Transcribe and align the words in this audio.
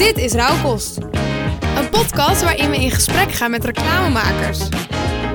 Dit 0.00 0.18
is 0.18 0.32
Rauwkost. 0.32 0.96
Een 1.76 1.88
podcast 1.90 2.42
waarin 2.42 2.70
we 2.70 2.76
in 2.76 2.90
gesprek 2.90 3.32
gaan 3.32 3.50
met 3.50 3.64
reclamemakers. 3.64 4.68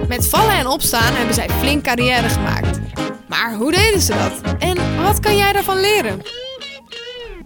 Met 0.08 0.28
vallen 0.28 0.54
en 0.54 0.68
opstaan 0.68 1.14
hebben 1.14 1.34
zij 1.34 1.50
flink 1.50 1.84
carrière 1.84 2.30
gemaakt. 2.30 2.80
Maar 3.28 3.56
hoe 3.56 3.72
deden 3.72 4.02
ze 4.02 4.14
dat? 4.14 4.56
En 4.60 5.04
wat 5.04 5.20
kan 5.20 5.38
jij 5.38 5.54
daarvan 5.54 5.80
leren? 5.80 6.22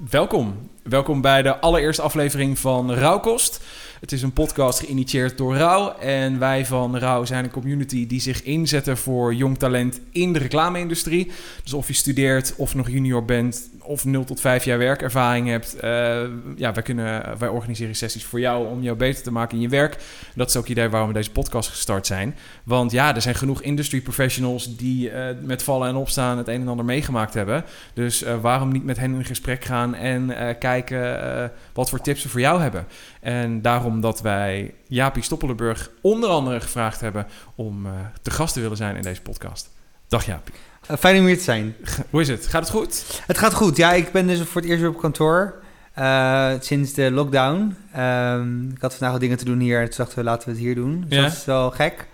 Welkom. 0.09 0.69
Welkom 0.83 1.21
bij 1.21 1.41
de 1.41 1.59
allereerste 1.59 2.01
aflevering 2.01 2.59
van 2.59 2.93
Rauwkost. 2.93 3.58
Het 3.99 4.11
is 4.11 4.21
een 4.21 4.33
podcast 4.33 4.79
geïnitieerd 4.79 5.37
door 5.37 5.55
Rauw. 5.55 5.95
En 5.97 6.39
wij 6.39 6.65
van 6.65 6.97
Rauw 6.97 7.25
zijn 7.25 7.43
een 7.43 7.51
community 7.51 8.07
die 8.07 8.21
zich 8.21 8.43
inzetten 8.43 8.97
voor 8.97 9.33
jong 9.33 9.57
talent 9.57 9.99
in 10.11 10.33
de 10.33 10.39
reclame-industrie. 10.39 11.31
Dus 11.63 11.73
of 11.73 11.87
je 11.87 11.93
studeert 11.93 12.53
of 12.57 12.75
nog 12.75 12.89
junior 12.89 13.25
bent 13.25 13.69
of 13.81 14.05
0 14.05 14.23
tot 14.23 14.41
5 14.41 14.63
jaar 14.63 14.77
werkervaring 14.77 15.47
hebt. 15.47 15.75
eh, 15.75 16.21
ja, 16.55 16.73
wij, 16.73 16.83
kunnen, 16.83 17.39
wij 17.39 17.49
organiseren 17.49 17.95
sessies 17.95 18.23
voor 18.23 18.39
jou 18.39 18.67
om 18.67 18.81
jou 18.81 18.97
beter 18.97 19.23
te 19.23 19.31
maken 19.31 19.55
in 19.55 19.61
je 19.61 19.69
werk. 19.69 19.97
Dat 20.35 20.49
is 20.49 20.55
ook 20.55 20.61
het 20.61 20.71
idee 20.71 20.89
waarom 20.89 21.07
we 21.09 21.15
deze 21.15 21.31
podcast 21.31 21.69
gestart 21.69 22.07
zijn. 22.07 22.35
Want 22.63 22.91
ja, 22.91 23.15
er 23.15 23.21
zijn 23.21 23.35
genoeg 23.35 23.61
industry 23.61 24.01
professionals 24.01 24.77
die 24.77 25.09
eh, 25.09 25.35
met 25.41 25.63
vallen 25.63 25.87
en 25.87 25.95
opstaan 25.95 26.37
het 26.37 26.47
een 26.47 26.61
en 26.61 26.67
ander 26.67 26.85
meegemaakt 26.85 27.33
hebben. 27.33 27.63
Dus 27.93 28.23
eh, 28.23 28.41
waarom 28.41 28.71
niet 28.71 28.83
met 28.83 28.97
hen 28.97 29.13
in 29.13 29.25
gesprek 29.25 29.63
gaan 29.63 29.95
en 29.95 30.31
eh, 30.37 30.55
kijken 30.59 31.21
eh, 31.21 31.49
wat 31.73 31.89
voor 31.89 32.01
tips 32.01 32.21
ze 32.21 32.29
voor 32.29 32.39
jou 32.39 32.61
hebben. 32.61 32.87
En 33.19 33.61
daarom 33.61 34.01
dat 34.01 34.21
wij 34.21 34.73
Jaapie 34.87 35.23
Stoppelenburg 35.23 35.89
onder 36.01 36.29
andere 36.29 36.59
gevraagd 36.61 37.01
hebben 37.01 37.27
om 37.55 37.85
eh, 37.85 37.91
te 38.21 38.31
gast 38.31 38.53
te 38.53 38.59
willen 38.61 38.77
zijn 38.77 38.95
in 38.95 39.01
deze 39.01 39.21
podcast. 39.21 39.69
Dag 40.07 40.25
Jaapie. 40.25 40.53
Eh, 40.87 40.97
fijn 40.97 41.19
om 41.19 41.25
hier 41.25 41.37
te 41.37 41.43
zijn. 41.43 41.75
Hoe 42.09 42.21
is 42.21 42.27
het? 42.27 42.47
Gaat 42.47 42.61
het 42.61 42.71
goed? 42.71 43.21
Het 43.27 43.37
gaat 43.37 43.53
goed. 43.53 43.77
Ja, 43.77 43.93
ik 43.93 44.11
ben 44.11 44.27
dus 44.27 44.41
voor 44.41 44.61
het 44.61 44.69
eerst 44.69 44.81
weer 44.81 44.89
op 44.91 44.99
kantoor. 44.99 45.53
eh, 45.93 46.51
sinds 46.59 46.93
de 46.93 47.11
lockdown. 47.11 47.75
Ehm, 47.93 48.69
ik 48.69 48.81
had 48.81 48.91
vandaag 48.91 49.11
wat 49.11 49.19
dingen 49.19 49.37
te 49.37 49.45
doen 49.45 49.59
hier. 49.59 49.87
Toen 49.87 49.97
dachten 49.97 50.17
we, 50.17 50.23
laten 50.23 50.47
we 50.47 50.53
het 50.55 50.63
hier 50.63 50.75
doen. 50.75 51.05
Dus 51.07 51.17
Ja. 51.17 51.23
dat 51.23 51.31
is 51.31 51.45
wel 51.45 51.71
gek. 51.71 52.07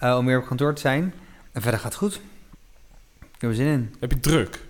om 0.00 0.26
weer 0.26 0.38
op 0.38 0.46
kantoor 0.46 0.74
te 0.74 0.80
zijn. 0.80 1.14
En 1.52 1.62
verder 1.62 1.80
gaat 1.80 1.88
het 1.92 1.98
goed. 2.02 2.14
Ik 3.20 3.40
heb 3.40 3.50
er 3.50 3.56
zin 3.56 3.66
in. 3.66 3.94
Heb 4.00 4.10
je 4.12 4.20
druk? 4.20 4.60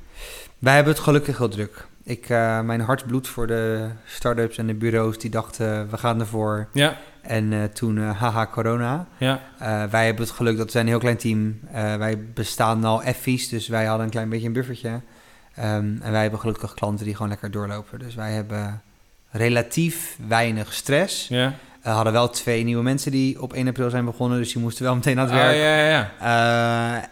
Wij 0.59 0.75
hebben 0.75 0.93
het 0.93 1.03
gelukkig 1.03 1.39
heel 1.39 1.49
druk. 1.49 1.87
Ik, 2.09 2.29
eh, 2.29 2.61
mijn 2.61 2.81
hart 2.81 3.07
bloedt 3.07 3.29
voor 3.29 3.47
de 3.47 3.89
start-ups 4.05 4.59
en 4.59 4.67
de 4.67 4.75
bureaus 4.75 5.19
die 5.19 5.31
dachten, 5.31 5.91
we 5.91 5.97
gaan 5.99 6.21
ervoor. 6.21 6.69
Ja, 6.73 6.97
En 7.23 7.53
eh, 7.53 7.65
toen, 7.65 7.99
eh, 7.99 8.21
haha, 8.21 8.47
corona. 8.47 9.07
ja. 9.19 9.41
Eh, 9.59 9.85
wij 9.85 10.05
hebben 10.07 10.25
het 10.25 10.35
geluk 10.35 10.57
dat 10.57 10.67
we 10.67 10.71
zijn 10.73 10.85
een 10.85 10.91
heel 10.91 11.01
klein 11.01 11.17
team. 11.17 11.61
Eh, 11.73 11.95
wij 11.97 12.19
bestaan 12.35 12.85
al 12.85 13.03
effies, 13.03 13.49
dus 13.49 13.69
wij 13.69 13.85
hadden 13.85 14.05
een 14.05 14.13
klein 14.13 14.29
beetje 14.29 14.47
een 14.47 14.53
buffertje. 14.53 15.01
Ehm, 15.55 15.97
en 16.01 16.11
wij 16.13 16.23
hebben 16.23 16.41
gelukkig 16.41 16.75
klanten 16.75 17.05
die 17.05 17.15
gewoon 17.15 17.29
lekker 17.31 17.51
doorlopen. 17.51 17.99
Dus 17.99 18.15
wij 18.15 18.33
hebben 18.33 18.83
relatief 19.31 20.19
weinig 20.29 20.73
stress. 20.75 21.29
ja. 21.29 21.55
We 21.83 21.91
hadden 21.95 22.13
wel 22.13 22.29
twee 22.29 22.65
nieuwe 22.65 22.83
mensen 22.83 23.11
die 23.11 23.43
op 23.43 23.53
1 23.53 23.69
april 23.69 23.91
zijn 23.91 24.05
begonnen, 24.05 24.39
dus 24.39 24.53
die 24.53 24.63
moesten 24.63 24.85
wel 24.85 24.95
meteen 24.95 25.19
aan 25.19 25.25
het 25.25 25.35
Ah, 25.35 25.41
werk. 25.41 25.57
ja, 25.57 25.77
ja, 25.77 25.89
ja. 25.89 26.11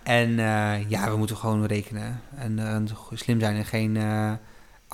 Eh, 0.04 0.14
en 0.22 0.38
eh, 0.38 0.90
ja, 0.90 1.10
we 1.10 1.16
moeten 1.16 1.36
gewoon 1.36 1.66
rekenen. 1.66 2.20
En 2.38 2.58
eh, 2.58 2.76
slim 3.14 3.40
zijn 3.40 3.56
en 3.56 3.64
geen 3.64 3.96
eh 3.96 4.32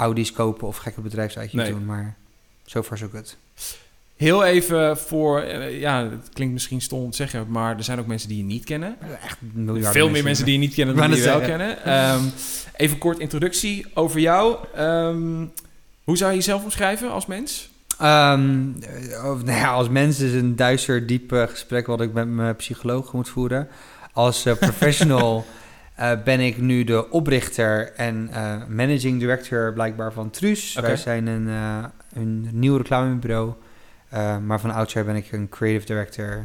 Audi's 0.03 0.33
kopen 0.33 0.67
of 0.67 0.77
gekke 0.77 1.01
bedrijfsuitjes 1.01 1.63
Nee. 1.63 1.71
doen. 1.73 1.85
Maar 1.85 2.17
so 2.65 2.83
far 2.83 2.99
so 2.99 3.09
good. 3.13 3.37
Heel 4.17 4.45
even 4.45 4.99
voor, 4.99 5.41
eh, 5.41 5.81
ja, 5.81 6.03
het 6.11 6.29
klinkt 6.33 6.53
misschien 6.53 6.81
stom 6.81 7.03
om 7.03 7.11
te 7.11 7.17
zeggen, 7.17 7.47
maar 7.49 7.77
er 7.77 7.85
zijn 7.85 7.99
ook 7.99 8.07
mensen 8.07 8.29
die 8.29 8.39
je 8.39 8.45
niet 8.45 8.65
kennen. 8.65 8.97
Echt 9.25 9.39
miljarden 9.53 9.93
Veel 9.93 10.09
meer 10.11 10.23
mensen 10.23 10.45
die 10.45 10.55
je 10.55 10.61
niet 10.61 10.75
kennen 10.75 10.97
dan 10.97 11.11
die 11.11 11.17
je 11.19 11.25
wel 11.25 11.41
kennen. 11.41 11.85
Ehm, 11.85 12.21
even 12.77 12.99
kort 12.99 13.19
introductie 13.19 13.87
over 13.95 14.21
jou. 14.21 14.57
Ehm, 14.75 15.47
hoe 16.05 16.17
zou 16.17 16.31
je 16.31 16.37
jezelf 16.37 16.63
omschrijven 16.63 17.11
als 17.11 17.27
mens? 17.27 17.71
Of, 19.25 19.43
nou 19.45 19.59
ja, 19.59 19.73
als 19.73 19.89
mens 19.89 20.21
is 20.21 20.33
een 20.33 20.57
duister, 20.57 21.07
diep 21.07 21.31
gesprek 21.51 21.87
wat 21.87 22.01
ik 22.01 22.13
met 22.13 22.29
mijn 22.29 22.57
psycholoog 22.57 23.13
moet 23.13 23.29
voeren. 23.29 23.69
Als 24.13 24.47
eh, 24.47 24.55
professional 24.57 25.45
eh, 25.95 26.23
ben 26.25 26.41
ik 26.41 26.59
nu 26.59 26.85
de 26.85 27.11
oprichter 27.11 27.93
en 27.93 28.29
eh, 28.33 28.67
managing 28.69 29.19
director 29.21 29.73
blijkbaar 29.73 30.13
van 30.13 30.31
Truus. 30.31 30.75
Wij 30.75 30.97
zijn 30.97 31.27
een, 31.27 31.49
eh, 31.49 31.85
een 32.13 32.49
nieuw 32.53 32.77
reclamebureau. 32.77 33.53
Maar 34.45 34.61
van 34.61 34.71
oudsher 34.71 35.05
ben 35.05 35.17
ik 35.17 35.33
een 35.33 35.49
creative 35.49 35.87
director 35.87 36.45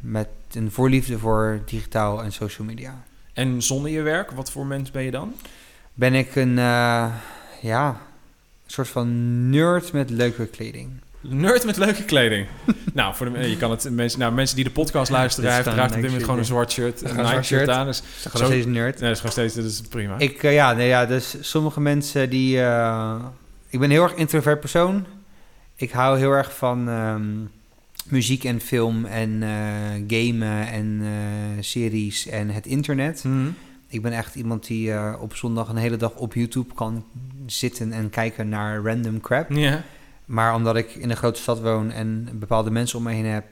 met 0.00 0.28
een 0.52 0.70
voorliefde 0.70 1.18
voor 1.18 1.60
digitaal 1.64 2.22
en 2.22 2.32
social 2.32 2.66
media. 2.66 3.02
En 3.32 3.62
zonder 3.62 3.90
je 3.90 4.02
werk, 4.02 4.30
wat 4.30 4.50
voor 4.50 4.66
mens 4.66 4.90
ben 4.90 5.02
je 5.02 5.10
dan? 5.10 5.34
Ben 5.94 6.14
ik 6.14 6.36
een, 6.36 6.54
ja, 7.60 7.86
een 7.86 8.70
soort 8.72 8.88
van 8.88 9.50
nerd 9.50 9.92
met 9.92 10.10
leuke 10.10 10.46
kleding. 10.46 10.90
Nerd 11.20 11.64
met 11.64 11.76
leuke 11.76 12.04
kleding. 12.04 12.46
nou, 12.94 13.14
voor 13.14 13.32
de, 13.32 13.50
je 13.50 13.56
kan 13.56 13.70
het 13.70 13.90
mensen, 13.90 14.18
nou, 14.20 14.32
mensen 14.32 14.56
die 14.56 14.64
de 14.64 14.70
podcast 14.70 15.10
luisteren, 15.10 15.52
hij 15.52 15.62
draagt 15.62 15.88
op 15.90 15.94
dit 15.96 16.04
moment 16.04 16.22
gewoon 16.24 16.38
een 16.38 16.44
zwart 16.44 16.72
shirt, 16.72 17.02
een 17.02 17.08
Gewoon 17.08 17.24
Nike 17.24 17.42
shirt 17.42 17.60
shirt. 17.60 17.68
aan. 17.76 17.86
Dus, 17.86 18.02
zeg 18.18 18.32
Zo- 18.32 18.38
nog 18.38 18.48
steeds 18.48 18.66
nerd. 18.66 18.92
nee, 19.00 19.00
dat 19.02 19.10
is 19.10 19.16
gewoon 19.16 19.32
steeds, 19.32 19.54
dat 19.54 19.64
is 19.64 19.80
prima. 19.80 20.18
Ik, 20.18 20.42
eh, 20.42 20.54
ja, 20.54 20.72
nee, 20.72 20.88
ja, 20.88 21.06
dus 21.06 21.36
sommige 21.40 21.80
mensen 21.80 22.30
die... 22.30 22.60
eh, 22.62 23.14
ik 23.68 23.78
ben 23.78 23.82
een 23.82 23.94
heel 23.94 24.02
erg 24.02 24.14
introvert 24.14 24.60
persoon. 24.60 25.04
Ik 25.76 25.90
hou 25.90 26.18
heel 26.18 26.30
erg 26.32 26.56
van 26.56 26.88
ehm, 26.88 27.24
muziek 28.08 28.44
en 28.44 28.60
film 28.60 29.04
en 29.04 29.42
eh, 29.42 29.48
gamen 30.08 30.66
en 30.68 31.02
series 31.60 32.26
en 32.26 32.50
het 32.50 32.66
internet. 32.66 33.24
Mhm. 33.24 33.46
Ik 33.88 34.02
ben 34.02 34.12
echt 34.12 34.34
iemand 34.34 34.66
die 34.66 35.18
op 35.20 35.34
zondag 35.36 35.68
een 35.68 35.76
hele 35.76 35.96
dag 35.96 36.14
op 36.14 36.34
YouTube 36.34 36.74
kan 36.74 37.04
zitten 37.46 37.92
en 37.92 38.10
kijken 38.10 38.48
naar 38.48 38.82
random 38.82 39.20
crap. 39.20 39.50
Ja. 39.50 39.82
Maar 40.26 40.54
omdat 40.54 40.76
ik 40.76 40.94
in 40.94 41.10
een 41.10 41.16
grote 41.16 41.40
stad 41.40 41.60
woon 41.60 41.90
en 41.90 42.28
bepaalde 42.32 42.70
mensen 42.70 42.98
om 42.98 43.04
me 43.04 43.12
heen 43.12 43.26
heb... 43.26 43.44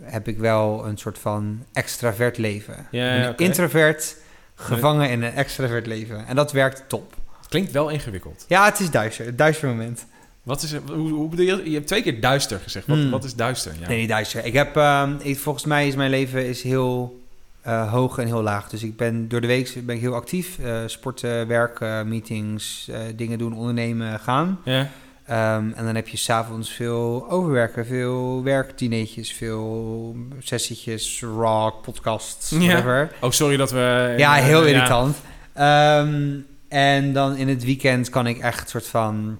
heb 0.00 0.28
ik 0.28 0.38
wel 0.38 0.86
een 0.86 0.98
soort 0.98 1.18
van 1.18 1.64
extravert 1.72 2.38
leven. 2.38 2.86
Ja, 2.90 3.26
een 3.26 3.36
introvert 3.36 4.16
gevangen 4.54 5.10
in 5.10 5.22
een 5.22 5.32
extravert 5.32 5.86
leven. 5.86 6.26
En 6.26 6.36
dat 6.36 6.52
werkt 6.52 6.84
top. 6.88 7.14
Het 7.38 7.48
klinkt 7.48 7.72
wel 7.72 7.88
ingewikkeld. 7.88 8.44
Ja, 8.48 8.64
het 8.64 8.80
is 8.80 8.90
duister. 8.90 9.26
Het 9.26 9.38
duister 9.38 9.68
moment. 9.68 10.06
Wat 10.42 10.62
is, 10.62 10.74
hoe, 10.74 11.08
hoe 11.08 11.28
bedoel 11.28 11.46
je? 11.46 11.70
Je 11.70 11.74
hebt 11.74 11.86
twee 11.86 12.02
keer 12.02 12.20
duister 12.20 12.58
gezegd. 12.58 12.86
Wat, 12.86 12.96
Hmm. 12.96 13.10
wat 13.10 13.24
is 13.24 13.34
duister? 13.34 13.72
Ja. 13.80 13.88
Nee, 13.88 13.98
niet 13.98 14.08
duister. 14.08 14.44
Ik 14.44 14.52
heb, 14.52 14.76
ehm, 14.76 15.14
ik, 15.18 15.38
volgens 15.38 15.64
mij 15.64 15.86
is 15.88 15.94
mijn 15.94 16.10
leven 16.10 16.46
is 16.46 16.62
heel 16.62 17.20
eh, 17.62 17.92
hoog 17.92 18.18
en 18.18 18.26
heel 18.26 18.42
laag. 18.42 18.68
Dus 18.68 18.82
ik 18.82 18.96
ben 18.96 19.28
door 19.28 19.40
de 19.40 19.46
week 19.46 19.74
ben 19.84 19.94
ik 19.94 20.00
heel 20.00 20.14
actief. 20.14 20.58
Eh, 20.58 20.78
sporten, 20.86 21.46
werken, 21.46 22.08
meetings, 22.08 22.88
eh, 22.88 23.00
dingen 23.16 23.38
doen, 23.38 23.52
ondernemen, 23.52 24.20
gaan. 24.20 24.60
Ja? 24.64 24.90
Ehm, 25.28 25.70
en 25.74 25.84
dan 25.84 25.94
heb 25.94 26.08
je 26.08 26.16
s'avonds 26.16 26.70
veel 26.72 27.26
overwerken, 27.30 27.86
veel 27.86 28.42
werkdineetjes, 28.42 29.32
veel 29.32 30.16
sessietjes, 30.38 31.22
rock, 31.22 31.82
podcasts, 31.82 32.50
Ja. 32.50 32.58
whatever. 32.58 33.12
Oh, 33.20 33.30
sorry 33.30 33.56
dat 33.56 33.70
we... 33.70 34.14
Ja, 34.16 34.36
eh, 34.38 34.44
heel 34.44 34.66
ja. 34.66 34.68
irritant. 34.74 35.16
Ehm, 35.52 36.36
en 36.68 37.12
dan 37.12 37.36
in 37.36 37.48
het 37.48 37.64
weekend 37.64 38.10
kan 38.10 38.26
ik 38.26 38.38
echt 38.38 38.60
een 38.60 38.68
soort 38.68 38.86
van 38.86 39.38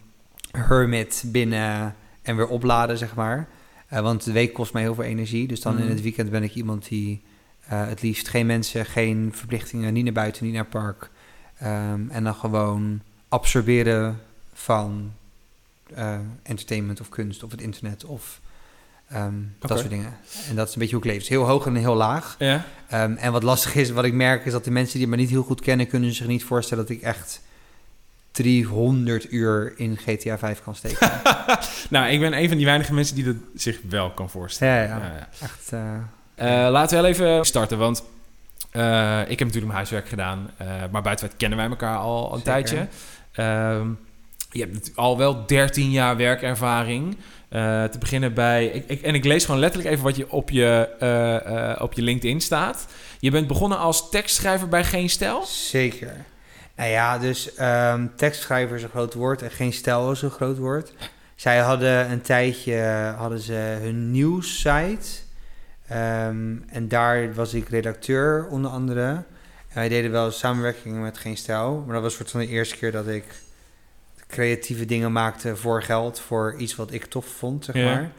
hermit 0.50 1.22
binnen 1.26 1.94
en 2.22 2.36
weer 2.36 2.48
opladen, 2.48 2.98
zeg 2.98 3.14
maar. 3.14 3.48
Eh, 3.88 4.00
want 4.00 4.24
de 4.24 4.32
week 4.32 4.52
kost 4.52 4.72
mij 4.72 4.82
heel 4.82 4.94
veel 4.94 5.04
energie. 5.04 5.46
Dus 5.48 5.60
dan 5.60 5.74
Mhm. 5.74 5.82
in 5.82 5.88
het 5.88 6.02
weekend 6.02 6.30
ben 6.30 6.42
ik 6.42 6.54
iemand 6.54 6.88
die 6.88 7.22
eh, 7.68 7.86
het 7.88 8.02
liefst 8.02 8.28
geen 8.28 8.46
mensen, 8.46 8.86
geen 8.86 9.30
verplichtingen, 9.34 9.92
niet 9.92 10.04
naar 10.04 10.12
buiten, 10.12 10.44
niet 10.44 10.54
naar 10.54 10.64
park. 10.66 11.10
Ehm, 11.58 12.00
en 12.08 12.24
dan 12.24 12.34
gewoon 12.34 13.00
absorberen 13.28 14.20
van 14.52 15.12
eh, 15.94 16.18
entertainment 16.42 17.00
of 17.00 17.08
kunst 17.08 17.42
of 17.42 17.50
het 17.50 17.60
internet 17.60 18.04
of 18.04 18.40
ehm, 19.08 19.34
dat 19.58 19.78
soort 19.78 19.90
dingen. 19.90 20.16
En 20.48 20.56
dat 20.56 20.68
is 20.68 20.74
een 20.74 20.80
beetje 20.80 20.94
hoe 20.96 21.04
ik 21.04 21.10
leef. 21.10 21.18
Dus 21.20 21.28
heel 21.28 21.44
hoog 21.46 21.66
en 21.66 21.74
heel 21.74 21.94
laag. 21.94 22.36
Ja? 22.38 22.64
Ehm, 22.88 23.12
en 23.16 23.32
wat 23.32 23.42
lastig 23.42 23.74
is, 23.74 23.90
wat 23.90 24.04
ik 24.04 24.12
merk, 24.12 24.44
is 24.44 24.52
dat 24.52 24.64
de 24.64 24.70
mensen 24.70 24.98
die 24.98 25.08
me 25.08 25.16
niet 25.16 25.30
heel 25.30 25.42
goed 25.42 25.60
kennen, 25.60 25.86
kunnen 25.86 26.12
zich 26.14 26.26
niet 26.26 26.44
voorstellen 26.44 26.86
dat 26.86 26.96
ik 26.96 27.02
echt 27.02 27.40
300 28.30 29.32
uur 29.32 29.72
in 29.76 29.96
GTA 29.96 30.38
5 30.38 30.62
kan 30.62 30.74
steken. 30.74 31.10
nou, 31.90 32.08
ik 32.10 32.20
ben 32.20 32.32
een 32.38 32.48
van 32.48 32.56
die 32.56 32.66
weinige 32.66 32.94
mensen 32.94 33.14
die 33.14 33.24
dat 33.24 33.34
zich 33.54 33.80
wel 33.88 34.10
kan 34.10 34.30
voorstellen. 34.30 34.74
ja, 34.88 34.96
ja, 34.96 34.96
Ja, 35.06 35.12
ja. 35.16 35.28
Echt. 35.40 35.72
eh, 35.72 36.64
Eh, 36.64 36.70
laten 36.70 36.96
we 36.96 37.02
wel 37.02 37.10
even 37.10 37.44
starten, 37.46 37.78
want 37.78 37.98
ik 39.28 39.38
heb 39.38 39.38
natuurlijk 39.38 39.54
mijn 39.64 39.70
huiswerk 39.72 40.08
gedaan. 40.08 40.50
maar 40.90 41.02
buiten 41.02 41.30
kennen 41.36 41.58
wij 41.58 41.68
elkaar 41.68 41.96
al 41.96 42.24
een 42.34 42.38
Zeker. 42.38 42.42
tijdje. 42.44 42.88
Ehm, 43.32 43.88
je 44.50 44.60
hebt 44.60 44.92
al 44.94 45.18
wel 45.18 45.46
13 45.46 45.90
jaar 45.90 46.16
werkervaring. 46.16 47.16
Eh, 47.48 47.84
te 47.84 47.98
beginnen 47.98 48.34
bij... 48.34 48.66
Ik, 48.66 48.84
ik, 48.86 49.02
en 49.02 49.14
ik 49.14 49.24
lees 49.24 49.44
gewoon 49.44 49.60
letterlijk 49.60 49.92
even 49.92 50.04
wat 50.04 50.16
je 50.16 50.30
op 50.30 50.50
je, 50.50 50.88
eh, 50.98 51.70
eh, 51.70 51.82
op 51.82 51.92
je 51.92 52.02
LinkedIn 52.02 52.40
staat. 52.40 52.86
Je 53.20 53.30
bent 53.30 53.46
begonnen 53.46 53.78
als 53.78 54.10
tekstschrijver 54.10 54.68
bij 54.68 54.84
Geen 54.84 55.10
Stijl. 55.10 55.44
zeker. 55.44 56.24
Nou 56.76 56.90
ja, 56.90 57.18
dus 57.18 57.54
ehm, 57.54 58.06
tekstschrijver 58.16 58.76
is 58.76 58.82
een 58.82 58.88
groot 58.88 59.14
woord 59.14 59.42
en 59.42 59.50
geen 59.50 59.72
stijl 59.72 60.10
is 60.10 60.22
een 60.22 60.30
groot 60.30 60.58
woord. 60.58 60.92
Zij 61.34 61.58
hadden 61.58 62.10
een 62.10 62.20
tijdje 62.20 62.76
hadden 63.16 63.38
ze 63.38 63.78
hun 63.80 64.10
nieuwssite. 64.10 65.08
Ehm, 65.88 66.56
en 66.70 66.88
daar 66.88 67.34
was 67.34 67.54
ik 67.54 67.68
redacteur 67.68 68.46
onder 68.50 68.70
andere. 68.70 69.06
En 69.68 69.74
wij 69.74 69.88
deden 69.88 70.10
wel 70.10 70.30
samenwerkingen 70.30 71.02
met 71.02 71.18
Geen 71.18 71.36
Stijl. 71.36 71.82
Maar 71.86 71.94
dat 71.94 72.02
was 72.02 72.30
van 72.30 72.40
de 72.40 72.48
eerste 72.48 72.76
keer 72.76 72.92
dat 72.92 73.06
ik 73.06 73.24
creatieve 74.28 74.84
dingen 74.84 75.12
maakte 75.12 75.56
voor 75.56 75.82
geld, 75.82 76.20
voor 76.20 76.54
iets 76.58 76.76
wat 76.76 76.92
ik 76.92 77.04
tof 77.04 77.26
vond, 77.26 77.64
zeg 77.64 77.74
Ja. 77.76 77.84
maar. 77.84 78.10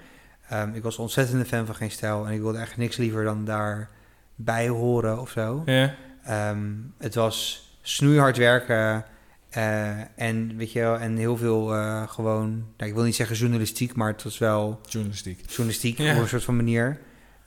Ehm, 0.49 0.73
ik 0.75 0.83
was 0.83 0.97
ontzettend 0.97 1.39
een 1.39 1.45
fan 1.45 1.65
van 1.65 1.75
Geen 1.75 1.91
Stijl 1.91 2.27
en 2.27 2.33
ik 2.33 2.41
wilde 2.41 2.57
echt 2.57 2.77
niks 2.77 2.97
liever 2.97 3.23
dan 3.23 3.45
daarbij 3.45 4.67
horen 4.67 5.19
of 5.19 5.29
zo. 5.29 5.61
Ja. 5.65 5.95
Ehm, 6.23 6.67
het 6.97 7.15
was 7.15 7.67
snoeihard 7.81 8.37
werken 8.37 9.05
eh, 9.49 9.89
en, 10.15 10.57
weet 10.57 10.71
je 10.71 10.79
wel, 10.79 10.97
en 10.97 11.15
heel 11.17 11.37
veel 11.37 11.73
eh, 11.73 12.07
gewoon, 12.07 12.49
nou, 12.77 12.89
ik 12.89 12.93
wil 12.93 13.03
niet 13.03 13.15
zeggen 13.15 13.35
journalistiek, 13.35 13.95
maar 13.95 14.11
het 14.11 14.23
was 14.23 14.37
wel 14.37 14.79
Journalistiek. 14.89 15.39
journalistiek 15.49 15.97
Ja. 15.97 16.15
op 16.15 16.21
een 16.21 16.27
soort 16.27 16.43
van 16.43 16.55
manier. 16.55 16.99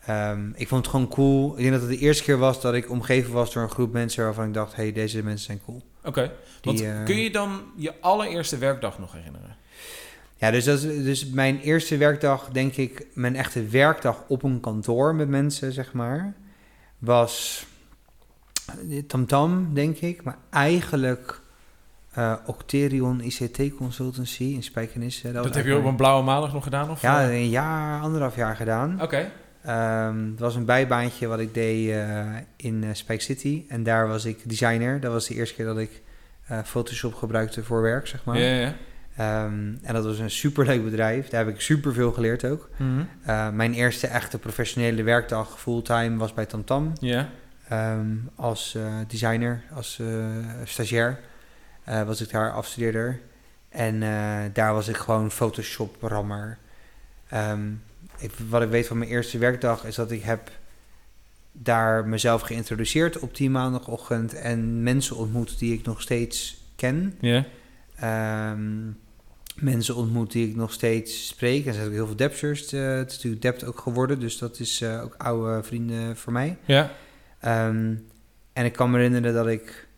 Ehm, 0.06 0.48
ik 0.54 0.68
vond 0.68 0.82
het 0.84 0.90
gewoon 0.94 1.08
cool. 1.08 1.50
Ik 1.52 1.58
denk 1.58 1.70
dat 1.72 1.80
het 1.80 1.90
de 1.90 1.98
eerste 1.98 2.22
keer 2.22 2.38
was 2.38 2.60
dat 2.60 2.74
ik 2.74 2.90
omgeven 2.90 3.32
was 3.32 3.52
door 3.52 3.62
een 3.62 3.70
groep 3.70 3.92
mensen 3.92 4.24
waarvan 4.24 4.46
ik 4.46 4.54
dacht, 4.54 4.74
hey, 4.76 4.92
deze 4.92 5.22
mensen 5.22 5.46
zijn 5.46 5.60
cool. 5.64 5.82
Oké. 6.04 6.32
Want 6.62 6.78
Die, 6.78 6.88
eh, 6.88 7.04
kun 7.04 7.16
je 7.16 7.30
dan 7.30 7.62
je 7.76 7.92
allereerste 8.00 8.58
werkdag 8.58 8.98
nog 8.98 9.12
herinneren? 9.12 9.56
Ja, 10.36 10.50
dus, 10.50 10.64
dat 10.64 10.82
is, 10.82 11.04
dus 11.04 11.26
mijn 11.26 11.60
eerste 11.60 11.96
werkdag, 11.96 12.48
denk 12.48 12.76
ik, 12.76 13.06
mijn 13.14 13.36
echte 13.36 13.66
werkdag 13.66 14.24
op 14.26 14.42
een 14.42 14.60
kantoor 14.60 15.14
met 15.14 15.28
mensen, 15.28 15.72
zeg 15.72 15.92
maar, 15.92 16.34
was 16.98 17.66
TamTam, 19.06 19.74
denk 19.74 19.98
ik. 19.98 20.22
Maar 20.22 20.36
eigenlijk 20.50 21.40
eh 22.12 22.34
Octerion 22.46 23.20
ICT 23.20 23.74
Consultancy 23.76 24.44
in 24.44 24.62
Spijkenisse. 24.62 25.32
Dat, 25.32 25.54
heb 25.54 25.64
je 25.64 25.76
op 25.76 25.84
een 25.84 25.96
blauwe 25.96 26.24
maandag 26.24 26.52
nog 26.52 26.64
gedaan? 26.64 26.90
Of? 26.90 27.02
Ja, 27.02 27.22
eh? 27.22 27.34
een 27.34 27.48
jaar, 27.48 28.02
anderhalf 28.02 28.36
jaar 28.36 28.56
gedaan. 28.56 29.02
Oké. 29.02 29.30
Het 29.62 30.38
was 30.38 30.54
een 30.54 30.64
bijbaantje 30.64 31.26
wat 31.26 31.38
ik 31.38 31.54
deed 31.54 31.90
eh, 31.90 32.26
in 32.56 32.84
eh 32.84 32.90
Spike 32.92 33.22
City. 33.22 33.64
En 33.68 33.82
daar 33.82 34.08
was 34.08 34.24
ik 34.24 34.48
designer. 34.48 35.00
Dat 35.00 35.12
was 35.12 35.26
de 35.26 35.34
eerste 35.34 35.54
keer 35.54 35.64
dat 35.64 35.78
ik 35.78 36.02
eh, 36.46 36.58
Photoshop 36.64 37.14
gebruikte 37.14 37.64
voor 37.64 37.82
werk, 37.82 38.06
zeg 38.06 38.24
maar. 38.24 38.38
Ja, 38.38 38.54
ja. 38.54 38.74
Ehm, 39.16 39.74
en 39.82 39.94
dat 39.94 40.04
was 40.04 40.18
een 40.18 40.30
superleuk 40.30 40.84
bedrijf. 40.84 41.28
Daar 41.28 41.44
heb 41.44 41.54
ik 41.54 41.60
superveel 41.60 42.12
geleerd 42.12 42.44
ook. 42.44 42.68
Mhm. 42.76 43.00
Uh, 43.26 43.50
mijn 43.50 43.74
eerste 43.74 44.06
echte 44.06 44.38
professionele 44.38 45.02
werkdag 45.02 45.60
fulltime 45.60 46.16
was 46.16 46.34
bij 46.34 46.46
TamTam. 46.46 46.92
Ja. 47.00 47.28
Ehm, 47.68 48.16
als 48.34 48.76
designer, 49.06 49.62
als 49.74 50.00
stagiair 50.64 51.18
was 51.84 52.20
ik 52.20 52.30
daar 52.30 52.52
afstudeerder. 52.52 53.20
En 53.68 54.00
daar 54.52 54.72
was 54.72 54.88
ik 54.88 54.96
gewoon 54.96 55.30
Photoshop-rammer. 55.30 56.58
Ehm, 57.28 57.60
ik, 58.22 58.30
wat 58.48 58.62
ik 58.62 58.68
weet 58.68 58.86
van 58.86 58.98
mijn 58.98 59.10
eerste 59.10 59.38
werkdag 59.38 59.84
is 59.84 59.94
dat 59.94 60.10
ik 60.10 60.22
heb 60.22 60.50
daar 61.52 62.08
mezelf 62.08 62.40
geïntroduceerd 62.40 63.18
op 63.18 63.36
die 63.36 63.50
maandagochtend 63.50 64.34
en 64.34 64.82
mensen 64.82 65.16
ontmoet 65.16 65.58
die 65.58 65.72
ik 65.72 65.84
nog 65.84 66.00
steeds 66.00 66.64
ken. 66.76 67.14
Ja. 67.20 67.44
Ehm, 67.96 68.90
mensen 69.54 69.94
ontmoet 69.96 70.32
die 70.32 70.48
ik 70.48 70.56
nog 70.56 70.72
steeds 70.72 71.26
spreek. 71.26 71.62
En 71.62 71.68
er 71.68 71.74
zijn 71.74 71.86
ook 71.86 71.92
heel 71.92 72.06
veel 72.06 72.16
Depsters. 72.16 72.72
eh, 72.72 72.94
het 72.96 73.10
is 73.10 73.16
natuurlijk 73.16 73.42
Dept 73.42 73.64
ook 73.64 73.78
geworden, 73.78 74.20
dus 74.20 74.38
dat 74.38 74.58
is 74.58 74.80
eh, 74.80 75.02
ook 75.02 75.14
oude 75.18 75.62
vrienden 75.62 76.16
voor 76.16 76.32
mij. 76.32 76.56
Ja. 76.64 76.90
Ehm, 77.40 77.94
en 78.52 78.64
ik 78.64 78.72
kan 78.72 78.90
me 78.90 78.96
herinneren 78.96 79.34
dat 79.34 79.46
ik 79.46 79.88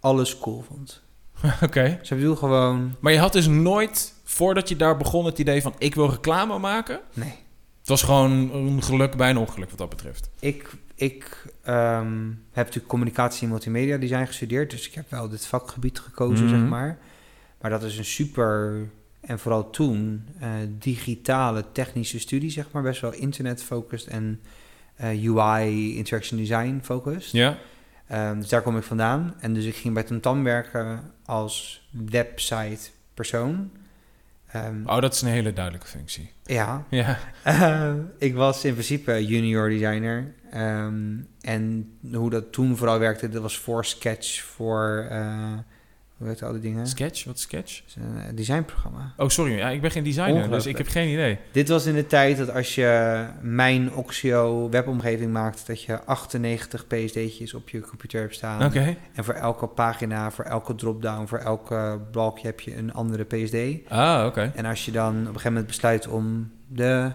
alles 0.00 0.38
cool 0.38 0.64
vond. 0.68 1.02
Oké. 1.62 1.96
Dus 2.00 2.10
ik 2.10 2.16
bedoel 2.16 2.36
gewoon, 2.36 2.94
Maar 3.00 3.12
je 3.12 3.18
had 3.18 3.32
dus 3.32 3.46
nooit, 3.46 4.14
voordat 4.24 4.68
je 4.68 4.76
daar 4.76 4.96
begon, 4.96 5.24
het 5.24 5.38
idee 5.38 5.62
van 5.62 5.74
ik 5.78 5.94
wil 5.94 6.10
reclame 6.10 6.58
maken? 6.58 7.00
nee. 7.12 7.44
Het 7.86 8.00
was 8.00 8.02
gewoon 8.02 8.30
een 8.52 8.82
geluk 8.82 9.16
bij 9.16 9.30
een 9.30 9.36
ongeluk 9.36 9.68
wat 9.68 9.78
dat 9.78 9.88
betreft. 9.88 10.30
Ik, 10.40 10.70
ik 10.94 11.44
ehm, 11.62 12.28
heb 12.28 12.64
natuurlijk 12.64 12.86
communicatie 12.86 13.42
en 13.42 13.48
multimedia 13.48 13.96
design 13.96 14.24
gestudeerd, 14.24 14.70
dus 14.70 14.86
ik 14.88 14.94
heb 14.94 15.10
wel 15.10 15.28
dit 15.28 15.46
vakgebied 15.46 15.98
gekozen, 15.98 16.44
Mhm. 16.46 16.58
zeg 16.58 16.68
maar. 16.68 16.98
Maar 17.60 17.70
dat 17.70 17.82
is 17.82 17.98
een 17.98 18.04
super, 18.04 18.88
en 19.20 19.38
vooral 19.38 19.70
toen, 19.70 20.26
eh, 20.38 20.48
digitale 20.78 21.64
technische 21.72 22.18
studie, 22.20 22.50
zeg 22.50 22.66
maar. 22.72 22.82
Best 22.82 23.00
wel 23.00 23.12
internet-focused 23.12 24.08
en 24.08 24.40
eh, 24.96 25.24
UI, 25.24 25.96
interaction 25.96 26.38
design 26.38 26.80
focused. 26.82 27.30
Ja. 27.32 27.58
Ehm, 28.06 28.38
dus 28.38 28.48
daar 28.48 28.62
kom 28.62 28.76
ik 28.76 28.82
vandaan. 28.82 29.34
En 29.38 29.54
dus 29.54 29.64
ik 29.64 29.74
ging 29.74 29.94
bij 29.94 30.02
TamTam 30.02 30.42
werken 30.44 31.12
als 31.24 31.86
website 31.90 32.90
persoon. 33.14 33.70
Ehm, 34.64 34.82
Oh, 34.86 35.00
dat 35.00 35.14
is 35.14 35.22
een 35.22 35.28
hele 35.28 35.52
duidelijke 35.52 35.86
functie. 35.88 36.30
Ja, 36.44 36.84
Ja. 36.90 37.18
Eh, 37.44 37.92
ik 38.18 38.34
was 38.34 38.64
in 38.64 38.72
principe 38.72 39.26
junior 39.26 39.68
designer. 39.68 40.34
Ehm, 40.50 41.16
en 41.40 41.92
hoe 42.12 42.30
dat 42.30 42.52
toen 42.52 42.76
vooral 42.76 42.98
werkte, 42.98 43.28
dat 43.28 43.42
was 43.42 43.58
voor 43.58 43.84
Sketch, 43.84 44.42
voor... 44.42 45.06
eh, 45.10 45.52
hoe 46.16 46.28
heet 46.28 46.42
al 46.42 46.52
die 46.52 46.60
dingen? 46.60 46.86
Sketch? 46.86 47.24
Wat 47.24 47.36
is 47.36 47.42
Sketch? 47.42 47.76
Het 47.76 47.84
is 47.86 47.94
een 47.94 48.18
eh, 48.18 48.36
designprogramma. 48.36 49.12
Oh, 49.16 49.28
sorry. 49.28 49.56
Ja, 49.56 49.68
ik 49.68 49.80
ben 49.80 49.90
geen 49.90 50.04
designer, 50.04 50.50
dus 50.50 50.66
ik 50.66 50.78
heb 50.78 50.88
geen 50.88 51.08
idee. 51.08 51.38
Dit 51.52 51.68
was 51.68 51.86
in 51.86 51.94
de 51.94 52.06
tijd 52.06 52.36
dat 52.36 52.52
als 52.52 52.74
je 52.74 53.24
mijn 53.40 53.94
Oxio 53.94 54.70
webomgeving 54.70 55.32
maakt, 55.32 55.66
dat 55.66 55.82
je 55.82 56.04
98 56.04 56.86
psd'tjes 56.86 57.54
op 57.54 57.68
je 57.68 57.80
computer 57.80 58.20
hebt 58.20 58.34
staan. 58.34 58.64
Oké. 58.64 58.96
En 59.14 59.24
voor 59.24 59.34
elke 59.34 59.66
pagina, 59.66 60.30
voor 60.30 60.44
elke 60.44 60.74
dropdown, 60.74 61.26
voor 61.26 61.38
elke 61.38 62.00
blokje 62.10 62.46
heb 62.46 62.60
je 62.60 62.76
een 62.76 62.92
andere 62.92 63.24
PSD. 63.24 63.90
Ah, 63.90 64.26
oké. 64.26 64.52
En 64.54 64.64
als 64.64 64.84
je 64.84 64.92
dan 64.92 65.12
op 65.12 65.18
een 65.18 65.26
gegeven 65.26 65.50
moment 65.50 65.66
besluit 65.66 66.08
om 66.08 66.50
de 66.68 67.12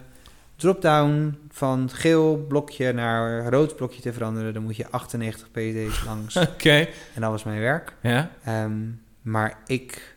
dropdown 0.62 1.38
van 1.50 1.90
geel 1.90 2.46
blokje 2.48 2.92
naar 2.94 3.48
rood 3.50 3.76
blokje 3.76 4.02
te 4.02 4.14
veranderen, 4.14 4.54
dan 4.54 4.64
moet 4.64 4.76
je 4.76 4.88
98 4.90 5.52
PD's 5.52 6.04
langs. 6.06 6.36
Oké. 6.48 6.88
en 7.16 7.22
dat 7.22 7.30
was 7.32 7.44
mijn 7.44 7.60
werk. 7.60 7.94
Ja. 8.02 8.32
Ehm, 8.44 8.80
maar 9.22 9.58
ik 9.66 10.16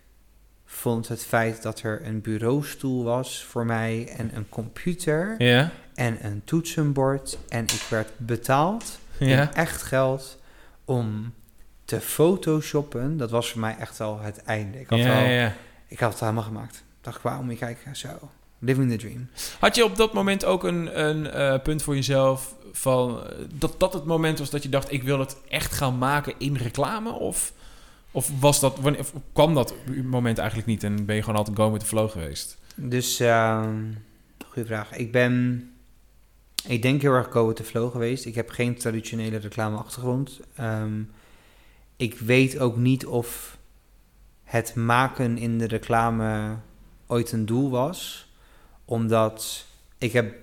vond 0.64 1.08
het 1.08 1.24
feit 1.24 1.62
dat 1.62 1.80
er 1.82 2.06
een 2.06 2.20
bureaustoel 2.20 3.04
was 3.04 3.44
voor 3.44 3.66
mij 3.66 4.08
en 4.16 4.30
een 4.36 4.48
computer 4.48 5.34
Ja. 5.38 5.70
en 5.94 6.24
een 6.26 6.42
toetsenbord 6.44 7.38
en 7.48 7.62
ik 7.64 7.86
werd 7.90 8.10
betaald 8.16 8.98
Ja. 9.18 9.42
in 9.42 9.52
echt 9.54 9.82
geld 9.82 10.38
om 10.84 11.32
te 11.84 12.00
photoshoppen. 12.00 13.16
Dat 13.16 13.30
was 13.30 13.50
voor 13.50 13.60
mij 13.60 13.76
echt 13.78 14.00
al 14.00 14.20
het 14.20 14.42
einde. 14.42 14.80
Ik 14.80 14.88
had, 14.88 14.98
Ja, 14.98 15.44
al. 15.44 15.52
Ik 15.86 15.98
had 15.98 16.10
het 16.10 16.20
helemaal 16.20 16.42
gemaakt. 16.42 16.84
Dacht 17.00 17.16
ik, 17.16 17.22
wauw, 17.22 17.42
moet 17.42 17.52
je 17.52 17.58
kijken, 17.58 17.96
zo. 17.96 18.08
Living 18.64 18.90
the 18.90 18.96
dream. 18.96 19.28
Had 19.58 19.74
je 19.74 19.84
op 19.84 19.96
dat 19.96 20.12
moment 20.12 20.44
ook 20.44 20.64
een, 20.64 21.00
een 21.06 21.30
eh, 21.30 21.62
punt 21.62 21.82
voor 21.82 21.94
jezelf 21.94 22.54
van 22.72 23.22
eh, 23.22 23.36
dat 23.54 23.74
dat 23.78 23.92
het 23.92 24.04
moment 24.04 24.38
was 24.38 24.50
dat 24.50 24.62
je 24.62 24.68
dacht: 24.68 24.92
ik 24.92 25.02
wil 25.02 25.18
het 25.18 25.36
echt 25.48 25.72
gaan 25.72 25.98
maken 25.98 26.34
in 26.38 26.56
reclame? 26.56 27.12
Of, 27.12 27.52
of 28.10 28.30
was 28.40 28.60
dat, 28.60 28.78
wanneer, 28.78 29.00
of 29.00 29.12
kwam 29.32 29.54
dat 29.54 29.74
moment 30.04 30.38
eigenlijk 30.38 30.68
niet 30.68 30.82
en 30.82 31.04
ben 31.04 31.16
je 31.16 31.22
gewoon 31.22 31.38
altijd 31.38 31.56
go 31.56 31.70
with 31.70 31.80
the 31.80 31.86
flow 31.86 32.10
geweest? 32.10 32.58
Dus, 32.74 33.20
ehm 33.20 33.92
goede 34.48 34.68
vraag. 34.68 34.96
Ik 34.96 35.12
ben, 35.12 35.68
ik 36.66 36.82
denk 36.82 37.02
heel 37.02 37.12
erg 37.12 37.30
go 37.30 37.46
with 37.46 37.56
the 37.56 37.64
flow 37.64 37.90
geweest. 37.90 38.24
Ik 38.24 38.34
heb 38.34 38.50
geen 38.50 38.76
traditionele 38.76 39.36
reclameachtergrond. 39.36 40.40
Ehm 40.56 41.00
ik 41.96 42.18
weet 42.18 42.58
ook 42.58 42.76
niet 42.76 43.06
of 43.06 43.58
het 44.42 44.74
maken 44.74 45.38
in 45.38 45.58
de 45.58 45.66
reclame 45.66 46.56
ooit 47.06 47.32
een 47.32 47.46
doel 47.46 47.70
was. 47.70 48.28
Omdat 48.84 49.64
ik 49.98 50.12
heb 50.12 50.34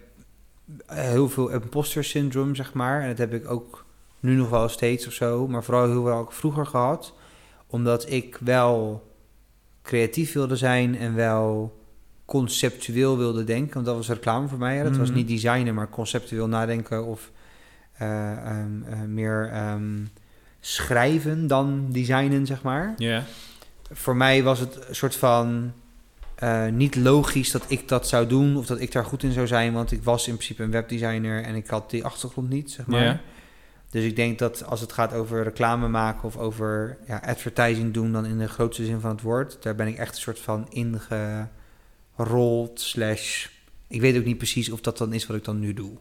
heel 0.85 1.29
veel 1.29 1.49
imposter 1.49 2.03
syndroom, 2.03 2.55
zeg 2.55 2.73
maar. 2.73 3.01
En 3.01 3.07
dat 3.07 3.17
heb 3.17 3.33
ik 3.33 3.49
ook 3.49 3.85
nu 4.19 4.35
nog 4.35 4.49
wel 4.49 4.69
steeds 4.69 5.07
of 5.07 5.13
zo. 5.13 5.47
Maar 5.47 5.63
vooral 5.63 5.85
heel 5.89 6.03
veel 6.03 6.13
ook 6.13 6.31
vroeger 6.33 6.65
gehad. 6.65 7.13
Omdat 7.67 8.09
ik 8.11 8.37
wel 8.41 9.03
creatief 9.81 10.33
wilde 10.33 10.55
zijn 10.55 10.97
en 10.97 11.15
wel 11.15 11.79
conceptueel 12.25 13.17
wilde 13.17 13.43
denken. 13.43 13.73
Want 13.73 13.85
dat 13.85 13.95
was 13.95 14.07
reclame 14.07 14.47
voor 14.47 14.57
mij. 14.57 14.77
Hè. 14.77 14.83
Dat 14.83 14.97
was 14.97 15.07
Mhm. 15.07 15.17
niet 15.17 15.27
designen, 15.27 15.73
maar 15.75 15.89
conceptueel 15.89 16.47
nadenken 16.47 17.05
of 17.05 17.31
eh, 17.91 18.31
ehm, 18.31 18.83
eh, 18.85 19.01
meer 19.01 19.49
ehm, 19.51 20.05
schrijven 20.59 21.47
dan 21.47 21.85
designen, 21.89 22.45
zeg 22.45 22.61
maar. 22.61 22.93
Ja. 22.97 23.23
Voor 23.91 24.15
mij 24.15 24.43
was 24.43 24.59
het 24.59 24.87
een 24.87 24.95
soort 24.95 25.15
van 25.15 25.71
eh, 26.41 26.67
niet 26.67 26.95
logisch 26.95 27.51
dat 27.51 27.63
ik 27.67 27.87
dat 27.87 28.07
zou 28.07 28.27
doen 28.27 28.57
of 28.57 28.65
dat 28.65 28.79
ik 28.79 28.91
daar 28.91 29.05
goed 29.05 29.23
in 29.23 29.31
zou 29.31 29.47
zijn, 29.47 29.73
want 29.73 29.91
ik 29.91 30.03
was 30.03 30.27
in 30.27 30.33
principe 30.33 30.63
een 30.63 30.71
webdesigner 30.71 31.43
en 31.43 31.55
ik 31.55 31.67
had 31.67 31.89
die 31.89 32.05
achtergrond 32.05 32.49
niet, 32.49 32.71
zeg 32.71 32.85
maar. 32.85 33.03
Ja. 33.03 33.19
Dus 33.89 34.03
ik 34.03 34.15
denk 34.15 34.39
dat 34.39 34.65
als 34.65 34.81
het 34.81 34.91
gaat 34.91 35.13
over 35.13 35.43
reclame 35.43 35.87
maken 35.87 36.23
of 36.23 36.37
over 36.37 36.97
ja, 37.07 37.21
advertising 37.25 37.93
doen, 37.93 38.11
dan 38.11 38.25
in 38.25 38.37
de 38.37 38.47
grootste 38.47 38.85
zin 38.85 38.99
van 38.99 39.09
het 39.09 39.21
woord, 39.21 39.57
daar 39.61 39.75
ben 39.75 39.87
ik 39.87 39.97
echt 39.97 40.15
een 40.15 40.21
soort 40.21 40.39
van 40.39 40.67
ingerold. 42.17 42.79
Slash, 42.81 43.47
ik 43.87 44.01
weet 44.01 44.17
ook 44.17 44.25
niet 44.25 44.37
precies 44.37 44.69
of 44.69 44.81
dat 44.81 44.97
dan 44.97 45.13
is 45.13 45.27
wat 45.27 45.37
ik 45.37 45.43
dan 45.43 45.59
nu 45.59 45.73
doe. 45.73 45.91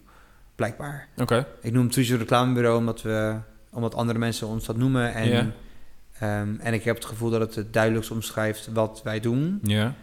Blijkbaar. 0.55 1.09
Oké. 1.17 1.47
Ik 1.63 1.73
noem 1.73 1.87
het 1.87 1.95
reclamebureau 1.97 2.79
omdat, 2.79 3.03
we, 3.03 3.37
omdat 3.71 3.95
andere 3.95 4.19
mensen 4.19 4.47
ons 4.47 4.67
dat 4.67 4.77
noemen. 4.77 5.15
En, 5.15 5.29
Ja. 5.29 5.47
ehm, 6.19 6.55
en 6.59 6.75
ik 6.75 6.85
heb 6.85 6.95
het 6.95 7.05
gevoel 7.05 7.31
dat 7.31 7.41
het 7.41 7.55
het 7.55 7.73
duidelijkst 7.73 8.11
omschrijft 8.11 8.69
wat 8.73 9.01
wij 9.05 9.21
doen. 9.21 9.59
Ja. 9.63 9.95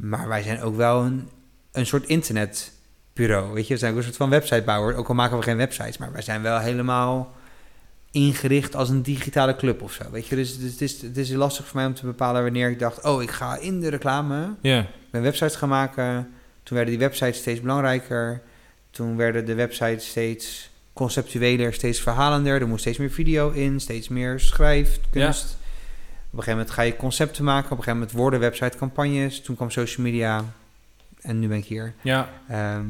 Maar 0.00 0.28
wij 0.28 0.42
zijn 0.42 0.62
ook 0.62 0.76
wel 0.76 1.02
een, 1.02 1.28
een 1.72 1.86
soort 1.86 2.06
internetbureau. 2.06 3.52
Weet 3.52 3.66
je, 3.66 3.72
we 3.72 3.78
zijn 3.78 3.92
ook 3.92 3.98
een 3.98 4.04
soort 4.04 4.16
van 4.16 4.30
websitebouwer. 4.30 4.94
Ook 4.94 5.08
al 5.08 5.14
maken 5.14 5.36
we 5.36 5.42
geen 5.42 5.56
websites, 5.56 5.98
maar 5.98 6.12
wij 6.12 6.22
zijn 6.22 6.42
wel 6.42 6.58
helemaal 6.58 7.34
ingericht 8.10 8.76
als 8.76 8.88
een 8.88 9.02
digitale 9.02 9.56
club 9.56 9.82
of 9.82 9.92
zo. 9.92 10.10
Weet 10.10 10.26
je, 10.26 10.36
dus 10.36 10.56
het 10.56 10.80
is, 10.80 11.02
het 11.02 11.16
is 11.16 11.30
lastig 11.30 11.66
voor 11.66 11.76
mij 11.76 11.86
om 11.86 11.94
te 11.94 12.06
bepalen 12.06 12.42
wanneer 12.42 12.70
ik 12.70 12.78
dacht: 12.78 13.04
oh, 13.04 13.22
ik 13.22 13.30
ga 13.30 13.56
in 13.56 13.80
de 13.80 13.88
reclame. 13.88 14.54
Ik 14.80 15.10
ben 15.10 15.22
websites 15.22 15.56
gaan 15.56 15.68
maken. 15.68 16.30
Toen 16.62 16.76
werden 16.76 16.98
die 16.98 17.06
websites 17.06 17.38
steeds 17.38 17.60
belangrijker. 17.60 18.42
Toen 18.90 19.16
werden 19.16 19.44
de 19.44 19.54
websites 19.54 20.08
steeds 20.08 20.70
conceptueler, 20.92 21.74
steeds 21.74 22.00
verhalender. 22.00 22.60
Er 22.60 22.68
moest 22.68 22.80
steeds 22.80 22.98
meer 22.98 23.10
video 23.10 23.50
in, 23.50 23.80
steeds 23.80 24.08
meer 24.08 24.40
schrijfkunst. 24.40 25.58
Op 26.32 26.38
een 26.38 26.42
gegeven 26.44 26.58
moment 26.58 26.70
ga 26.70 26.82
je 26.82 26.96
concepten 26.96 27.44
maken. 27.44 27.64
Op 27.64 27.78
een 27.78 27.84
gegeven 27.84 27.98
moment 27.98 28.16
worden 28.16 28.40
website 28.40 28.78
campagnes. 28.78 29.40
Toen 29.40 29.56
kwam 29.56 29.70
social 29.70 30.06
media. 30.06 30.44
En 31.20 31.38
nu 31.38 31.48
ben 31.48 31.56
ik 31.56 31.64
hier. 31.64 31.94
Ja. 32.02 32.30
Ehm, 32.48 32.86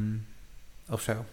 of 0.89 1.01
zo. 1.01 1.25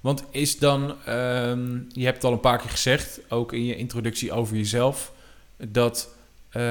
Want 0.00 0.24
is 0.30 0.58
dan, 0.58 0.94
ehm, 1.04 1.78
je 1.88 2.04
hebt 2.04 2.16
het 2.16 2.24
al 2.24 2.32
een 2.32 2.40
paar 2.40 2.58
keer 2.58 2.70
gezegd, 2.70 3.20
ook 3.28 3.52
in 3.52 3.64
je 3.64 3.76
introductie 3.76 4.32
over 4.32 4.56
jezelf, 4.56 5.12
dat 5.56 6.08
eh, 6.48 6.62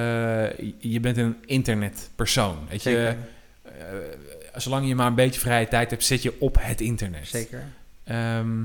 je 0.80 1.00
bent 1.02 1.18
een 1.18 1.36
internetpersoon. 1.46 2.58
Weet 2.70 2.84
je, 2.84 2.90
Zeker. 2.90 3.18
eh, 3.64 3.72
zolang 4.56 4.88
je 4.88 4.96
maar 4.96 5.08
een 5.08 5.16
beetje 5.16 5.40
vrije 5.40 5.68
tijd 5.68 5.90
hebt, 5.90 6.04
zit 6.06 6.22
je 6.22 6.34
op 6.40 6.58
het 6.60 6.82
internet. 6.82 7.28
Zeker. 7.28 7.64
Ehm, 8.04 8.64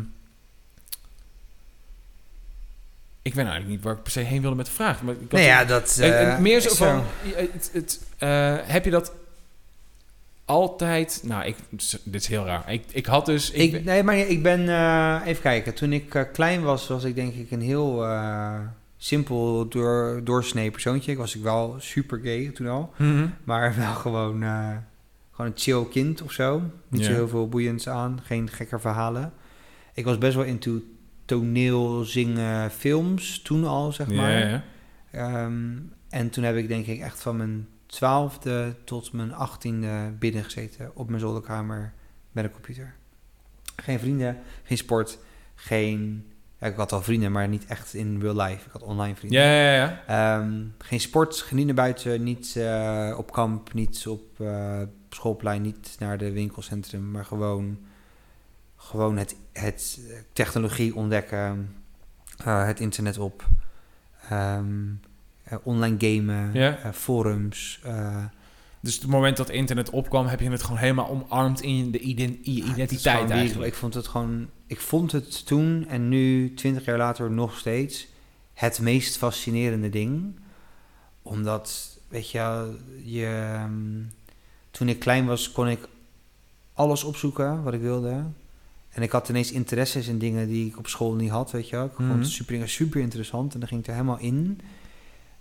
ik 3.26 3.34
weet 3.34 3.44
nou 3.44 3.56
eigenlijk 3.56 3.68
niet 3.68 3.82
waar 3.82 3.94
ik 3.94 4.02
per 4.02 4.12
se 4.12 4.20
heen 4.20 4.40
wilde 4.40 4.56
met 4.56 4.66
de 4.66 4.72
vraag. 4.72 5.02
Maar 5.02 5.14
ik 5.20 5.32
Nee, 5.32 5.44
ja, 5.44 5.64
dat... 5.64 5.98
Eh, 5.98 6.38
meer 6.38 6.60
zo 6.60 6.74
van, 6.74 7.02
het, 7.34 7.70
het, 7.72 8.04
eh, 8.18 8.56
heb 8.62 8.84
je 8.84 8.90
dat 8.90 9.12
altijd... 10.44 11.20
Nou, 11.24 11.44
ik, 11.44 11.56
dit 12.02 12.20
is 12.20 12.26
heel 12.26 12.44
raar. 12.44 12.72
Ik, 12.72 12.84
ik 12.90 13.06
had 13.06 13.26
dus... 13.26 13.50
Ik, 13.50 13.72
Ik, 13.72 13.84
nee, 13.84 14.02
maar 14.02 14.16
ik 14.16 14.42
ben... 14.42 14.68
eh, 14.68 15.20
even 15.24 15.42
kijken. 15.42 15.74
Toen 15.74 15.92
ik 15.92 16.28
klein 16.32 16.62
was, 16.62 16.88
was 16.88 17.04
ik 17.04 17.14
denk 17.14 17.34
ik 17.34 17.50
een 17.50 17.60
heel 17.60 18.06
simpel 18.96 19.68
door, 19.68 20.20
doorsnee 20.24 20.70
persoontje. 20.70 21.12
Ik 21.12 21.18
was 21.18 21.34
ik 21.34 21.42
wel 21.42 21.74
super 21.78 22.20
gay 22.22 22.50
toen 22.54 22.66
al. 22.66 22.92
Mhm. 22.96 23.26
Maar 23.44 23.74
wel 23.76 23.94
gewoon, 23.94 24.40
gewoon 25.32 25.50
een 25.50 25.52
chill 25.54 25.84
kind 25.90 26.22
of 26.22 26.32
zo. 26.32 26.62
Niet 26.88 27.04
zo 27.04 27.12
heel 27.12 27.28
veel 27.28 27.48
boeiends 27.48 27.88
aan. 27.88 28.20
Geen 28.24 28.50
gekke 28.50 28.78
verhalen. 28.78 29.32
Ik 29.94 30.04
was 30.04 30.18
best 30.18 30.34
wel 30.34 30.44
into 30.44 30.82
toneel, 31.26 32.04
zingen, 32.04 32.70
films 32.70 33.42
toen 33.42 33.64
al, 33.64 33.92
zeg 33.92 34.10
maar. 34.10 34.48
Ja. 34.48 34.64
Ehm, 35.10 35.74
en 36.08 36.30
toen 36.30 36.44
heb 36.44 36.56
ik 36.56 36.68
denk 36.68 36.86
ik 36.86 37.00
echt 37.00 37.22
van 37.22 37.36
mijn 37.36 37.68
twaalfde 37.86 38.74
tot 38.84 39.12
mijn 39.12 39.34
achttiende 39.34 40.12
binnen 40.18 40.44
gezeten 40.44 40.90
op 40.94 41.08
mijn 41.08 41.20
zolderkamer 41.20 41.92
met 42.32 42.44
een 42.44 42.50
computer. 42.50 42.94
Geen 43.76 43.98
vrienden, 43.98 44.38
geen 44.62 44.76
sport, 44.76 45.18
geen... 45.54 46.26
Ja, 46.58 46.66
ik 46.66 46.76
had 46.76 46.92
al 46.92 47.02
vrienden, 47.02 47.32
maar 47.32 47.48
niet 47.48 47.66
echt 47.66 47.94
in 47.94 48.20
real 48.20 48.36
life. 48.36 48.66
Ik 48.66 48.72
had 48.72 48.82
online 48.82 49.16
vrienden. 49.16 49.40
Ja, 49.40 49.46
ja, 49.46 49.74
ja. 49.74 50.02
Ehm, 50.06 50.62
geen 50.78 51.00
sport, 51.00 51.36
genieten 51.36 51.74
buiten, 51.74 52.22
niet 52.22 52.56
eh, 52.56 53.14
op 53.18 53.32
kamp, 53.32 53.72
niet 53.72 54.06
op 54.06 54.40
eh, 54.40 54.82
schoolplein, 55.10 55.62
niet 55.62 55.96
naar 55.98 56.18
de 56.18 56.32
winkelcentrum, 56.32 57.10
maar 57.10 57.24
gewoon, 57.24 57.78
gewoon 58.86 59.16
het, 59.16 59.36
het 59.52 59.98
eh, 60.08 60.16
technologie 60.32 60.94
ontdekken, 60.94 61.74
eh, 62.44 62.66
het 62.66 62.80
internet 62.80 63.18
op, 63.18 63.44
ehm, 64.28 64.64
eh, 65.44 65.58
online 65.62 65.96
gamen, 65.98 66.50
forums. 66.94 67.80
Dus 68.80 68.94
het 68.94 69.06
moment 69.06 69.36
dat 69.36 69.50
internet 69.50 69.90
opkwam, 69.90 70.26
heb 70.26 70.40
je 70.40 70.50
het 70.50 70.62
gewoon 70.62 70.78
helemaal 70.78 71.08
omarmd 71.08 71.60
in 71.60 71.90
de 71.90 71.98
ident- 71.98 72.46
je 72.46 72.52
identiteit 72.52 73.30
eigenlijk. 73.30 73.72
Ik 73.72 73.78
vond 73.78 73.94
het 73.94 74.06
gewoon, 74.06 74.48
ik 74.66 74.80
vond 74.80 75.12
het 75.12 75.46
toen 75.46 75.86
en 75.88 76.08
nu, 76.08 76.54
twintig 76.54 76.84
jaar 76.84 76.98
later, 76.98 77.30
nog 77.30 77.58
steeds 77.58 78.06
het 78.54 78.80
meest 78.80 79.16
fascinerende 79.16 79.88
ding. 79.88 80.38
Omdat, 81.22 81.98
weet 82.08 82.30
je, 82.30 82.76
je, 83.04 83.50
ehm, 83.54 84.02
toen 84.70 84.88
ik 84.88 84.98
klein 84.98 85.26
was, 85.26 85.52
kon 85.52 85.68
ik 85.68 85.88
alles 86.72 87.04
opzoeken 87.04 87.62
wat 87.62 87.74
ik 87.74 87.80
wilde. 87.80 88.24
En 88.96 89.02
ik 89.02 89.10
had 89.10 89.28
ineens 89.28 89.52
interesses 89.52 90.06
in 90.06 90.18
dingen 90.18 90.46
die 90.48 90.66
ik 90.66 90.78
op 90.78 90.86
school 90.86 91.14
niet 91.14 91.30
had, 91.30 91.50
weet 91.50 91.68
je 91.68 91.76
wel. 91.76 91.84
Ik 91.84 91.92
vond 91.96 92.08
Mhm. 92.08 92.18
het 92.18 92.28
super, 92.28 92.68
super 92.68 93.00
interessant 93.00 93.54
en 93.54 93.58
dan 93.60 93.68
ging 93.68 93.80
ik 93.80 93.86
er 93.86 93.92
helemaal 93.92 94.18
in. 94.18 94.60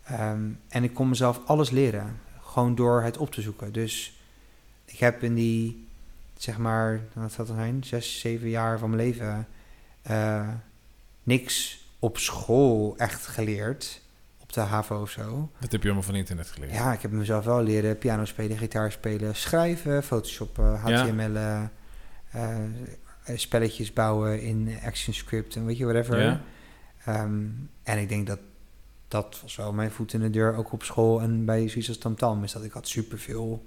Ehm, 0.04 0.42
en 0.68 0.84
ik 0.84 0.94
kon 0.94 1.10
mezelf 1.10 1.42
alles 1.46 1.70
leren, 1.70 2.20
gewoon 2.42 2.76
door 2.76 3.02
het 3.02 3.18
op 3.18 3.32
te 3.32 3.42
zoeken. 3.42 3.74
Dus 3.74 4.20
ik 4.86 5.00
heb 5.00 5.24
in 5.24 5.34
die, 5.34 5.88
zeg 6.38 6.58
maar, 6.58 7.02
wat 7.14 7.32
zou 7.32 7.48
dat 7.48 7.56
zijn, 7.58 7.84
zes, 7.84 8.20
zeven 8.20 8.50
jaar 8.50 8.80
van 8.80 8.90
mijn 8.90 9.02
leven... 9.08 9.48
eh, 10.02 10.48
niks 11.24 11.84
op 12.00 12.18
school 12.18 12.94
echt 12.98 13.28
geleerd, 13.28 14.02
op 14.42 14.54
de 14.54 14.60
HAVO 14.62 15.02
of 15.02 15.10
zo. 15.10 15.50
Dat 15.60 15.72
heb 15.72 15.82
je 15.82 15.88
allemaal 15.88 16.04
van 16.08 16.16
internet 16.16 16.48
geleerd. 16.52 16.72
Ja, 16.74 16.94
ik 16.94 17.02
heb 17.02 17.12
mezelf 17.12 17.46
wel 17.46 17.62
leren 17.64 17.98
piano 17.98 18.26
spelen, 18.26 18.58
gitaar 18.58 18.92
spelen, 18.92 19.36
schrijven, 19.36 20.04
photoshoppen, 20.04 20.72
Ja. 20.86 21.06
HTML, 21.06 21.36
eh, 21.36 21.64
eh, 22.32 22.58
spelletjes 23.36 23.94
bouwen 23.94 24.42
in 24.42 24.78
ActionScript 24.86 25.56
en 25.56 25.66
weet 25.66 25.78
je, 25.78 25.86
whatever. 25.86 26.22
Ja. 26.22 26.42
Ehm, 27.06 27.44
en 27.84 28.00
ik 28.00 28.10
denk 28.10 28.28
dat 28.28 28.40
dat 29.08 29.40
was 29.42 29.56
wel 29.56 29.74
mijn 29.74 29.92
voet 29.92 30.14
in 30.14 30.20
de 30.20 30.30
deur, 30.30 30.56
ook 30.56 30.72
op 30.72 30.84
school 30.84 31.22
en 31.22 31.46
bij 31.46 31.68
zoiets 31.68 31.88
als 31.88 31.98
Tamtam, 31.98 32.44
is 32.44 32.52
dat 32.52 32.64
ik 32.64 32.72
had 32.72 32.88
superveel 32.88 33.66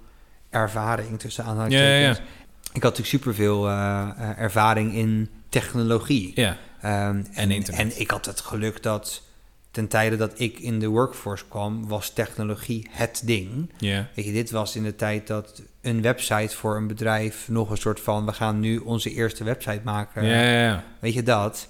ervaring 0.49 1.19
tussen 1.19 1.43
aanhalingstekens. 1.43 2.17
ja, 2.17 2.23
ja. 2.23 2.29
Ik 2.73 2.83
had 2.83 2.97
natuurlijk 2.97 3.23
superveel 3.23 3.67
eh, 3.67 4.09
eh, 4.17 4.39
ervaring 4.39 4.93
in 4.93 5.29
technologie. 5.49 6.31
Ja. 6.35 6.57
Ehm, 6.81 7.23
en, 7.33 7.51
internet. 7.51 7.79
en 7.79 7.99
ik 7.99 8.11
had 8.11 8.25
het 8.25 8.39
geluk 8.39 8.83
dat 8.83 9.23
ten 9.71 9.87
tijde 9.87 10.15
dat 10.15 10.39
ik 10.39 10.59
in 10.59 10.79
de 10.79 10.87
workforce 10.87 11.43
kwam, 11.47 11.87
was 11.87 12.09
technologie 12.09 12.87
het 12.89 13.21
ding. 13.25 13.71
Weet 14.15 14.25
je, 14.25 14.31
dit 14.31 14.51
was 14.51 14.75
in 14.75 14.83
de 14.83 14.95
tijd 14.95 15.27
dat 15.27 15.61
een 15.81 16.01
website 16.01 16.55
voor 16.55 16.75
een 16.77 16.87
bedrijf 16.87 17.47
nog 17.49 17.69
een 17.69 17.77
soort 17.77 17.99
van, 17.99 18.25
we 18.25 18.33
gaan 18.33 18.59
nu 18.59 18.77
onze 18.77 19.13
eerste 19.13 19.43
website 19.43 19.81
maken. 19.83 20.23
Weet 20.99 21.13
je 21.13 21.23
dat? 21.23 21.67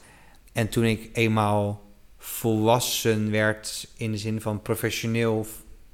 En 0.54 0.70
toen 0.70 0.84
ik 0.84 1.10
eenmaal 1.14 1.88
volwassen 2.18 3.32
werd 3.32 3.88
in 3.98 4.12
de 4.12 4.18
zin 4.18 4.42
van 4.42 4.62
professioneel 4.62 5.48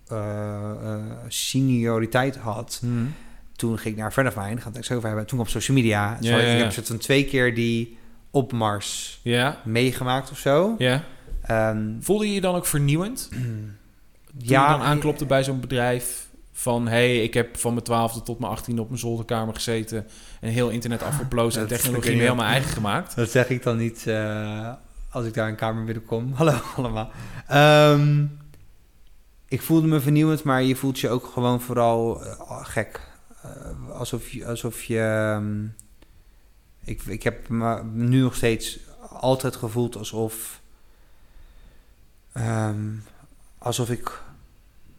eh, 0.08 0.72
eh, 0.84 1.00
senioriteit 1.28 2.36
had, 2.36 2.80
Mhm. 2.84 3.06
toen 3.56 3.78
ging 3.78 3.90
ik 3.90 3.96
naar 3.96 4.06
een 4.06 4.12
friend 4.12 4.36
of 4.38 4.44
mine, 4.44 4.62
gaat 4.62 4.76
het 4.76 4.86
zo 4.86 4.96
over 4.96 5.08
hebben. 5.08 5.26
Toen 5.28 5.38
kwam 5.40 5.52
social 5.52 5.78
media. 5.78 6.18
Zo, 6.22 6.30
ja, 6.30 6.38
Ik 6.38 6.58
heb 6.60 6.72
soort 6.72 6.88
van 6.88 6.98
twee 6.98 7.26
keer 7.26 7.56
die 7.56 7.98
opmars 8.32 9.20
meegemaakt 9.64 10.32
of 10.32 10.38
zo. 10.38 10.76
Ja. 10.78 11.04
Ehm, 11.46 12.00
Voelde 12.00 12.28
je 12.28 12.34
je 12.34 12.42
dan 12.42 12.56
ook 12.56 12.66
vernieuwend? 12.66 13.30
Toen 13.30 13.78
ja, 14.38 14.72
je 14.72 14.78
dan 14.78 14.88
aanklopte 14.88 15.26
bij 15.26 15.44
zo'n 15.44 15.60
bedrijf 15.60 16.28
van... 16.52 16.88
hey, 16.88 17.24
ik 17.24 17.34
heb 17.34 17.58
van 17.58 17.74
mijn 17.74 17.86
twaalfde 17.86 18.24
tot 18.24 18.40
mijn 18.40 18.52
achttiende 18.52 18.82
op 18.82 18.88
mijn 18.88 19.00
zolderkamer 19.00 19.54
gezeten... 19.54 20.08
en 20.42 20.50
heel 20.50 20.70
internet 20.70 21.04
afgeplozen 21.04 21.62
en 21.62 21.68
technologie 21.68 22.16
me 22.16 22.22
helemaal 22.22 22.46
eigen 22.46 22.72
gemaakt. 22.72 23.16
Dat 23.16 23.30
zeg 23.30 23.50
ik 23.50 23.64
dan 23.64 23.78
niet 23.78 24.08
eh, 24.08 24.74
als 25.10 25.26
ik 25.26 25.34
daar 25.34 25.48
een 25.48 25.56
kamer 25.56 25.84
binnenkom. 25.84 26.34
Hallo 26.34 26.60
allemaal. 26.76 27.12
Ehm, 27.48 28.26
ik 29.48 29.62
voelde 29.62 29.88
me 29.88 30.00
vernieuwend, 30.00 30.44
maar 30.44 30.64
je 30.64 30.76
voelt 30.76 31.00
je 31.00 31.10
ook 31.10 31.26
gewoon 31.26 31.62
vooral 31.62 32.24
eh, 32.24 32.66
gek. 32.66 33.02
Eh, 33.42 33.90
alsof 33.90 34.30
je... 34.30 34.46
Alsof 34.46 34.84
je 34.84 35.00
ehm, 35.00 35.66
ik, 36.84 37.02
ik 37.06 37.24
heb 37.24 37.50
me 37.50 37.84
nu 37.84 38.22
nog 38.22 38.36
steeds 38.36 38.80
altijd 39.10 39.56
gevoeld 39.56 39.96
alsof... 39.96 40.64
ehm, 42.42 42.90
alsof 43.58 43.90
ik 43.90 44.24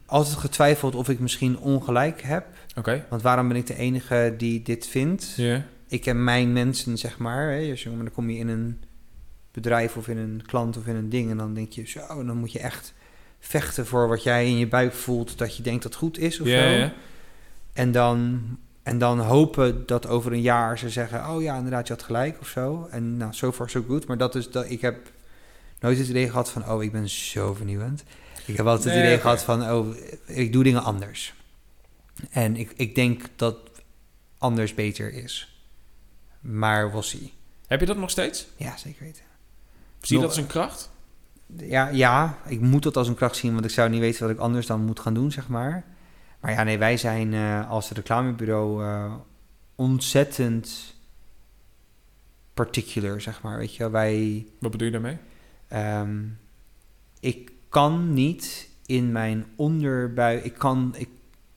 altijd 0.05 0.35
getwijfeld 0.35 0.95
of 0.95 1.09
ik 1.09 1.19
misschien 1.19 1.59
ongelijk 1.59 2.21
heb. 2.21 2.45
Oké. 2.75 3.05
Want 3.09 3.21
waarom 3.21 3.47
ben 3.47 3.57
ik 3.57 3.67
de 3.67 3.77
enige 3.77 4.33
die 4.37 4.61
dit 4.61 4.87
vindt? 4.87 5.33
Ja. 5.35 5.65
ik 5.87 6.05
en 6.05 6.23
mijn 6.23 6.53
mensen, 6.53 6.97
zeg 6.97 7.17
maar. 7.17 7.51
Hè, 7.51 7.69
als 7.69 7.83
je, 7.83 7.89
maar 7.89 8.03
dan 8.05 8.13
kom 8.13 8.29
je 8.29 8.37
in 8.37 8.47
een 8.47 8.79
bedrijf 9.51 9.97
of 9.97 10.07
in 10.07 10.17
een 10.17 10.41
klant 10.45 10.77
of 10.77 10.87
in 10.87 10.95
een 10.95 11.09
ding... 11.09 11.31
en 11.31 11.37
dan 11.37 11.53
denk 11.53 11.71
je 11.71 11.87
zo, 11.87 12.25
dan 12.25 12.37
moet 12.37 12.51
je 12.51 12.59
echt 12.59 12.93
vechten 13.39 13.85
voor 13.85 14.07
wat 14.07 14.23
jij 14.23 14.45
in 14.45 14.57
je 14.57 14.67
buik 14.67 14.93
voelt... 14.93 15.37
dat 15.37 15.57
je 15.57 15.63
denkt 15.63 15.83
dat 15.83 15.95
goed 15.95 16.17
is 16.17 16.39
of 16.39 16.47
zo. 16.47 16.53
ja. 16.53 16.93
En, 17.73 17.91
dan, 17.91 18.41
en 18.83 18.97
dan 18.97 19.19
hopen 19.19 19.85
dat 19.85 20.07
over 20.07 20.31
een 20.31 20.41
jaar 20.41 20.77
ze 20.77 20.89
zeggen... 20.89 21.29
oh 21.29 21.41
ja, 21.41 21.55
inderdaad, 21.55 21.87
je 21.87 21.93
had 21.93 22.03
gelijk 22.03 22.37
of 22.39 22.47
zo. 22.47 22.87
En 22.91 23.17
nou, 23.17 23.33
so 23.33 23.51
far 23.51 23.69
so 23.69 23.83
good. 23.87 24.07
Maar 24.07 24.17
dat 24.17 24.35
is 24.35 24.51
dat 24.51 24.69
ik 24.69 24.81
heb 24.81 25.11
nooit 25.79 25.97
het 25.97 26.07
idee 26.07 26.29
gehad 26.29 26.51
van... 26.51 26.69
oh, 26.69 26.83
ik 26.83 26.91
ben 26.91 27.09
zo 27.09 27.53
vernieuwend. 27.53 28.03
Ik 28.45 28.57
heb 28.57 28.65
altijd 28.65 28.85
Nee, 28.85 28.95
het 28.95 29.05
idee 29.05 29.19
gehad 29.19 29.43
van... 29.43 29.71
oh, 29.71 29.95
ik 30.25 30.53
doe 30.53 30.63
dingen 30.63 30.83
anders. 30.83 31.33
En 32.29 32.55
ik, 32.55 32.73
ik 32.75 32.95
denk 32.95 33.23
dat 33.35 33.57
anders 34.37 34.73
beter 34.73 35.13
is. 35.13 35.61
Maar 36.39 36.91
we'll 36.91 37.01
see. 37.01 37.33
Heb 37.67 37.79
je 37.79 37.85
dat 37.85 37.97
nog 37.97 38.09
steeds? 38.09 38.47
Ja, 38.55 38.77
zeker 38.77 39.03
weten. 39.03 39.23
Zie 40.01 40.15
je 40.15 40.21
dat 40.21 40.31
als 40.31 40.39
een 40.39 40.47
kracht? 40.47 40.89
Ja, 41.57 41.87
ja, 41.87 42.37
ik 42.45 42.59
moet 42.59 42.83
dat 42.83 42.97
als 42.97 43.07
een 43.07 43.15
kracht 43.15 43.35
zien, 43.35 43.53
want 43.53 43.65
ik 43.65 43.71
zou 43.71 43.89
niet 43.89 43.99
weten 43.99 44.21
wat 44.21 44.31
ik 44.35 44.37
anders 44.37 44.65
dan 44.65 44.85
moet 44.85 44.99
gaan 44.99 45.13
doen, 45.13 45.31
zeg 45.31 45.47
maar. 45.47 45.85
Maar 46.39 46.51
ja, 46.51 46.63
nee, 46.63 46.77
wij 46.77 46.97
zijn 46.97 47.33
eh, 47.33 47.69
als 47.69 47.89
reclamebureau 47.89 48.83
eh, 48.83 49.13
ontzettend 49.75 50.95
particular, 52.53 53.21
zeg 53.21 53.41
maar. 53.41 53.57
Weet 53.57 53.75
je, 53.75 53.79
wel. 53.79 53.91
wij, 53.91 54.45
Wat 54.59 54.71
bedoel 54.71 54.87
je 54.87 54.93
daarmee? 54.93 55.17
Ehm, 55.67 56.23
ik 57.19 57.51
kan 57.69 58.13
niet 58.13 58.69
in 58.85 59.11
mijn 59.11 59.45
onderbuik... 59.55 60.43
Ik 60.43 60.53
kan, 60.53 60.93
ik 60.97 61.09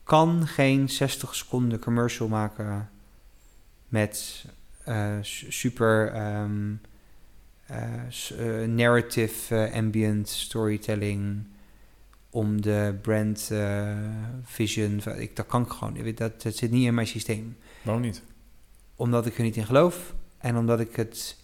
kan 0.04 0.46
geen 0.46 0.88
60 0.88 1.34
seconden 1.34 1.78
commercial 1.78 2.28
maken 2.28 2.90
met 3.88 4.44
eh, 4.84 5.16
su- 5.20 5.50
super 5.52 6.12
ehm, 6.12 6.72
eh, 7.66 8.62
eh, 8.62 8.68
narrative 8.68 9.70
ambient 9.74 10.28
storytelling 10.28 11.46
om 12.30 12.60
de 12.60 12.98
brand 13.02 13.52
vision. 14.42 15.00
Ik, 15.16 15.36
dat 15.36 15.46
kan 15.46 15.62
ik 15.62 15.68
gewoon. 15.68 16.14
Dat, 16.14 16.42
dat 16.42 16.56
zit 16.56 16.70
niet 16.70 16.86
in 16.86 16.94
mijn 16.94 17.06
systeem. 17.06 17.56
Waarom 17.82 18.02
niet? 18.02 18.22
Omdat 18.96 19.26
ik 19.26 19.36
er 19.36 19.42
niet 19.42 19.56
in 19.56 19.66
geloof 19.66 20.14
en 20.38 20.56
omdat 20.56 20.80
ik 20.80 20.96
het 20.96 21.36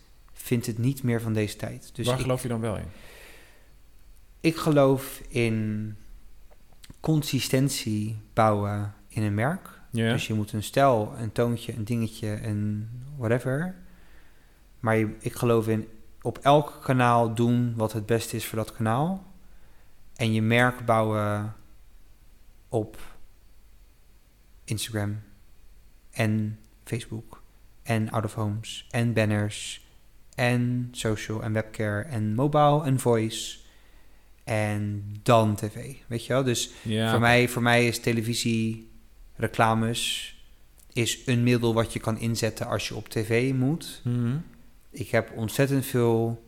vind 0.47 0.67
het 0.67 0.79
niet 0.79 1.03
meer 1.03 1.21
van 1.21 1.33
deze 1.33 1.57
tijd. 1.57 1.91
Dus 1.95 2.07
Waar 2.07 2.15
ik, 2.17 2.21
geloof 2.23 2.43
je 2.43 2.49
dan 2.49 2.61
wel 2.61 2.77
in? 2.77 2.87
ik 4.41 4.57
geloof 4.57 5.21
in 5.29 5.97
consistentie 7.01 8.17
bouwen 8.33 8.95
in 9.09 9.23
een 9.23 9.35
merk. 9.35 9.81
Dus 10.13 10.27
je 10.27 10.35
moet 10.35 10.53
een 10.53 10.63
stijl, 10.63 11.15
een 11.19 11.33
toontje, 11.33 11.73
een 11.77 11.85
dingetje 11.85 12.35
en 12.35 12.89
whatever. 13.17 13.75
Maar 14.81 14.97
je- 14.97 15.17
ik 15.21 15.35
geloof 15.35 15.69
in 15.69 15.89
op 16.23 16.39
elk 16.39 16.79
kanaal 16.83 17.35
doen 17.35 17.75
wat 17.77 17.93
het 17.93 18.07
beste 18.07 18.37
is 18.37 18.47
voor 18.47 18.59
dat 18.59 18.73
kanaal. 18.73 19.33
En 20.15 20.33
je 20.33 20.43
merk 20.43 20.85
bouwen 20.85 21.55
op 22.69 22.99
Instagram 24.65 25.21
en 26.11 26.59
Facebook 26.85 27.43
en 27.83 28.11
out 28.11 28.25
of 28.25 28.35
homes 28.35 28.87
en 28.91 29.13
banners 29.13 29.86
en 30.37 30.89
social 30.93 31.43
en 31.43 31.53
webcare 31.53 32.03
en 32.03 32.35
mobile 32.35 32.85
en 32.85 32.99
voice 32.99 33.59
en 34.45 35.05
dan 35.23 35.55
tv. 35.55 35.95
Weet 36.07 36.27
je 36.27 36.33
wel? 36.33 36.45
Dus 36.45 36.71
ja. 36.83 37.11
voor, 37.11 37.21
mij, 37.21 37.49
voor 37.49 37.63
mij 37.63 37.87
is 37.87 38.01
televisie, 38.01 38.91
reclames, 39.35 40.35
is 40.93 41.23
een 41.27 41.43
middel 41.43 41.75
wat 41.75 41.93
je 41.93 41.99
kan 41.99 42.19
inzetten 42.19 42.67
als 42.67 42.89
je 42.89 42.95
op 42.95 43.09
tv 43.09 43.53
moet. 43.53 44.01
Mhm. 44.05 44.37
Ik 44.91 45.09
heb 45.09 45.33
ontzettend 45.35 45.87
veel 45.87 46.45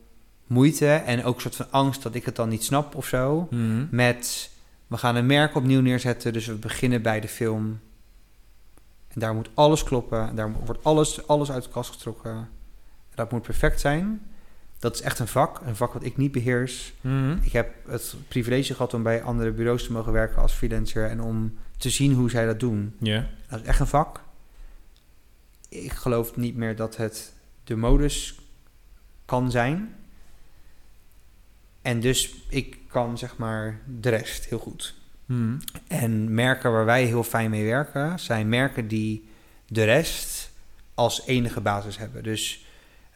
moeite 0.47 0.87
en 0.87 1.25
ook 1.25 1.35
een 1.35 1.41
soort 1.41 1.57
van 1.57 1.71
angst 1.71 2.03
dat 2.03 2.15
ik 2.15 2.25
het 2.25 2.37
dan 2.37 2.49
niet 2.49 2.65
snap 2.65 2.95
of 2.95 3.07
zo. 3.07 3.49
Mhm. 3.51 3.87
Met, 3.91 4.51
we 4.87 4.97
gaan 4.97 5.17
een 5.17 5.27
merk 5.27 5.55
opnieuw 5.55 5.81
neerzetten, 5.81 6.33
dus 6.33 6.47
we 6.47 6.55
beginnen 6.55 7.03
bij 7.03 7.21
de 7.21 7.29
film. 7.29 7.81
En 9.09 9.21
daar 9.21 9.35
moet 9.35 9.51
alles 9.55 9.83
kloppen, 9.83 10.29
en 10.29 10.35
daar 10.35 10.53
wordt 10.65 10.85
alles, 10.85 11.27
alles 11.27 11.51
uit 11.51 11.65
de 11.65 11.71
kast 11.71 11.91
getrokken. 11.91 12.49
Dat 13.19 13.31
moet 13.31 13.43
perfect 13.43 13.81
zijn. 13.81 14.21
Dat 14.79 14.95
is 14.95 15.01
echt 15.01 15.19
een 15.19 15.29
vak, 15.29 15.61
een 15.61 15.77
vak 15.77 15.93
wat 15.93 16.05
ik 16.05 16.17
niet 16.17 16.33
beheers. 16.33 16.93
Mhm. 17.01 17.37
Ik 17.43 17.53
heb 17.53 17.75
het 17.89 18.15
privilege 18.29 18.75
gehad 18.75 18.95
om 18.95 19.03
bij 19.03 19.23
andere 19.23 19.51
bureaus 19.51 19.85
te 19.85 19.93
mogen 19.93 20.13
werken 20.13 20.43
als 20.43 20.53
freelancer 20.53 21.09
en 21.09 21.23
om 21.23 21.59
te 21.77 21.91
zien 21.91 22.13
hoe 22.13 22.31
zij 22.31 22.47
dat 22.47 22.61
doen. 22.61 22.95
Ja. 22.99 23.27
Dat 23.49 23.61
is 23.61 23.67
echt 23.67 23.81
een 23.81 23.87
vak. 23.87 24.21
Ik 25.69 25.93
geloof 25.93 26.37
niet 26.37 26.57
meer 26.57 26.77
dat 26.77 26.97
het 26.97 27.33
de 27.65 27.77
modus 27.77 28.39
kan 29.25 29.51
zijn. 29.51 29.95
En 31.83 32.01
dus 32.01 32.35
ik 32.49 32.79
kan 32.89 33.19
zeg 33.19 33.37
maar 33.37 33.81
de 34.01 34.09
rest 34.09 34.45
heel 34.45 34.59
goed. 34.59 34.95
Mhm. 35.27 35.59
En 35.87 36.35
merken 36.35 36.73
waar 36.73 36.85
wij 36.85 37.05
heel 37.05 37.25
fijn 37.25 37.51
mee 37.51 37.65
werken, 37.65 38.19
zijn 38.19 38.49
merken 38.49 38.89
die 38.89 39.29
de 39.67 39.85
rest 39.85 40.51
als 40.95 41.27
enige 41.27 41.61
basis 41.61 41.99
hebben. 41.99 42.23
Dus 42.23 42.67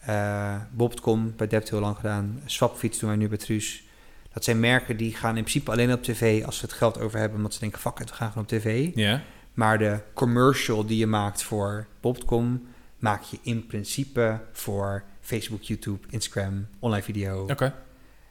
eh 0.07 0.57
Bob.com, 0.71 1.33
bij 1.37 1.47
Dept 1.47 1.71
heel 1.71 1.81
lang 1.81 1.97
gedaan. 1.97 2.41
Swapfiets 2.45 2.99
doen 2.99 3.09
wij 3.09 3.19
nu 3.19 3.29
bij 3.29 3.39
Truus. 3.39 3.85
Dat 4.33 4.45
zijn 4.45 4.61
merken 4.61 4.97
die 4.97 5.15
gaan 5.15 5.37
in 5.37 5.43
principe 5.43 5.71
alleen 5.71 5.93
op 5.93 6.03
tv 6.03 6.45
als 6.45 6.59
ze 6.59 6.65
het 6.65 6.75
geld 6.75 7.01
over 7.01 7.19
hebben. 7.19 7.37
Omdat 7.37 7.55
ze 7.55 7.61
denken, 7.61 7.81
fuck 7.81 7.99
it, 7.99 8.11
we 8.11 8.17
gaan 8.17 8.29
gewoon 8.29 8.43
op 8.43 8.49
tv. 8.49 8.95
Maar 9.55 9.79
de 9.79 10.01
commercial 10.15 10.87
die 10.87 10.99
je 10.99 11.07
maakt 11.07 11.43
voor 11.43 11.87
Bob.com... 12.01 12.67
maak 12.99 13.23
je 13.23 13.39
in 13.43 13.67
principe 13.67 14.41
voor 14.53 15.05
Facebook, 15.21 15.63
YouTube, 15.63 16.07
Instagram, 16.11 16.67
online 16.79 17.03
video. 17.03 17.43
Oké. 17.43 17.75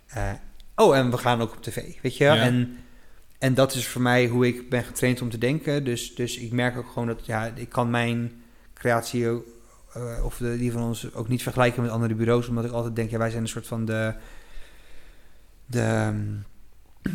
Eh, 0.07 0.31
oh, 0.75 0.97
en 0.97 1.11
we 1.11 1.17
gaan 1.17 1.41
ook 1.41 1.51
op 1.55 1.63
tv, 1.63 2.01
weet 2.01 2.17
je. 2.17 2.27
En, 2.27 2.77
en 3.37 3.53
dat 3.53 3.73
is 3.73 3.87
voor 3.87 4.01
mij 4.01 4.27
hoe 4.27 4.47
ik 4.47 4.69
ben 4.69 4.83
getraind 4.83 5.21
om 5.21 5.29
te 5.29 5.37
denken. 5.37 5.83
Dus, 5.83 6.15
dus 6.15 6.37
ik 6.37 6.51
merk 6.51 6.77
ook 6.77 6.87
gewoon 6.87 7.07
dat 7.07 7.25
ja, 7.25 7.51
ik 7.55 7.69
kan 7.69 7.89
mijn 7.89 8.41
creatie 8.73 9.27
eh, 9.93 10.25
of 10.25 10.37
de, 10.37 10.57
die 10.57 10.71
van 10.71 10.81
ons 10.81 11.13
ook 11.13 11.27
niet 11.27 11.43
vergelijken 11.43 11.81
met 11.81 11.91
andere 11.91 12.15
bureaus. 12.15 12.47
Omdat 12.47 12.65
ik 12.65 12.71
altijd 12.71 12.95
denk, 12.95 13.09
ja, 13.09 13.17
wij 13.17 13.29
zijn 13.29 13.41
een 13.41 13.47
soort 13.49 13.67
van 13.67 13.85
de, 13.85 14.13
de 15.65 15.81
ehm, 15.81 16.25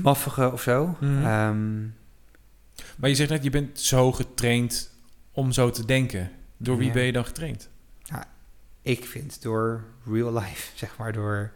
maffige 0.03 0.53
of 0.53 0.63
zo. 0.63 0.97
Mhm. 1.01 1.25
Ehm, 1.25 1.81
Maar 2.97 3.09
je 3.09 3.15
zegt 3.15 3.31
net, 3.31 3.45
je 3.45 3.51
bent 3.51 3.81
zo 3.81 4.13
getraind 4.13 4.91
om 5.33 5.53
zo 5.53 5.71
te 5.71 5.85
denken. 5.85 6.31
Door 6.57 6.77
wie 6.77 6.87
Ja. 6.87 6.93
ben 6.93 7.03
je 7.05 7.13
dan 7.13 7.25
getraind? 7.25 7.69
ik 8.83 9.05
vind 9.05 9.43
door 9.43 9.85
real 10.05 10.33
life, 10.33 10.71
zeg 10.83 10.97
maar, 10.99 11.13
door 11.13 11.53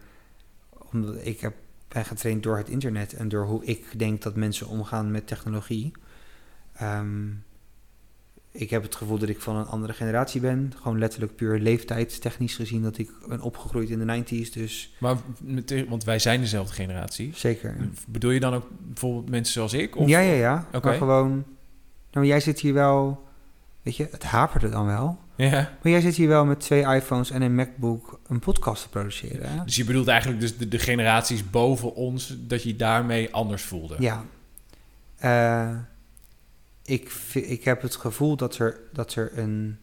omdat 0.93 1.17
ik 1.27 1.41
heb, 1.41 1.55
ben 1.89 2.05
getraind 2.05 2.43
door 2.43 2.57
het 2.57 2.69
internet 2.69 3.13
en 3.15 3.29
door 3.29 3.45
hoe 3.47 3.65
ik 3.65 3.99
denk 3.99 4.23
dat 4.23 4.37
mensen 4.37 4.67
omgaan 4.67 5.11
met 5.11 5.27
technologie. 5.27 5.93
Ehm, 6.73 7.29
ik 8.53 8.71
heb 8.71 8.83
het 8.83 8.95
gevoel 8.95 9.19
dat 9.19 9.29
ik 9.29 9.41
van 9.41 9.57
een 9.57 9.67
andere 9.67 9.93
generatie 9.93 10.41
ben. 10.41 10.73
Gewoon 10.83 10.99
letterlijk 10.99 11.37
puur 11.37 11.59
leeftijdstechnisch 11.59 12.55
gezien 12.57 12.83
dat 12.83 12.99
ik 12.99 13.11
ben 13.29 13.41
opgegroeid 13.41 13.91
in 13.91 14.07
de 14.07 14.23
90s. 14.25 14.53
Dus 14.53 14.95
Maar, 14.99 15.17
want 15.89 16.05
wij 16.05 16.19
zijn 16.19 16.41
dezelfde 16.41 16.75
generatie. 16.75 17.31
zeker. 17.35 17.77
Bedoel 18.07 18.31
je 18.31 18.41
dan 18.41 18.55
ook 18.55 18.67
bijvoorbeeld 18.79 19.29
mensen 19.31 19.53
zoals 19.53 19.73
ik? 19.73 19.97
Of? 19.97 20.09
ja, 20.09 20.19
ja, 20.21 20.33
ja. 20.35 20.67
Oké. 20.73 20.87
Maar 20.87 20.97
gewoon. 20.97 21.31
Nou, 21.31 21.45
maar 22.13 22.27
jij 22.27 22.41
zit 22.41 22.61
hier 22.61 22.75
wel. 22.75 23.29
Weet 23.83 23.97
je, 23.97 24.09
het 24.11 24.23
haperde 24.25 24.69
dan 24.69 24.87
wel. 24.87 25.19
Ja. 25.37 25.51
Maar 25.83 25.93
jij 25.93 26.01
zit 26.01 26.15
hier 26.17 26.29
wel 26.29 26.45
met 26.45 26.61
twee 26.61 26.85
iPhones 26.95 27.31
en 27.31 27.43
een 27.43 27.55
MacBook 27.55 28.21
een 28.29 28.39
podcast 28.39 28.83
te 28.83 28.89
produceren. 28.89 29.49
hè? 29.51 29.65
Dus 29.65 29.77
je 29.77 29.85
bedoelt 29.85 30.09
eigenlijk 30.09 30.41
dus 30.41 30.57
de, 30.57 30.69
de 30.69 30.79
generaties 30.79 31.51
boven 31.51 31.95
ons, 31.95 32.37
dat 32.39 32.63
je 32.63 32.77
daarmee 32.77 33.33
anders 33.35 33.63
voelde? 33.63 33.97
Ja. 33.99 34.25
Eh, 35.17 35.77
ik, 36.91 37.13
ik 37.33 37.65
heb 37.65 37.83
het 37.83 37.97
gevoel 37.97 38.37
dat 38.37 38.59
er, 38.59 38.81
dat 38.93 39.15
er 39.15 39.39
een, 39.39 39.79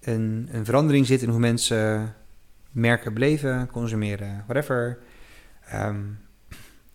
een, 0.00 0.48
een 0.50 0.64
verandering 0.64 1.06
zit 1.06 1.22
in 1.22 1.28
hoe 1.28 1.38
mensen 1.38 2.14
merken, 2.70 3.14
beleven, 3.14 3.68
consumeren, 3.70 4.42
whatever. 4.46 4.98
Ehm, 5.68 6.00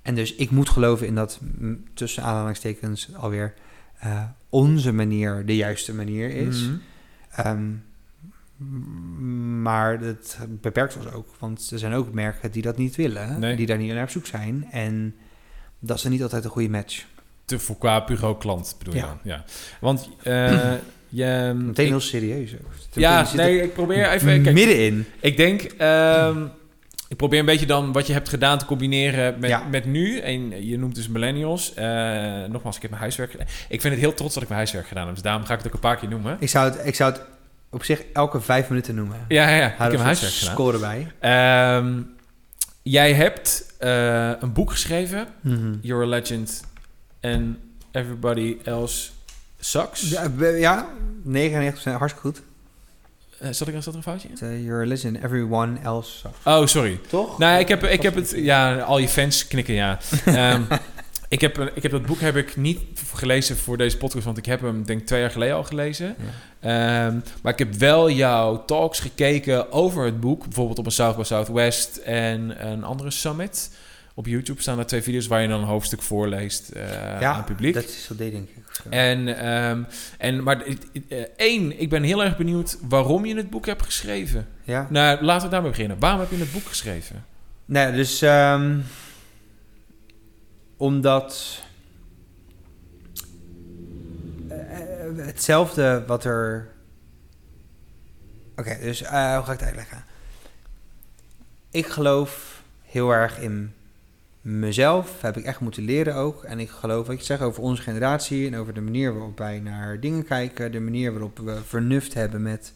en 0.02 0.16
dus 0.16 0.36
ik 0.36 0.52
moet 0.52 0.70
geloven 0.70 1.08
in 1.08 1.16
dat 1.16 1.40
tussen 1.94 2.24
aanhalingstekens 2.24 3.16
alweer 3.16 3.54
eh, 4.00 4.24
onze 4.50 4.92
manier 4.92 5.46
de 5.46 5.56
juiste 5.56 5.94
manier 5.94 6.30
is. 6.30 6.68
Mhm. 6.68 6.76
Ehm, 7.32 7.72
maar 9.62 10.00
het 10.00 10.38
beperkt 10.50 10.96
ons 10.96 11.12
ook, 11.12 11.36
want 11.40 11.72
er 11.72 11.80
zijn 11.80 11.94
ook 11.94 12.14
merken 12.14 12.52
die 12.52 12.62
dat 12.62 12.78
niet 12.78 12.96
willen, 12.96 13.40
Nee. 13.40 13.56
die 13.56 13.66
daar 13.66 13.78
niet 13.78 13.94
naar 13.94 14.04
op 14.04 14.10
zoek 14.10 14.26
zijn. 14.26 14.66
En 14.72 15.16
dat 15.80 15.98
is 15.98 16.04
dan 16.04 16.12
niet 16.12 16.24
altijd 16.24 16.44
een 16.44 16.50
goede 16.50 16.70
match. 16.70 17.06
Te 17.52 17.60
voor 17.60 17.78
qua 17.78 18.00
Pugo 18.00 18.36
klant 18.36 18.76
bedoel 18.78 18.94
je 18.94 19.00
Ja. 19.00 19.06
dan? 19.06 19.18
Ja. 19.24 19.44
Want 19.80 20.10
eh, 20.24 20.52
je... 21.10 21.52
Meteen 21.56 21.86
ik- 21.86 21.92
heel 21.92 22.00
serieus. 22.00 22.52
ja, 22.94 23.26
nee, 23.36 23.62
ik 23.62 23.74
probeer 23.74 24.10
even... 24.10 24.42
Kijk, 24.44 24.56
middenin. 24.56 25.06
Ik 25.20 25.38
denk, 25.38 25.62
ehm, 25.62 26.44
ik 27.08 27.18
probeer 27.18 27.40
een 27.40 27.46
beetje 27.46 27.66
dan 27.66 27.92
wat 27.92 28.08
je 28.08 28.14
hebt 28.14 28.30
gedaan 28.30 28.58
te 28.58 28.66
combineren 28.66 29.40
met, 29.40 29.50
Ja. 29.50 29.64
met 29.72 29.86
nu. 29.86 30.18
En 30.20 30.66
je 30.68 30.78
noemt 30.78 30.96
dus 30.96 31.08
millennials. 31.08 31.74
Eh, 31.74 31.86
nogmaals, 32.50 32.76
ik 32.76 32.82
heb 32.82 32.90
mijn 32.92 33.02
huiswerk 33.04 33.32
gedaan. 33.32 33.48
Ik 33.70 33.82
vind 33.82 33.94
het 33.94 34.04
heel 34.04 34.14
trots 34.14 34.34
dat 34.34 34.42
ik 34.44 34.50
mijn 34.50 34.60
huiswerk 34.62 34.88
gedaan 34.88 35.06
heb. 35.06 35.14
Dus 35.14 35.24
daarom 35.24 35.44
ga 35.46 35.52
ik 35.54 35.58
het 35.58 35.68
ook 35.68 35.74
een 35.74 35.80
paar 35.80 35.98
keer 35.98 36.10
noemen. 36.10 36.38
Ik 36.40 36.50
zou, 36.50 36.72
het, 36.72 36.86
ik 36.88 36.96
zou 36.96 37.12
het 37.12 37.22
op 37.70 37.84
zich 37.84 38.02
elke 38.14 38.42
vijf 38.42 38.70
minuten 38.70 38.96
noemen. 38.96 39.18
Ja, 39.28 39.50
ja, 39.50 39.56
ja. 39.56 39.66
ik 39.66 39.70
heb 39.72 39.78
mijn 39.78 39.94
een 39.94 40.00
huiswerk 40.06 40.34
gedaan. 40.34 40.54
score 40.54 40.80
bij. 40.80 41.08
Ehm, 41.20 42.02
jij 42.84 43.14
hebt 43.14 43.74
eh, 43.80 44.32
een 44.40 44.54
boek 44.54 44.72
geschreven. 44.72 45.28
Mhm. 45.42 45.74
You're 45.82 46.04
a 46.04 46.08
Legend 46.08 46.64
and 47.22 47.58
Everybody 47.92 48.58
Else 48.64 49.12
Sucks. 49.62 50.10
Ja, 50.10 50.32
ja, 50.58 50.88
99% 51.24 51.30
hartstikke 51.84 52.20
goed. 52.20 52.42
Eh, 53.40 53.52
zat, 53.52 53.68
ik, 53.68 53.76
zat 53.80 53.88
er 53.88 53.96
een 53.96 54.04
foutje 54.04 54.28
in? 54.28 54.38
Uh, 54.44 54.64
you're 54.64 54.84
a 54.84 54.86
legend, 54.86 55.24
everyone 55.24 55.80
else 55.84 56.18
sucks. 56.18 56.38
Oh, 56.44 56.66
sorry. 56.66 57.00
Toch? 57.10 57.38
Nou, 57.38 57.60
ik 57.60 57.68
heb, 57.68 57.84
ik 57.84 58.02
heb 58.02 58.16
het... 58.16 58.34
Ja, 58.36 58.80
al 58.80 58.98
je 58.98 59.08
fans 59.08 59.48
knikken, 59.48 59.74
ja. 59.74 60.00
Ehm, 60.26 60.62
ik, 61.28 61.42
heb, 61.42 61.72
ik 61.76 61.84
heb 61.84 61.92
dat 61.92 62.06
boek 62.06 62.20
heb 62.20 62.36
ik 62.36 62.56
niet 62.56 62.80
gelezen 63.16 63.58
voor 63.58 63.78
deze 63.78 63.98
podcast, 63.98 64.26
want 64.26 64.38
ik 64.38 64.46
heb 64.46 64.62
hem 64.62 64.86
denk 64.86 65.00
ik 65.00 65.08
twee 65.08 65.22
jaar 65.22 65.32
geleden 65.32 65.56
al 65.56 65.64
gelezen. 65.64 66.16
Ehm, 66.60 67.20
maar 67.42 67.54
ik 67.54 67.60
heb 67.60 67.74
wel 67.74 68.10
jouw 68.10 68.66
talks 68.66 69.00
gekeken 69.00 69.72
over 69.72 70.06
het 70.06 70.20
boek. 70.20 70.44
Bijvoorbeeld 70.44 70.80
op 70.80 70.86
een 70.86 70.92
South 70.92 71.18
by 71.18 71.24
Southwest 71.24 71.98
en 71.98 72.68
een 72.72 72.84
andere 72.84 73.12
summit. 73.12 73.70
Op 74.14 74.26
YouTube 74.26 74.62
staan 74.62 74.80
er 74.80 74.86
twee 74.86 75.02
video's 75.02 75.28
waar 75.28 75.42
je 75.42 75.48
dan 75.48 75.60
een 75.62 75.68
hoofdstuk 75.68 76.02
voorleest 76.02 76.70
eh 76.70 77.22
aan 77.28 77.36
het 77.36 77.46
publiek. 77.46 77.74
dat 77.74 77.84
is 77.84 78.08
wat 78.08 78.18
deed 78.18 78.32
denk 78.32 78.50
ik. 78.50 78.64
zo. 78.84 78.90
En, 78.90 79.38
ehm, 79.38 79.84
en, 80.18 80.44
maar 80.44 80.62
eh, 81.08 81.24
één, 81.36 81.80
ik 81.80 81.90
ben 81.90 82.04
heel 82.04 82.24
erg 82.24 82.38
benieuwd 82.38 82.78
waarom 82.82 83.26
je 83.26 83.36
het 83.36 83.50
boek 83.50 83.66
hebt 83.66 83.84
geschreven. 83.84 84.48
ja. 84.64 84.88
Nou, 84.90 85.24
laten 85.24 85.46
we 85.46 85.52
daarmee 85.52 85.72
beginnen. 85.72 86.00
Waarom 86.00 86.20
heb 86.20 86.32
je 86.32 86.38
het 86.38 86.52
boek 86.52 86.66
geschreven? 86.66 87.26
Nee, 87.66 87.92
dus 87.92 88.22
ehm, 88.22 88.80
omdat 90.78 91.62
eh, 94.50 94.58
hetzelfde 95.16 96.04
wat 96.08 96.24
er. 96.26 96.70
Oké, 98.56 98.78
dus 98.82 99.00
hoe 99.00 99.08
ga 99.10 99.42
ik 99.52 99.60
het 99.60 99.62
uitleggen? 99.62 100.04
Ik 101.72 101.88
geloof 101.88 102.62
heel 102.84 103.12
erg 103.12 103.40
in 103.40 103.74
mezelf. 104.42 105.22
Heb 105.22 105.38
ik 105.38 105.46
echt 105.46 105.60
moeten 105.60 105.84
leren 105.84 106.16
ook. 106.16 106.44
En 106.44 106.60
ik 106.60 106.70
geloof 106.70 107.08
wat 107.08 107.18
je 107.20 107.26
zegt 107.26 107.42
over 107.42 107.64
onze 107.64 107.82
generatie 107.82 108.48
en 108.48 108.56
over 108.56 108.74
de 108.74 108.82
manier 108.82 109.14
waarop 109.14 109.38
wij 109.38 109.60
naar 109.60 110.00
dingen 110.00 110.26
kijken, 110.26 110.72
de 110.72 110.80
manier 110.80 111.12
waarop 111.12 111.38
we 111.40 111.60
vernuft 111.66 112.14
hebben 112.14 112.42
met 112.42 112.74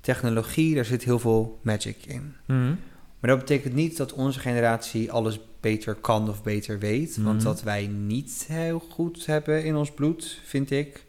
technologie. 0.00 0.74
Daar 0.74 0.84
zit 0.84 1.04
heel 1.04 1.18
veel 1.18 1.58
magic 1.62 1.96
in. 2.06 2.34
Mhm. 2.46 2.74
Maar 3.20 3.30
dat 3.30 3.38
betekent 3.38 3.74
niet 3.74 3.96
dat 3.96 4.12
onze 4.12 4.38
generatie 4.40 5.12
alles 5.12 5.40
beter 5.60 5.94
kan 5.94 6.28
of 6.28 6.42
beter 6.42 6.78
weet. 6.78 7.16
Want 7.16 7.36
Mhm. 7.36 7.46
wat 7.46 7.62
wij 7.62 7.86
niet 7.86 8.44
heel 8.48 8.78
goed 8.78 9.26
hebben 9.26 9.64
in 9.64 9.76
ons 9.76 9.90
bloed, 9.90 10.40
vind 10.44 10.70
ik, 10.70 11.04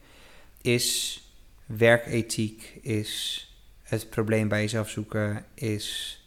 is 0.61 1.21
werkethiek, 1.65 2.79
is 2.81 3.41
het 3.83 4.09
probleem 4.09 4.47
bij 4.47 4.61
jezelf 4.61 4.89
zoeken, 4.89 5.45
is 5.53 6.19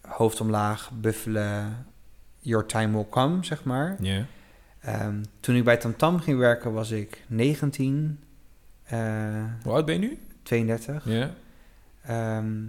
hoofd 0.00 0.40
omlaag, 0.40 0.90
buffelen, 1.00 1.86
your 2.44 2.66
time 2.66 2.92
will 2.92 3.06
come, 3.10 3.44
zeg 3.44 3.64
maar. 3.64 3.96
Ja. 4.00 4.26
Ehm, 4.80 5.22
toen 5.40 5.56
ik 5.56 5.64
bij 5.64 5.76
TamTam 5.76 6.20
ging 6.20 6.38
werken 6.38 6.72
was 6.72 6.90
ik 6.90 7.24
19, 7.26 8.18
eh, 8.84 8.98
Hoe 9.62 9.72
oud 9.72 9.84
ben 9.84 9.94
je 9.94 10.00
nu? 10.00 10.18
32. 10.42 11.04
Ja. 11.04 11.30
Ehm, 12.02 12.64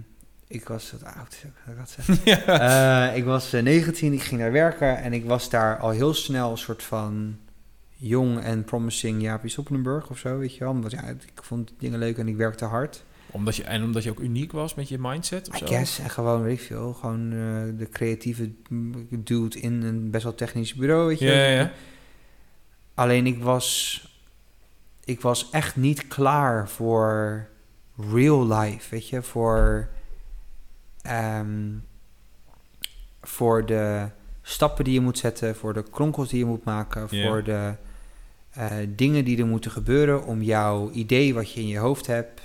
ik 0.46 0.68
was 0.68 0.92
wat 0.92 1.04
oud, 1.04 1.44
ik 1.44 1.76
dat 1.78 1.90
zeggen? 1.90 2.24
Eh, 2.60 3.16
ik 3.16 3.24
was 3.24 3.52
eh, 3.52 3.62
19, 3.62 4.12
ik 4.12 4.22
ging 4.22 4.40
daar 4.40 4.52
werken 4.52 4.96
en 4.98 5.12
ik 5.12 5.24
was 5.24 5.50
daar 5.50 5.78
al 5.78 5.90
heel 5.90 6.14
snel 6.14 6.50
een 6.50 6.58
soort 6.58 6.82
van 6.82 7.38
jong 7.96 8.40
en 8.40 8.64
promising 8.64 9.22
Jaapie 9.22 9.50
Soppelenburg 9.50 10.10
of 10.10 10.18
zo, 10.18 10.38
weet 10.38 10.54
je 10.54 10.64
wel. 10.64 10.80
Want 10.80 10.92
ja, 10.92 11.08
ik 11.08 11.42
vond 11.42 11.72
dingen 11.78 11.98
leuk 11.98 12.18
en 12.18 12.28
ik 12.28 12.36
werkte 12.36 12.64
hard. 12.64 13.04
Omdat 13.36 13.56
je, 13.56 13.64
en 13.64 13.82
omdat 13.82 14.02
je 14.02 14.10
ook 14.10 14.20
uniek 14.20 14.52
was 14.52 14.74
met 14.74 14.88
je 14.88 14.98
mindset 15.00 15.48
of 15.48 15.54
I 15.54 15.58
zo? 15.58 15.66
guess, 15.66 15.98
en 15.98 16.10
gewoon, 16.10 16.42
weet 16.42 16.58
ik 16.58 16.66
veel, 16.66 16.92
gewoon 16.92 17.32
eh, 17.32 17.78
de 17.78 17.88
creatieve 17.90 18.50
dude 19.10 19.60
in 19.60 19.82
een 19.82 20.10
best 20.10 20.24
wel 20.24 20.34
technisch 20.34 20.74
bureau, 20.74 21.06
weet 21.06 21.18
je. 21.18 21.26
Ja, 21.26 21.46
ja. 21.46 21.72
Alleen 22.94 23.26
ik 23.26 23.42
was, 23.42 24.00
ik 25.04 25.20
was 25.20 25.50
echt 25.50 25.76
niet 25.76 26.08
klaar 26.08 26.68
voor 26.68 27.46
real 28.12 28.46
life, 28.46 28.90
weet 28.90 29.08
je, 29.08 29.22
voor, 29.22 29.88
ehm, 31.02 31.72
voor 33.22 33.66
de 33.66 34.08
stappen 34.42 34.84
die 34.84 34.94
je 34.94 35.00
moet 35.00 35.18
zetten, 35.18 35.56
voor 35.56 35.72
de 35.72 35.84
kronkels 35.90 36.28
die 36.28 36.38
je 36.38 36.44
moet 36.44 36.64
maken, 36.64 37.08
voor 37.08 37.42
de 37.44 37.74
eh, 38.50 38.70
dingen 38.88 39.24
die 39.24 39.38
er 39.38 39.46
moeten 39.46 39.70
gebeuren 39.70 40.24
om 40.24 40.42
jouw 40.42 40.90
idee 40.90 41.34
wat 41.34 41.52
je 41.52 41.60
in 41.60 41.68
je 41.68 41.78
hoofd 41.78 42.06
hebt 42.06 42.40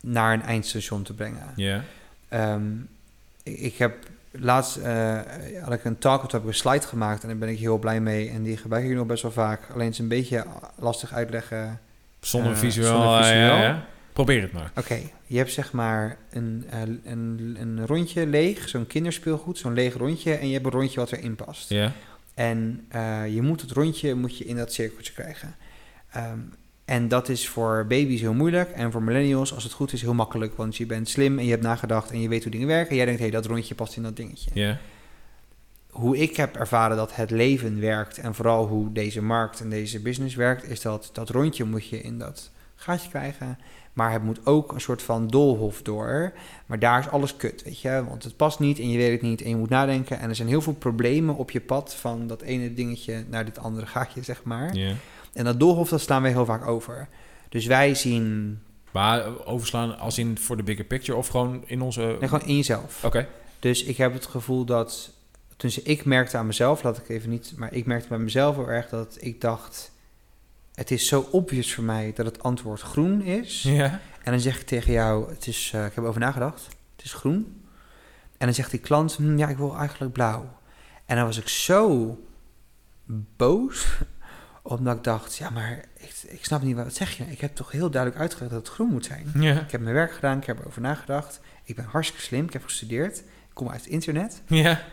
naar 0.00 0.32
een 0.32 0.42
eindstation 0.42 1.02
te 1.02 1.14
brengen. 1.14 1.52
Ja. 1.56 1.82
Ehm, 2.28 2.62
ik, 3.42 3.58
ik 3.58 3.76
heb 3.76 3.94
laatst 4.30 4.76
eh, 4.76 5.20
had 5.62 5.72
ik 5.72 5.84
een 5.84 5.98
talk, 5.98 6.20
toen 6.20 6.30
heb 6.30 6.40
ik 6.40 6.46
een 6.48 6.54
slide 6.54 6.86
gemaakt 6.86 7.22
en 7.22 7.28
daar 7.28 7.36
ben 7.38 7.48
ik 7.48 7.58
heel 7.58 7.78
blij 7.78 8.00
mee. 8.00 8.30
En 8.30 8.42
die 8.42 8.56
gebruik 8.56 8.84
ik 8.84 8.90
nog 8.96 9.06
best 9.06 9.22
wel 9.22 9.32
vaak. 9.32 9.60
Alleen 9.72 9.84
het 9.84 9.92
is 9.94 9.98
een 10.00 10.08
beetje 10.08 10.44
lastig 10.76 11.12
uitleggen. 11.12 11.80
Zonder 12.20 12.52
Eh, 12.52 12.58
visueel. 12.58 12.86
zonder 12.86 13.18
visueel. 13.18 13.38
ja, 13.56 13.62
ja. 13.62 13.84
Probeer 14.12 14.42
het 14.42 14.52
maar. 14.52 14.70
Oké, 14.76 14.98
je 15.26 15.36
hebt 15.36 15.52
zeg 15.52 15.72
maar 15.72 16.16
een, 16.30 16.64
eh, 16.70 16.80
een, 17.04 17.56
een 17.60 17.86
rondje 17.86 18.26
leeg, 18.26 18.68
zo'n 18.68 18.86
kinderspeelgoed, 18.86 19.58
zo'n 19.58 19.72
leeg 19.72 19.94
rondje. 19.96 20.34
En 20.34 20.46
je 20.46 20.52
hebt 20.52 20.64
een 20.64 20.70
rondje 20.70 21.00
wat 21.00 21.12
erin 21.12 21.34
past. 21.34 21.68
Ja. 21.68 21.92
En 22.34 22.86
je 23.30 23.42
moet 23.42 23.60
het 23.60 23.70
rondje 23.70 24.14
moet 24.14 24.38
je 24.38 24.44
in 24.44 24.56
dat 24.56 24.72
cirkeltje 24.72 25.12
krijgen. 25.12 25.54
Ehm, 26.10 26.38
en 26.88 27.08
dat 27.08 27.28
is 27.28 27.48
voor 27.48 27.84
baby's 27.88 28.20
heel 28.20 28.34
moeilijk. 28.34 28.70
En 28.70 28.92
voor 28.92 29.02
millennials, 29.02 29.54
als 29.54 29.64
het 29.64 29.72
goed 29.72 29.92
is, 29.92 30.02
heel 30.02 30.14
makkelijk. 30.14 30.56
Want 30.56 30.76
je 30.76 30.86
bent 30.86 31.08
slim 31.08 31.38
en 31.38 31.44
je 31.44 31.50
hebt 31.50 31.62
nagedacht 31.62 32.10
en 32.10 32.20
je 32.20 32.28
weet 32.28 32.42
hoe 32.42 32.52
dingen 32.52 32.66
werken. 32.66 32.90
En 32.90 32.96
jij 32.96 33.04
denkt, 33.04 33.20
hé, 33.20 33.26
hey, 33.26 33.36
dat 33.36 33.46
rondje 33.46 33.74
past 33.74 33.96
in 33.96 34.02
dat 34.02 34.16
dingetje. 34.16 34.76
Hoe 35.90 36.18
ik 36.18 36.36
heb 36.36 36.56
ervaren 36.56 36.96
dat 36.96 37.16
het 37.16 37.30
leven 37.30 37.80
werkt... 37.80 38.18
en 38.18 38.34
vooral 38.34 38.66
hoe 38.66 38.92
deze 38.92 39.22
markt 39.22 39.60
en 39.60 39.70
deze 39.70 40.00
business 40.00 40.34
werkt... 40.34 40.70
is 40.70 40.80
dat 40.80 41.10
dat 41.12 41.28
rondje 41.28 41.64
moet 41.64 41.88
je 41.88 42.00
in 42.00 42.18
dat 42.18 42.50
gaatje 42.74 43.08
krijgen... 43.08 43.58
Maar 43.92 44.12
het 44.12 44.22
moet 44.22 44.46
ook 44.46 44.72
een 44.72 44.80
soort 44.80 45.02
van 45.02 45.28
doolhof 45.28 45.82
door. 45.82 46.32
Maar 46.66 46.78
daar 46.78 46.98
is 46.98 47.08
alles 47.08 47.36
kut, 47.36 47.62
weet 47.62 47.80
je. 47.80 48.04
Want 48.08 48.24
het 48.24 48.36
past 48.36 48.58
niet 48.58 48.78
en 48.78 48.90
je 48.90 48.96
weet 48.98 49.12
het 49.12 49.22
niet 49.22 49.42
en 49.42 49.48
je 49.48 49.56
moet 49.56 49.68
nadenken. 49.68 50.18
En 50.18 50.28
er 50.28 50.34
zijn 50.34 50.48
heel 50.48 50.60
veel 50.60 50.74
problemen 50.74 51.36
op 51.36 51.50
je 51.50 51.60
pad... 51.60 51.94
van 51.94 52.26
dat 52.26 52.42
ene 52.42 52.74
dingetje 52.74 53.24
naar 53.28 53.44
dit 53.44 53.58
andere 53.58 53.86
gaatje, 53.86 54.22
zeg 54.22 54.42
maar. 54.42 54.74
ja. 54.74 54.94
En 55.38 55.44
dat 55.44 55.60
doolhof, 55.60 55.88
dat 55.88 56.00
slaan 56.00 56.22
wij 56.22 56.30
heel 56.30 56.44
vaak 56.44 56.66
over. 56.66 57.08
Dus 57.48 57.66
wij 57.66 57.94
zien... 57.94 58.58
Maar 58.90 59.46
overslaan 59.46 59.98
als 59.98 60.18
in 60.18 60.38
voor 60.38 60.56
de 60.56 60.62
bigger 60.62 60.84
picture 60.84 61.18
of 61.18 61.28
gewoon 61.28 61.62
in 61.66 61.80
onze... 61.82 62.00
Nee, 62.00 62.28
gewoon 62.28 62.48
in 62.48 62.56
jezelf. 62.56 63.04
Oké. 63.04 63.28
Dus 63.58 63.84
ik 63.84 63.96
heb 63.96 64.12
het 64.12 64.26
gevoel 64.26 64.64
dat... 64.64 65.10
Dus 65.56 65.82
ik 65.82 66.04
merkte 66.04 66.36
aan 66.36 66.46
mezelf, 66.46 66.82
laat 66.82 66.98
ik 66.98 67.08
even 67.08 67.30
niet... 67.30 67.52
Maar 67.56 67.74
ik 67.74 67.86
merkte 67.86 68.08
bij 68.08 68.18
mezelf 68.18 68.56
heel 68.56 68.68
erg 68.68 68.88
dat 68.88 69.16
ik 69.20 69.40
dacht... 69.40 69.90
Het 70.74 70.90
is 70.90 71.06
zo 71.06 71.28
obvious 71.30 71.74
voor 71.74 71.84
mij 71.84 72.12
dat 72.14 72.26
het 72.26 72.42
antwoord 72.42 72.80
groen 72.80 73.22
is. 73.22 73.62
Ja. 73.62 74.00
En 74.22 74.32
dan 74.32 74.40
zeg 74.40 74.60
ik 74.60 74.66
tegen 74.66 74.92
jou, 74.92 75.30
het 75.30 75.46
is, 75.46 75.70
eh, 75.74 75.86
ik 75.86 75.94
heb 75.94 76.04
over 76.04 76.20
nagedacht, 76.20 76.68
het 76.96 77.04
is 77.04 77.12
groen. 77.12 77.62
En 78.38 78.46
dan 78.46 78.54
zegt 78.54 78.70
die 78.70 78.80
klant, 78.80 79.14
"Hm, 79.14 79.38
ja, 79.38 79.48
ik 79.48 79.56
wil 79.56 79.76
eigenlijk 79.76 80.12
blauw. 80.12 80.58
En 81.06 81.16
dan 81.16 81.24
was 81.24 81.38
ik 81.38 81.48
zo 81.48 82.16
boos, 83.36 83.86
omdat 84.68 84.96
ik 84.96 85.04
dacht, 85.04 85.36
ja, 85.36 85.50
maar 85.50 85.84
ik, 85.96 86.14
ik 86.26 86.44
snap 86.44 86.62
niet, 86.62 86.76
wat 86.76 86.94
zeg 86.94 87.16
je? 87.16 87.24
Ik 87.24 87.40
heb 87.40 87.54
toch 87.54 87.70
heel 87.70 87.90
duidelijk 87.90 88.22
uitgelegd 88.22 88.50
dat 88.50 88.66
het 88.66 88.74
groen 88.74 88.88
moet 88.88 89.04
zijn. 89.04 89.30
Ja. 89.34 89.60
Ik 89.60 89.70
heb 89.70 89.80
mijn 89.80 89.94
werk 89.94 90.12
gedaan, 90.12 90.38
ik 90.38 90.46
heb 90.46 90.58
erover 90.58 90.80
nagedacht. 90.80 91.40
Ik 91.64 91.76
ben 91.76 91.84
hartstikke 91.84 92.24
slim, 92.24 92.44
ik 92.44 92.52
heb 92.52 92.64
gestudeerd, 92.64 93.18
ik 93.18 93.24
kom 93.52 93.68
uit 93.70 93.80
het 93.80 93.90
internet. 93.90 94.42
Ja. 94.46 94.84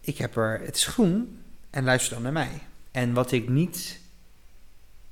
Ik 0.00 0.18
heb 0.18 0.36
er, 0.36 0.60
het 0.60 0.76
is 0.76 0.86
groen 0.86 1.42
en 1.70 1.84
luister 1.84 2.14
dan 2.14 2.22
naar 2.22 2.32
mij. 2.32 2.60
En 2.90 3.12
wat 3.12 3.32
ik 3.32 3.48
niet 3.48 4.00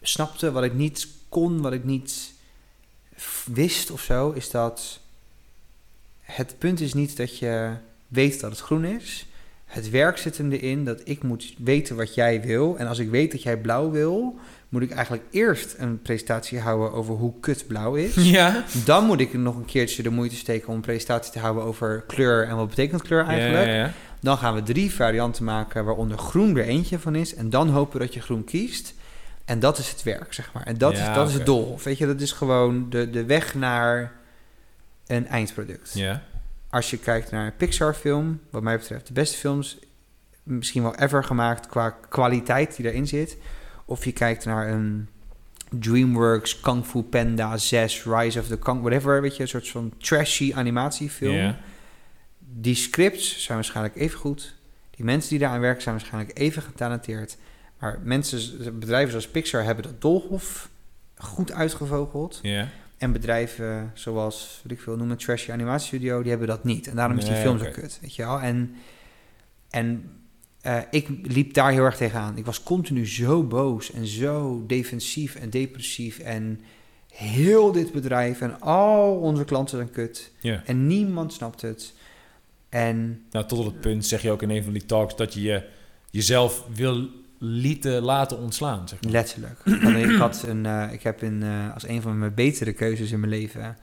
snapte, 0.03 0.53
wat 0.53 0.65
ik 0.65 0.75
niet 0.75 1.09
kon, 1.29 1.61
wat 1.61 1.73
ik 1.73 1.85
niet 1.85 2.33
wist 3.45 3.91
of 3.91 4.03
zo, 4.03 4.31
is 4.31 4.51
dat 4.51 5.01
het 6.21 6.59
punt 6.59 6.81
is 6.81 6.95
niet 6.95 7.17
dat 7.17 7.39
je 7.39 7.75
weet 8.09 8.41
dat 8.41 8.51
het 8.51 8.61
groen 8.61 8.85
is. 8.85 9.27
Het 9.71 9.91
werk 9.91 10.19
zit 10.19 10.39
hem 10.39 10.53
erin 10.53 10.85
dat 10.85 11.01
ik 11.05 11.23
moet 11.23 11.55
weten 11.59 11.97
wat 11.97 12.15
jij 12.15 12.41
wil. 12.41 12.79
En 12.79 12.87
als 12.87 12.99
ik 12.99 13.11
weet 13.11 13.31
dat 13.31 13.43
jij 13.43 13.57
blauw 13.57 13.91
wil, 13.91 14.39
moet 14.69 14.83
ik 14.83 14.91
eigenlijk 14.91 15.25
eerst 15.31 15.75
een 15.79 16.03
presentatie 16.03 16.59
houden 16.59 16.93
over 16.93 17.15
hoe 17.15 17.33
kut 17.41 17.67
blauw 17.67 17.95
is. 17.95 18.15
Ja. 18.39 18.65
Dan 18.85 19.05
moet 19.05 19.21
ik 19.21 19.33
nog 19.33 19.57
een 19.57 19.65
keertje 19.65 20.03
de 20.03 20.11
moeite 20.11 20.37
steken 20.37 20.69
om 20.69 20.75
een 20.75 20.81
presentatie 20.81 21.33
te 21.33 21.39
houden 21.39 21.63
over 21.63 22.05
kleur 22.07 22.47
en 22.47 22.57
wat 22.57 22.69
betekent 22.69 23.03
kleur 23.03 23.25
eigenlijk. 23.25 23.67
Ja, 23.67 23.73
ja, 23.73 23.83
ja. 23.85 23.93
Dan 24.21 24.39
gaan 24.39 24.55
we 24.55 24.63
drie 24.63 24.93
varianten 24.93 25.45
maken 25.45 25.85
waaronder 25.85 26.19
groen 26.19 26.57
er 26.57 26.65
eentje 26.65 26.99
van 26.99 27.15
is. 27.15 27.35
En 27.35 27.51
dan 27.51 27.69
hopen 27.69 27.99
we 27.99 28.05
dat 28.05 28.15
je 28.15 28.21
groen 28.21 28.45
kiest. 28.45 28.95
En 29.45 29.61
dat 29.61 29.79
is 29.79 29.91
het 29.91 30.03
werk, 30.03 30.33
zeg 30.33 30.53
maar. 30.53 30.63
En 30.63 30.79
dat, 30.79 30.93
is, 30.93 31.05
dat 31.15 31.29
is 31.29 31.35
het 31.35 31.47
doel. 31.47 31.79
Weet 31.85 31.99
je, 31.99 32.07
dat 32.07 32.21
is 32.21 32.33
gewoon 32.33 32.91
de, 32.91 33.11
de 33.11 33.25
weg 33.25 33.55
naar 33.55 34.13
een 35.07 35.27
eindproduct. 35.27 35.93
Ja. 35.95 36.23
Als 36.71 36.91
je 36.91 36.99
kijkt 36.99 37.31
naar 37.31 37.47
een 37.47 37.57
Pixar-film, 37.57 38.41
wat 38.51 38.63
mij 38.63 38.77
betreft 38.77 39.07
de 39.07 39.13
beste 39.13 39.37
films 39.37 39.79
misschien 40.43 40.83
wel 40.83 40.95
ever 40.95 41.25
gemaakt 41.25 41.67
qua 41.67 41.91
kwaliteit 41.91 42.77
die 42.77 42.85
daarin 42.85 43.07
zit. 43.07 43.37
Of 43.85 44.05
je 44.05 44.13
kijkt 44.13 44.45
naar 44.45 44.69
een 44.69 45.09
DreamWorks 45.79 46.61
Kung 46.61 46.85
Fu 46.85 47.03
Panda 47.03 47.57
6, 47.57 48.05
Rise 48.05 48.41
of 48.41 48.47
the 48.47 48.59
Kung, 48.59 48.81
whatever, 48.81 49.23
weet 49.23 49.37
je, 49.37 49.43
een 49.43 49.49
soort 49.49 49.69
van 49.69 49.93
trashy 49.99 50.53
animatiefilm. 50.55 51.57
Die 52.39 52.75
scripts 52.75 53.45
zijn 53.45 53.57
waarschijnlijk 53.57 53.97
even 53.97 54.19
goed. 54.19 54.55
Die 54.91 55.05
mensen 55.05 55.31
die 55.31 55.39
daaraan 55.39 55.61
werken 55.61 55.83
zijn 55.83 55.95
waarschijnlijk 55.95 56.39
even 56.39 56.63
getalenteerd. 56.63 57.37
Maar 57.79 57.99
mensen, 58.03 58.79
bedrijven 58.79 59.11
zoals 59.11 59.29
Pixar 59.29 59.65
hebben 59.65 59.85
dat 59.85 60.01
doolhof 60.01 60.69
goed 61.17 61.53
uitgevogeld. 61.53 62.39
Ja. 62.43 62.69
En 63.01 63.13
bedrijven 63.13 63.91
zoals, 63.95 64.61
wat 64.63 64.73
ik 64.73 64.81
veel 64.81 64.97
noemen, 64.97 65.17
Trashy 65.17 65.53
Animatiestudio, 65.53 66.21
die 66.21 66.31
hebben 66.31 66.49
dat 66.49 66.65
niet. 66.65 66.87
En 66.87 66.97
daarom 66.97 67.19
is 67.19 67.25
die 67.25 67.33
Nee, 67.33 67.43
film 67.43 67.59
zo 67.59 67.71
kut, 67.71 67.99
weet 68.01 68.15
je 68.15 68.23
wel. 68.23 68.41
En, 68.41 68.75
en 69.71 70.11
eh, 70.61 70.79
ik 70.91 71.09
liep 71.23 71.55
daar 71.55 71.73
heel 71.73 71.85
erg 71.85 71.97
tegenaan. 71.97 72.37
Ik 72.37 72.45
was 72.45 72.63
continu 72.63 73.07
zo 73.07 73.43
boos 73.43 73.93
en 73.93 74.07
zo 74.07 74.65
defensief 74.67 75.35
en 75.35 75.51
depressief. 75.51 76.19
En 76.19 76.61
heel 77.13 77.73
dit 77.73 77.93
bedrijf 77.93 78.41
en 78.41 78.61
al 78.61 79.15
onze 79.17 79.45
klanten 79.45 79.77
zijn 79.77 79.91
kut. 79.91 80.33
En 80.65 80.87
niemand 80.87 81.33
snapt 81.33 81.63
het. 81.63 81.95
En 82.69 83.23
Nou, 83.31 83.47
tot 83.47 83.59
op 83.59 83.65
het 83.65 83.81
punt 83.81 84.07
zeg 84.07 84.23
je 84.23 84.31
ook 84.31 84.43
in 84.43 84.51
een 84.51 84.65
van 84.65 84.73
die 84.73 84.85
talks 84.85 85.17
dat 85.17 85.35
je 85.35 85.43
je 85.43 85.69
jezelf 86.11 86.67
wil 86.75 87.09
lieten 87.43 88.03
laten 88.03 88.39
ontslaan. 88.39 88.89
Zeg 88.89 89.03
maar. 89.03 89.13
letterlijk. 89.13 89.61
Want 89.65 89.97
ik, 89.97 90.17
had 90.17 90.43
een, 90.43 90.67
eh, 90.67 90.93
ik 90.93 91.03
heb 91.03 91.23
een, 91.23 91.43
eh, 91.43 91.75
als 91.75 91.89
een 91.89 92.03
van 92.03 92.19
mijn 92.19 92.35
betere 92.35 92.73
keuzes 92.73 93.11
in 93.11 93.21
mijn 93.21 93.33
leven... 93.33 93.77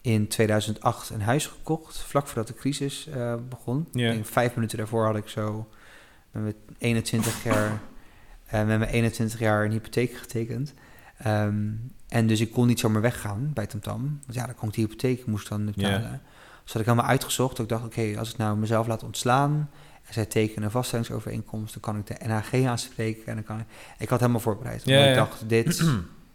in 0.00 0.28
2008 0.28 1.10
een 1.10 1.20
huis 1.20 1.46
gekocht, 1.46 1.98
vlak 1.98 2.26
voordat 2.26 2.46
de 2.46 2.54
crisis 2.54 3.08
eh, 3.08 3.34
begon. 3.48 3.88
Vijf 4.22 4.54
minuten 4.54 4.78
daarvoor 4.78 5.04
had 5.04 5.16
ik 5.16 5.28
zo 5.28 5.68
met 6.30 6.42
mijn 6.42 6.54
21 6.78 7.44
jaar, 7.44 7.80
met 8.50 8.66
mijn 8.66 8.82
21 8.82 9.38
jaar 9.38 9.64
een 9.64 9.70
hypotheek 9.70 10.12
getekend. 10.12 10.74
Ehm, 11.18 11.66
en 12.08 12.26
dus 12.26 12.40
ik 12.40 12.52
kon 12.52 12.66
niet 12.66 12.80
zomaar 12.80 13.02
weggaan 13.02 13.50
bij 13.54 13.66
TamTam. 13.66 14.20
Want 14.20 14.34
ja, 14.34 14.46
dan 14.46 14.54
kon 14.54 14.68
ik 14.68 14.74
die 14.74 14.84
hypotheek, 14.84 15.26
moest 15.26 15.48
dan 15.48 15.64
betalen. 15.64 16.22
Dus 16.62 16.72
had 16.72 16.82
ik 16.82 16.88
helemaal 16.88 17.10
uitgezocht. 17.10 17.58
Ik 17.58 17.68
dacht, 17.68 17.84
oké, 17.84 18.14
als 18.18 18.30
ik 18.30 18.36
nou 18.36 18.56
mezelf 18.56 18.86
laat 18.86 19.02
ontslaan... 19.02 19.70
zij 20.10 20.26
tekenen 20.26 20.64
een 20.64 20.70
vaststellingsovereenkomst... 20.70 21.72
dan 21.72 21.82
kan 21.82 21.98
ik 21.98 22.06
de 22.06 22.26
NHG 22.26 22.66
aanspreken. 22.66 23.26
En 23.26 23.34
dan 23.34 23.44
kan 23.44 23.58
ik... 23.58 23.66
Ik 23.98 24.08
had 24.08 24.20
helemaal 24.20 24.40
voorbereid. 24.40 24.84
Ja. 24.84 25.04
ik 25.04 25.14
dacht, 25.14 25.48
dit... 25.48 25.82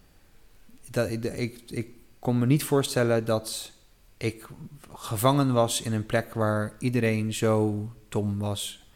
dat, 0.92 1.10
ik, 1.10 1.24
ik, 1.24 1.62
ik 1.68 1.88
kon 2.20 2.40
me 2.40 2.46
niet 2.46 2.64
voorstellen 2.64 3.26
dat 3.26 3.72
ik 4.18 4.48
gevangen 4.94 5.54
was 5.54 5.82
in 5.82 5.94
een 5.94 6.06
plek... 6.06 6.34
waar 6.34 6.74
iedereen 6.80 7.34
zo 7.34 7.90
dom 8.10 8.40
was... 8.40 8.88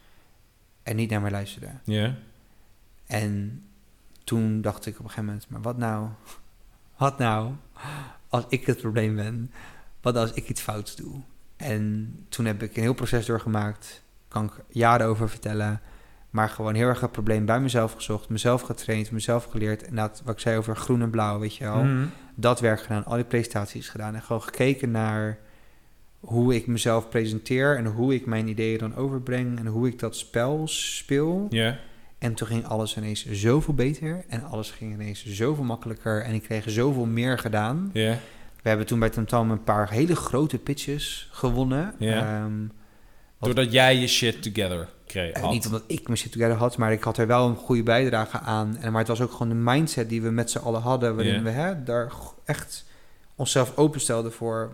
en 0.82 0.96
niet 0.96 1.10
naar 1.10 1.20
mij 1.20 1.30
luisterde. 1.30 1.70
Ja. 1.84 2.16
En 3.06 3.62
toen 4.24 4.60
dacht 4.60 4.86
ik 4.86 4.92
op 4.92 5.04
een 5.04 5.10
gegeven 5.10 5.24
moment, 5.24 5.48
maar 5.48 5.62
wat 5.62 5.76
nou? 5.76 6.08
Wat 6.96 7.18
nou 7.18 7.52
als 8.28 8.44
ik 8.48 8.66
het 8.66 8.80
probleem 8.80 9.16
ben? 9.16 9.50
Wat 10.00 10.16
als 10.16 10.32
ik 10.32 10.48
iets 10.48 10.60
fouts 10.60 10.96
doe? 10.96 11.20
En 11.56 12.14
toen 12.28 12.44
heb 12.44 12.62
ik 12.62 12.76
een 12.76 12.82
heel 12.82 12.94
proces 12.94 13.26
doorgemaakt. 13.26 14.02
Kan 14.28 14.44
ik 14.44 14.52
jaren 14.68 15.06
over 15.06 15.28
vertellen. 15.28 15.80
Maar 16.30 16.48
gewoon 16.48 16.74
heel 16.74 16.88
erg 16.88 17.00
het 17.00 17.12
probleem 17.12 17.44
bij 17.44 17.60
mezelf 17.60 17.92
gezocht. 17.92 18.28
Mezelf 18.28 18.60
getraind, 18.60 19.10
mezelf 19.10 19.44
geleerd. 19.44 19.84
En 19.84 19.94
dat 19.94 20.22
wat 20.24 20.34
ik 20.34 20.40
zei 20.40 20.56
over 20.56 20.76
groen 20.76 21.02
en 21.02 21.10
blauw, 21.10 21.38
weet 21.38 21.56
je 21.56 21.64
wel. 21.64 21.84
Mhm. 21.84 22.06
Dat 22.34 22.60
werk 22.60 22.80
gedaan, 22.80 23.04
al 23.04 23.14
die 23.14 23.24
presentaties 23.24 23.88
gedaan. 23.88 24.14
En 24.14 24.22
gewoon 24.22 24.42
gekeken 24.42 24.90
naar 24.90 25.38
hoe 26.20 26.54
ik 26.54 26.66
mezelf 26.66 27.08
presenteer. 27.08 27.76
En 27.76 27.86
hoe 27.86 28.14
ik 28.14 28.26
mijn 28.26 28.48
ideeën 28.48 28.78
dan 28.78 28.96
overbreng. 28.96 29.58
En 29.58 29.66
hoe 29.66 29.88
ik 29.88 29.98
dat 29.98 30.16
spel 30.16 30.68
speel. 30.68 31.46
Ja. 31.50 31.78
En 32.18 32.34
toen 32.34 32.46
ging 32.46 32.66
alles 32.66 32.96
ineens 32.96 33.30
zoveel 33.30 33.74
beter. 33.74 34.24
En 34.28 34.44
alles 34.44 34.70
ging 34.70 34.92
ineens 34.92 35.26
zoveel 35.26 35.64
makkelijker. 35.64 36.22
En 36.22 36.34
ik 36.34 36.42
kreeg 36.42 36.70
zoveel 36.70 37.06
meer 37.06 37.38
gedaan. 37.38 37.90
Ja. 37.92 38.18
We 38.62 38.68
hebben 38.68 38.86
toen 38.86 38.98
bij 38.98 39.10
Tamtam 39.10 39.50
een 39.50 39.64
paar 39.64 39.90
hele 39.90 40.16
grote 40.16 40.58
pitches 40.58 41.28
gewonnen. 41.32 41.94
Ja. 41.98 42.42
Ehm, 42.42 42.66
Doordat 43.40 43.72
jij 43.72 43.96
je 43.96 44.06
shit 44.06 44.42
together 44.42 44.88
kreeg. 45.06 45.40
had. 45.40 45.50
niet 45.50 45.66
omdat 45.66 45.82
ik 45.86 46.06
mijn 46.06 46.18
shit 46.18 46.32
together 46.32 46.56
had, 46.56 46.76
maar 46.76 46.92
ik 46.92 47.02
had 47.02 47.18
er 47.18 47.26
wel 47.26 47.48
een 47.48 47.56
goede 47.56 47.82
bijdrage 47.82 48.40
aan. 48.40 48.76
En, 48.76 48.90
maar 48.90 49.00
het 49.00 49.08
was 49.08 49.20
ook 49.20 49.32
gewoon 49.32 49.48
de 49.48 49.54
mindset 49.54 50.08
die 50.08 50.22
we 50.22 50.30
met 50.30 50.50
z'n 50.50 50.58
allen 50.58 50.80
hadden. 50.80 51.14
Waarin 51.16 51.42
we 51.42 51.50
hè, 51.50 51.82
daar 51.82 52.12
echt 52.44 52.84
onszelf 53.34 53.76
openstelden 53.76 54.32
voor... 54.32 54.72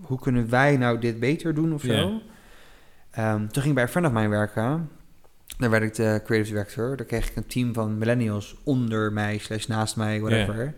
hoe 0.00 0.20
kunnen 0.20 0.50
wij 0.50 0.76
nou 0.76 0.98
dit 0.98 1.20
beter 1.20 1.54
doen 1.54 1.74
of 1.74 1.82
zo. 1.82 2.20
Ehm, 3.10 3.38
toen 3.38 3.62
ging 3.62 3.66
ik 3.66 3.74
bij 3.74 3.82
een 3.82 3.88
friend 3.88 4.06
of 4.06 4.12
mine 4.12 4.28
werken. 4.28 4.90
Daar 5.58 5.70
werd 5.70 5.82
ik 5.82 5.94
de 5.94 6.20
creative 6.24 6.50
director. 6.50 6.96
Daar 6.96 7.06
kreeg 7.06 7.28
ik 7.28 7.36
een 7.36 7.46
team 7.46 7.74
van 7.74 7.98
millennials 7.98 8.56
onder 8.64 9.12
mij, 9.12 9.38
slash 9.38 9.66
naast 9.66 9.96
mij, 9.96 10.20
whatever. 10.20 10.74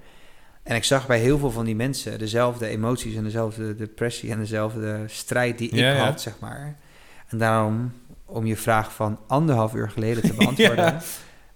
En 0.62 0.76
ik 0.76 0.84
zag 0.84 1.06
bij 1.06 1.18
heel 1.18 1.38
veel 1.38 1.50
van 1.50 1.64
die 1.64 1.76
mensen 1.76 2.18
dezelfde 2.18 2.66
emoties 2.66 3.14
en 3.14 3.22
dezelfde 3.22 3.76
depressie 3.76 4.30
en 4.30 4.38
dezelfde 4.38 5.04
strijd 5.06 5.58
die 5.58 5.70
ik 5.70 5.96
had, 5.96 6.20
zeg 6.20 6.34
maar. 6.40 6.76
En 7.28 7.38
daarom, 7.38 7.92
om 8.24 8.46
je 8.46 8.56
vraag 8.56 8.94
van 8.94 9.18
anderhalf 9.26 9.74
uur 9.74 9.90
geleden 9.90 10.22
te 10.22 10.34
beantwoorden, 10.38 10.84
Ja. 10.84 11.00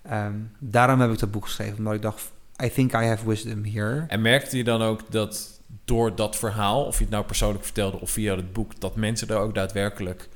ehm, 0.02 0.34
daarom 0.58 1.00
heb 1.00 1.10
ik 1.10 1.18
dat 1.18 1.30
boek 1.30 1.44
geschreven. 1.44 1.78
Omdat 1.78 1.94
ik 1.94 2.02
dacht, 2.02 2.30
I 2.64 2.70
think 2.70 2.92
I 2.92 2.96
have 3.04 3.28
wisdom 3.28 3.64
here. 3.64 4.04
En 4.08 4.22
merkte 4.22 4.56
je 4.56 4.64
dan 4.64 4.82
ook 4.82 5.00
dat 5.10 5.60
door 5.84 6.14
dat 6.16 6.36
verhaal, 6.36 6.84
of 6.84 6.96
je 6.96 7.02
het 7.04 7.12
nou 7.12 7.24
persoonlijk 7.24 7.64
vertelde 7.64 8.00
of 8.00 8.10
via 8.10 8.36
het 8.36 8.52
boek, 8.52 8.80
dat 8.80 8.96
mensen 8.96 9.28
er 9.28 9.36
ook 9.36 9.54
daadwerkelijk 9.54 10.28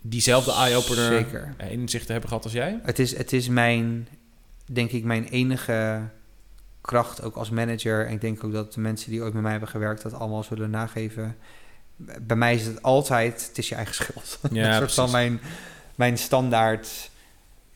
diezelfde 0.00 0.52
eye-opener 0.52 1.26
eh, 1.56 1.70
inzichten 1.70 2.10
hebben 2.12 2.28
gehad 2.28 2.44
als 2.44 2.52
jij? 2.52 2.80
Het 2.82 2.98
is, 2.98 3.16
het 3.16 3.32
is 3.32 3.48
mijn, 3.48 4.08
denk 4.72 4.90
ik, 4.90 5.04
mijn 5.04 5.24
enige 5.24 6.00
kracht 6.80 7.22
ook 7.22 7.36
als 7.36 7.50
manager. 7.50 8.06
En 8.06 8.12
ik 8.12 8.20
denk 8.20 8.44
ook 8.44 8.52
dat 8.52 8.72
de 8.72 8.80
mensen 8.80 9.10
die 9.10 9.22
ooit 9.22 9.32
met 9.32 9.42
mij 9.42 9.50
hebben 9.50 9.68
gewerkt 9.68 10.02
dat 10.02 10.12
allemaal 10.14 10.42
zullen 10.42 10.70
nageven. 10.70 11.36
Bij 11.96 12.36
mij 12.36 12.54
is 12.54 12.66
het 12.66 12.82
altijd, 12.82 13.46
het 13.48 13.58
is 13.58 13.68
je 13.68 13.74
eigen 13.74 13.94
schuld. 13.94 14.38
Ja, 14.50 14.70
van 14.78 14.86
precies. 14.86 15.12
mijn, 15.12 15.40
mijn 15.94 16.18
standaard. 16.18 17.10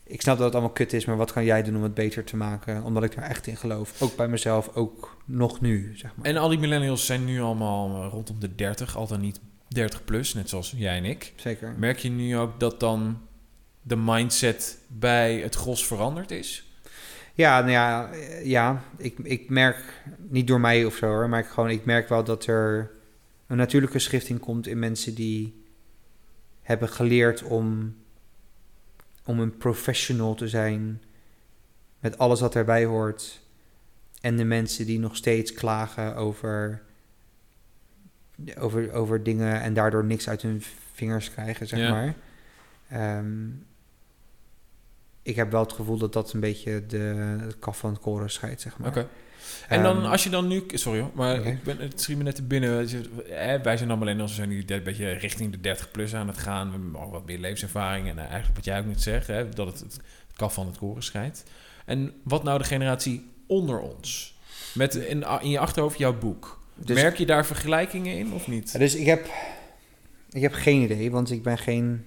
Ik 0.03 0.21
snap 0.21 0.35
dat 0.35 0.45
het 0.45 0.53
allemaal 0.53 0.73
kut 0.73 0.93
is, 0.93 1.05
maar 1.05 1.17
wat 1.17 1.31
kan 1.31 1.43
jij 1.43 1.63
doen 1.63 1.75
om 1.75 1.83
het 1.83 1.93
beter 1.93 2.23
te 2.23 2.35
maken? 2.35 2.83
Omdat 2.83 3.03
ik 3.03 3.15
daar 3.15 3.29
echt 3.29 3.47
in 3.47 3.57
geloof. 3.57 4.01
Ook 4.01 4.15
bij 4.15 4.27
mezelf, 4.27 4.69
ook 4.75 5.17
nog 5.25 5.61
nu, 5.61 5.91
zeg 5.95 6.11
maar. 6.15 6.25
En 6.25 6.37
al 6.37 6.49
die 6.49 6.59
millennials 6.59 7.05
zijn 7.05 7.25
nu 7.25 7.41
allemaal 7.41 8.03
eh, 8.03 8.09
rondom 8.11 8.39
de 8.39 8.55
30, 8.55 8.97
al 8.97 9.07
dan 9.07 9.19
niet 9.21 9.39
30 9.67 10.05
plus, 10.05 10.33
net 10.33 10.49
zoals 10.49 10.73
jij 10.75 10.97
en 10.97 11.05
ik. 11.05 11.33
Zeker. 11.35 11.75
Merk 11.77 11.97
je 11.97 12.09
nu 12.09 12.37
ook 12.37 12.59
dat 12.59 12.79
dan 12.79 13.21
de 13.81 13.95
mindset 13.95 14.77
bij 14.87 15.35
het 15.35 15.55
gros 15.55 15.87
veranderd 15.87 16.31
is? 16.31 16.65
Ja, 17.33 17.59
nou 17.59 17.71
ja, 17.71 18.09
eh, 18.11 18.45
ja 18.45 18.81
ik, 18.97 19.17
ik 19.23 19.49
merk, 19.49 20.03
niet 20.29 20.47
door 20.47 20.59
mij 20.59 20.85
of 20.85 20.95
zo 20.95 21.05
hoor, 21.07 21.29
maar 21.29 21.39
ik, 21.39 21.47
gewoon, 21.47 21.69
ik 21.69 21.85
merk 21.85 22.09
wel 22.09 22.23
dat 22.23 22.45
er 22.45 22.91
een 23.51 23.57
natuurlijke 23.57 23.99
schifting 23.99 24.39
komt 24.39 24.67
in 24.67 24.79
mensen 24.79 25.15
die 25.15 25.63
hebben 26.61 26.89
geleerd 26.89 27.43
om, 27.43 27.95
om 29.25 29.39
een 29.39 29.57
professional 29.57 30.35
te 30.35 30.47
zijn 30.47 31.01
met 31.99 32.17
alles 32.17 32.39
wat 32.39 32.55
erbij 32.55 32.85
hoort. 32.85 33.41
En 34.21 34.37
de 34.37 34.43
mensen 34.43 34.85
die 34.85 34.99
nog 34.99 35.15
steeds 35.15 35.53
klagen 35.53 36.15
over, 36.15 36.81
over, 38.57 38.91
over 38.91 39.23
dingen 39.23 39.61
en 39.61 39.73
daardoor 39.73 40.05
niks 40.05 40.29
uit 40.29 40.41
hun 40.41 40.61
vingers 40.93 41.31
krijgen, 41.31 41.67
zeg 41.67 41.79
Ja. 41.79 41.91
maar. 41.91 42.15
Ehm, 42.89 43.49
ik 45.21 45.35
heb 45.35 45.51
wel 45.51 45.61
het 45.63 45.73
gevoel 45.73 45.97
dat 45.97 46.13
dat 46.13 46.33
een 46.33 46.39
beetje 46.39 46.85
de, 46.85 46.97
het 47.41 47.59
kaf 47.59 47.77
van 47.77 47.91
het 47.91 48.01
koren 48.01 48.29
scheidt, 48.29 48.61
zeg 48.61 48.77
maar. 48.77 48.89
Oké. 48.89 49.07
En 49.67 49.83
dan, 49.83 49.97
Ehm, 49.97 50.05
als 50.05 50.23
je 50.23 50.29
dan 50.29 50.47
nu... 50.47 50.63
Sorry 50.73 50.99
hoor, 50.99 51.11
maar 51.13 51.45
ik 51.45 51.63
ben, 51.63 51.77
het 51.77 52.01
schiet 52.01 52.17
me 52.17 52.23
net 52.23 52.35
te 52.35 52.43
binnen. 52.43 52.79
Eh, 53.29 53.61
Wij 53.61 53.77
zijn 53.77 53.89
dan 53.89 53.99
millennials, 53.99 54.29
we 54.29 54.35
zijn 54.35 54.49
nu 54.49 54.63
een 54.67 54.83
beetje 54.83 55.11
richting 55.11 55.51
de 55.51 55.59
30 55.59 55.91
plus 55.91 56.15
aan 56.15 56.27
het 56.27 56.37
gaan. 56.37 56.65
We 56.71 56.71
hebben 56.71 57.01
ook 57.01 57.11
wat 57.11 57.25
meer 57.25 57.39
levenservaring. 57.39 58.07
En 58.09 58.17
eh, 58.17 58.23
eigenlijk 58.23 58.55
wat 58.55 58.65
jij 58.65 58.79
ook 58.79 58.85
net 58.85 59.01
zegt, 59.01 59.27
hè, 59.27 59.49
dat 59.49 59.67
het 59.67 59.79
het 59.79 59.99
kaf 60.35 60.53
van 60.53 60.65
het 60.67 60.77
koren 60.77 61.03
scheidt. 61.03 61.43
En 61.85 62.13
wat 62.23 62.43
nou 62.43 62.57
de 62.57 62.63
generatie 62.63 63.29
onder 63.47 63.79
ons? 63.79 64.39
Met 64.73 64.95
in, 64.95 65.25
in 65.41 65.49
je 65.49 65.59
achterhoofd 65.59 65.97
jouw 65.97 66.17
boek. 66.17 66.59
Dus- 66.75 67.01
Merk 67.01 67.17
je 67.17 67.25
daar 67.25 67.45
vergelijkingen 67.45 68.17
in 68.17 68.33
of 68.33 68.47
niet? 68.47 68.77
Dus 68.77 68.95
ik 68.95 69.05
heb, 69.05 69.25
ik 70.29 70.41
heb 70.41 70.53
geen 70.53 70.81
idee, 70.81 71.11
want 71.11 71.31
ik 71.31 71.43
ben 71.43 71.57
geen... 71.57 72.05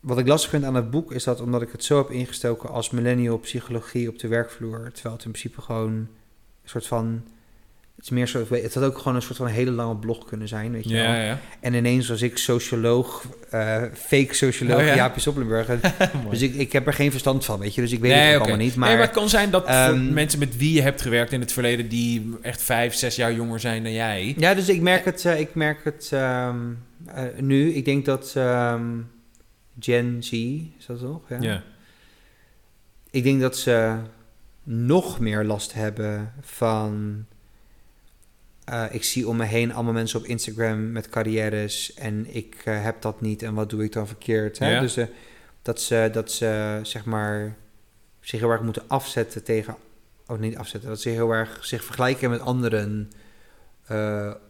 Wat 0.00 0.18
ik 0.18 0.26
lastig 0.26 0.50
vind 0.50 0.64
aan 0.64 0.74
het 0.74 0.90
boek 0.90 1.12
is 1.12 1.24
dat 1.24 1.40
omdat 1.40 1.62
ik 1.62 1.72
het 1.72 1.84
zo 1.84 1.98
heb 1.98 2.10
ingestoken 2.10 2.68
als 2.68 2.90
millennial 2.90 3.38
psychologie 3.38 4.08
op 4.08 4.18
de 4.18 4.28
werkvloer, 4.28 4.90
terwijl 4.92 5.14
het 5.14 5.24
in 5.24 5.30
principe 5.30 5.60
gewoon 5.60 6.08
soort 6.70 6.86
van... 6.86 7.22
Het, 7.96 8.04
is 8.04 8.14
meer 8.14 8.26
zo, 8.26 8.46
het 8.50 8.74
had 8.74 8.84
ook 8.84 8.98
gewoon 8.98 9.14
een 9.14 9.22
soort 9.22 9.36
van 9.36 9.46
hele 9.46 9.70
lange 9.70 9.96
blog 9.96 10.24
kunnen 10.24 10.48
zijn, 10.48 10.72
weet 10.72 10.88
je 10.88 10.94
wel. 10.94 11.02
Ja, 11.02 11.22
ja. 11.22 11.38
En 11.60 11.74
ineens 11.74 12.08
was 12.08 12.22
ik 12.22 12.38
socioloog, 12.38 13.24
eh, 13.50 13.82
fake 13.94 14.34
socioloog, 14.34 14.80
Oh 14.80 14.86
ja? 14.86 14.94
Jaapje 14.94 15.20
Soppelenburg. 15.20 15.66
Mooi. 15.68 15.80
dus 16.30 16.42
ik, 16.42 16.54
ik 16.54 16.72
heb 16.72 16.86
er 16.86 16.92
geen 16.92 17.10
verstand 17.10 17.44
van, 17.44 17.58
weet 17.58 17.74
je. 17.74 17.80
Dus 17.80 17.92
ik 17.92 18.00
weet 18.00 18.10
Nee, 18.10 18.20
het 18.20 18.34
ook 18.34 18.40
allemaal 18.40 18.58
niet. 18.58 18.76
nee, 18.76 18.88
maar 18.96 19.00
het 19.00 19.10
kan 19.10 19.28
zijn 19.28 19.50
dat 19.50 19.66
ehm, 19.66 20.12
mensen 20.12 20.38
met 20.38 20.56
wie 20.56 20.72
je 20.72 20.82
hebt 20.82 21.02
gewerkt 21.02 21.32
in 21.32 21.40
het 21.40 21.52
verleden... 21.52 21.88
die 21.88 22.36
echt 22.42 22.62
vijf, 22.62 22.94
zes 22.94 23.16
jaar 23.16 23.32
jonger 23.32 23.60
zijn 23.60 23.82
dan 23.82 23.92
jij... 23.92 24.34
ja, 24.38 24.54
dus 24.54 24.68
ik 24.68 24.80
merk 24.80 25.04
het, 25.04 25.24
eh, 25.24 25.40
ik 25.40 25.54
merk 25.54 25.84
het 25.84 26.08
ehm, 26.12 26.56
eh, 27.06 27.24
nu. 27.38 27.72
Ik 27.72 27.84
denk 27.84 28.04
dat 28.04 28.32
ehm, 28.36 28.86
Gen 29.80 30.16
Z, 30.20 30.32
is 30.32 30.86
dat 30.86 31.00
toch? 31.00 31.22
Ja. 31.40 31.62
Ik 33.10 33.22
denk 33.22 33.40
dat 33.40 33.56
ze 33.56 33.96
nog 34.62 35.20
meer 35.20 35.44
last 35.44 35.72
hebben 35.72 36.32
van. 36.40 37.24
eh, 38.64 38.84
ik 38.90 39.04
zie 39.04 39.28
om 39.28 39.36
me 39.36 39.44
heen 39.44 39.72
allemaal 39.72 39.92
mensen 39.92 40.18
op 40.18 40.26
Instagram 40.26 40.92
met 40.92 41.08
carrières 41.08 41.94
en 41.94 42.34
ik 42.34 42.62
eh, 42.64 42.82
heb 42.82 43.02
dat 43.02 43.20
niet 43.20 43.42
en 43.42 43.54
wat 43.54 43.70
doe 43.70 43.84
ik 43.84 43.92
dan 43.92 44.06
verkeerd? 44.06 44.58
Hè? 44.58 44.70
Ja. 44.70 44.80
Dus 44.80 44.96
eh, 44.96 45.06
dat, 45.62 45.80
ze, 45.80 46.08
dat 46.12 46.30
ze 46.32 46.80
zeg 46.82 47.04
maar 47.04 47.56
zich 48.20 48.40
heel 48.40 48.50
erg 48.50 48.62
moeten 48.62 48.82
afzetten 48.88 49.44
tegen. 49.44 49.76
Oh, 50.26 50.38
niet 50.38 50.56
afzetten. 50.56 50.88
Dat 50.90 51.00
ze 51.00 51.08
heel 51.08 51.30
erg 51.30 51.64
zich 51.64 51.84
vergelijken 51.84 52.30
met 52.30 52.40
anderen 52.40 53.10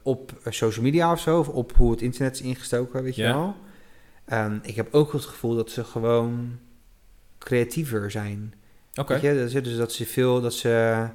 op 0.02 0.32
social 0.48 0.84
media 0.84 1.12
of 1.12 1.20
zo, 1.20 1.38
of 1.38 1.48
op 1.48 1.72
hoe 1.76 1.90
het 1.90 2.02
internet 2.02 2.34
is 2.34 2.40
ingestoken, 2.40 3.02
weet 3.02 3.14
je 3.16 3.22
wel. 3.22 3.56
Ehm, 4.24 4.58
ik 4.62 4.76
heb 4.76 4.94
ook 4.94 5.12
het 5.12 5.24
gevoel 5.24 5.54
dat 5.54 5.70
ze 5.70 5.84
gewoon 5.84 6.58
creatiever 7.38 8.10
zijn. 8.10 8.54
Oké. 8.94 9.14
Is- 9.14 9.52
dus 9.52 9.76
dat 9.76 9.92
ze 9.92 10.06
veel, 10.06 10.40
dat 10.40 10.54
ze 10.54 11.06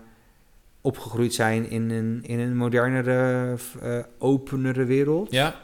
opgegroeid 0.82 1.34
zijn 1.34 1.70
in 1.70 1.90
een, 1.90 2.20
in 2.24 2.40
een 2.40 2.56
modernere, 2.58 3.56
eh, 3.82 4.00
openere 4.18 4.84
wereld. 4.86 5.32
Ja, 5.32 5.56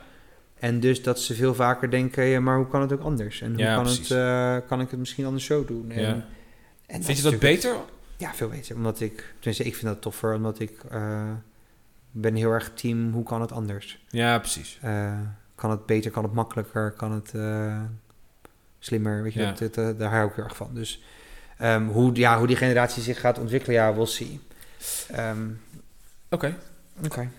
En 0.59 0.79
dus 0.79 1.03
dat 1.03 1.19
ze 1.19 1.33
veel 1.33 1.53
vaker 1.55 1.89
denken, 1.89 2.23
ja, 2.25 2.39
maar 2.39 2.57
hoe 2.57 2.67
kan 2.67 2.81
het 2.81 2.93
ook 2.93 3.01
anders? 3.01 3.41
En 3.41 3.49
hoe 3.49 3.59
Ja, 3.59 3.73
kan, 3.75 3.83
precies. 3.83 4.09
het, 4.09 4.17
eh, 4.17 4.57
kan 4.67 4.81
ik 4.81 4.89
het 4.89 4.99
misschien 4.99 5.25
anders 5.25 5.45
zo 5.45 5.65
doen? 5.65 5.91
En, 5.91 6.01
Ja. 6.01 6.25
en 6.85 7.03
vind 7.03 7.17
je 7.17 7.23
dat 7.23 7.39
beter? 7.39 7.75
ja, 8.17 8.33
veel 8.33 8.49
beter. 8.49 8.75
Omdat 8.75 8.99
ik, 8.99 9.33
tenminste, 9.35 9.63
ik 9.63 9.75
vind 9.75 9.85
dat 9.93 10.01
toffer, 10.01 10.33
omdat 10.33 10.59
ik 10.59 10.83
eh, 10.89 11.29
ben 12.11 12.35
heel 12.35 12.51
erg 12.51 12.71
team, 12.73 13.11
hoe 13.13 13.23
kan 13.23 13.41
het 13.41 13.51
anders? 13.51 14.03
Ja, 14.09 14.39
precies. 14.39 14.79
Kan 15.55 15.69
het 15.69 15.85
beter, 15.85 16.11
kan 16.11 16.23
het 16.23 16.33
makkelijker, 16.33 16.91
kan 16.91 17.11
het 17.11 17.33
slimmer? 18.79 19.23
Weet 19.23 19.33
je, 19.33 19.39
Ja. 19.39 19.51
dat, 19.51 19.73
dat, 19.73 19.99
daar 19.99 20.11
hou 20.11 20.29
ik 20.29 20.35
heel 20.35 20.43
erg 20.43 20.55
van. 20.55 20.69
Dus 20.73 21.03
ehm, 21.61 21.85
hoe, 21.87 22.15
ja, 22.15 22.37
hoe 22.37 22.47
die 22.47 22.55
generatie 22.55 23.03
zich 23.03 23.19
gaat 23.19 23.39
ontwikkelen, 23.39 23.75
ja, 23.75 23.93
we'll 23.93 24.05
see. 24.05 24.39
Ehm, 25.11 25.37
Oké. 26.29 26.55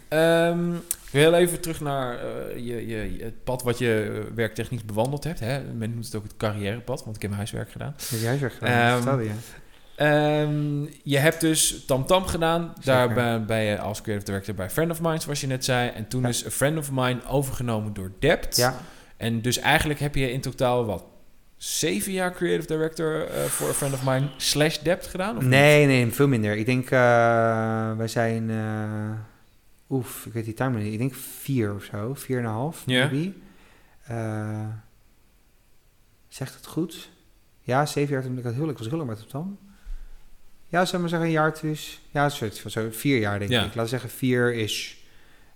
Ehm, 0.08 0.70
wil 1.10 1.20
heel 1.22 1.34
even 1.34 1.60
terug 1.60 1.80
naar 1.80 2.18
eh, 2.18 2.56
je, 2.56 2.86
je, 2.86 3.16
je- 3.16 3.24
het 3.24 3.44
pad 3.44 3.62
wat 3.62 3.78
je 3.78 4.10
eh, 4.28 4.34
werktechnisch 4.34 4.84
bewandeld 4.84 5.24
hebt. 5.24 5.40
Hè? 5.40 5.60
Men 5.62 5.90
noemt 5.90 6.04
het 6.04 6.14
ook 6.14 6.22
het 6.22 6.36
carrièrepad, 6.36 7.04
want 7.04 7.16
ik 7.16 7.22
heb 7.22 7.30
mijn 7.30 7.42
huiswerk 7.42 7.70
gedaan. 7.72 7.94
Heb 8.10 8.18
jij 8.20 8.28
huiswerk 8.28 8.52
gedaan? 8.52 8.70
Ehm, 8.70 8.88
Dat 8.88 8.96
vertelde 9.02 9.24
je. 9.24 9.30
Ehm, 9.96 10.92
je 11.02 11.18
hebt 11.18 11.40
dus 11.40 11.84
Tam 11.86 12.06
Tam 12.06 12.26
gedaan. 12.26 12.74
Daar 12.84 13.08
Zeker. 13.08 13.14
ben, 13.14 13.46
ben 13.46 13.60
je 13.62 13.78
als 13.78 14.00
creative 14.02 14.26
director 14.26 14.54
bij 14.54 14.70
Friend 14.70 14.90
of 14.90 15.00
Mine, 15.00 15.20
zoals 15.20 15.40
je 15.40 15.46
net 15.46 15.64
zei. 15.64 15.88
En 15.90 16.08
toen 16.08 16.22
Ja. 16.22 16.28
is 16.28 16.46
A 16.46 16.50
Friend 16.50 16.78
of 16.78 16.90
Mine 16.92 17.18
overgenomen 17.28 17.92
door 17.92 18.12
Dept. 18.18 18.56
Ja, 18.56 18.74
En 19.16 19.42
dus 19.42 19.58
eigenlijk 19.58 20.00
heb 20.00 20.14
je 20.14 20.32
in 20.32 20.40
totaal 20.40 20.84
wat... 20.84 21.04
Zeven 21.62 22.12
jaar 22.12 22.32
creative 22.32 22.66
director 22.66 23.26
eh, 23.26 23.44
voor 23.44 23.68
A 23.68 23.72
Friend 23.72 23.94
of 23.94 24.04
Mine 24.04 24.28
slash 24.36 24.78
Dept 24.78 25.06
gedaan? 25.06 25.36
Of 25.36 25.44
nee, 25.44 25.86
nee, 25.86 26.12
veel 26.12 26.28
minder. 26.28 26.56
Ik 26.56 26.66
denk, 26.66 26.84
eh, 26.90 27.96
wij 27.96 28.08
zijn, 28.08 28.50
eh, 28.50 29.10
oef, 29.90 30.26
ik 30.26 30.32
weet 30.32 30.44
die 30.44 30.54
timer 30.54 30.80
niet. 30.80 30.92
Ik 30.92 30.98
denk 30.98 31.14
vier 31.14 31.74
of 31.74 31.84
zo, 31.84 32.14
vier 32.14 32.38
en 32.38 32.44
een 32.44 32.50
half, 32.50 32.82
Ja. 32.86 33.10
maybe. 33.10 33.32
Zegt 36.28 36.54
het 36.54 36.66
goed? 36.66 37.10
Ja, 37.60 37.86
zeven 37.86 38.12
jaar 38.14 38.22
toen 38.22 38.38
ik 38.38 38.44
had 38.44 38.54
heel, 38.54 38.68
ik 38.68 38.78
was 38.78 38.86
heel 38.86 38.96
lang 38.96 39.08
met 39.08 39.18
het 39.20 39.30
dan. 39.30 39.58
Ja, 40.68 40.84
zullen 40.84 40.92
we 40.92 40.98
maar 40.98 41.08
zeggen 41.08 41.26
een 41.26 41.32
jaar 41.34 41.58
dus. 41.60 42.00
Ja, 42.10 42.28
zo, 42.28 42.48
zo 42.66 42.88
vier 42.90 43.18
jaar 43.18 43.38
denk 43.38 43.50
Ja. 43.50 43.58
ik. 43.60 43.66
Laten 43.66 43.82
we 43.82 43.88
zeggen 43.88 44.10
vier 44.10 44.54
is. 44.54 45.01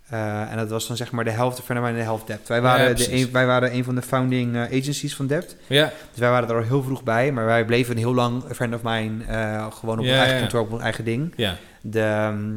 Eh, 0.09 0.51
en 0.51 0.57
dat 0.57 0.71
was 0.71 0.87
dan 0.87 0.97
zeg 0.97 1.11
maar 1.13 1.25
de 1.25 1.31
helft 1.31 1.61
van 1.65 1.77
en 1.77 1.95
de 1.95 2.01
helft 2.01 2.27
Dept. 2.27 2.49
Wij 2.49 2.61
waren, 2.61 2.97
de 2.97 3.13
een, 3.13 3.29
wij 3.33 3.47
waren 3.47 3.75
een 3.75 3.85
van 3.85 3.95
de 3.95 4.03
founding 4.03 4.55
eh, 4.55 4.63
agencies 4.63 5.17
van 5.17 5.27
Dept. 5.27 5.57
Ja, 5.67 5.93
Dus 6.11 6.19
wij 6.21 6.31
waren 6.31 6.49
er 6.49 6.57
al 6.57 6.63
heel 6.63 6.83
vroeg 6.83 7.03
bij, 7.03 7.33
maar 7.33 7.45
wij 7.45 7.65
bleven 7.65 7.97
heel 7.97 8.15
lang 8.15 8.45
een 8.49 8.55
friend 8.55 8.75
of 8.75 8.83
mine, 8.83 9.25
eh, 9.25 9.67
gewoon 9.73 9.99
op 9.99 10.05
Ja, 10.05 10.11
ons 10.11 10.19
eigen 10.21 10.35
ja. 10.35 10.41
kantoor, 10.41 10.61
op 10.61 10.73
ons 10.73 10.83
eigen 10.83 11.05
ding. 11.05 11.33
ja. 11.37 11.57
De 11.81 12.01
ehm, 12.01 12.51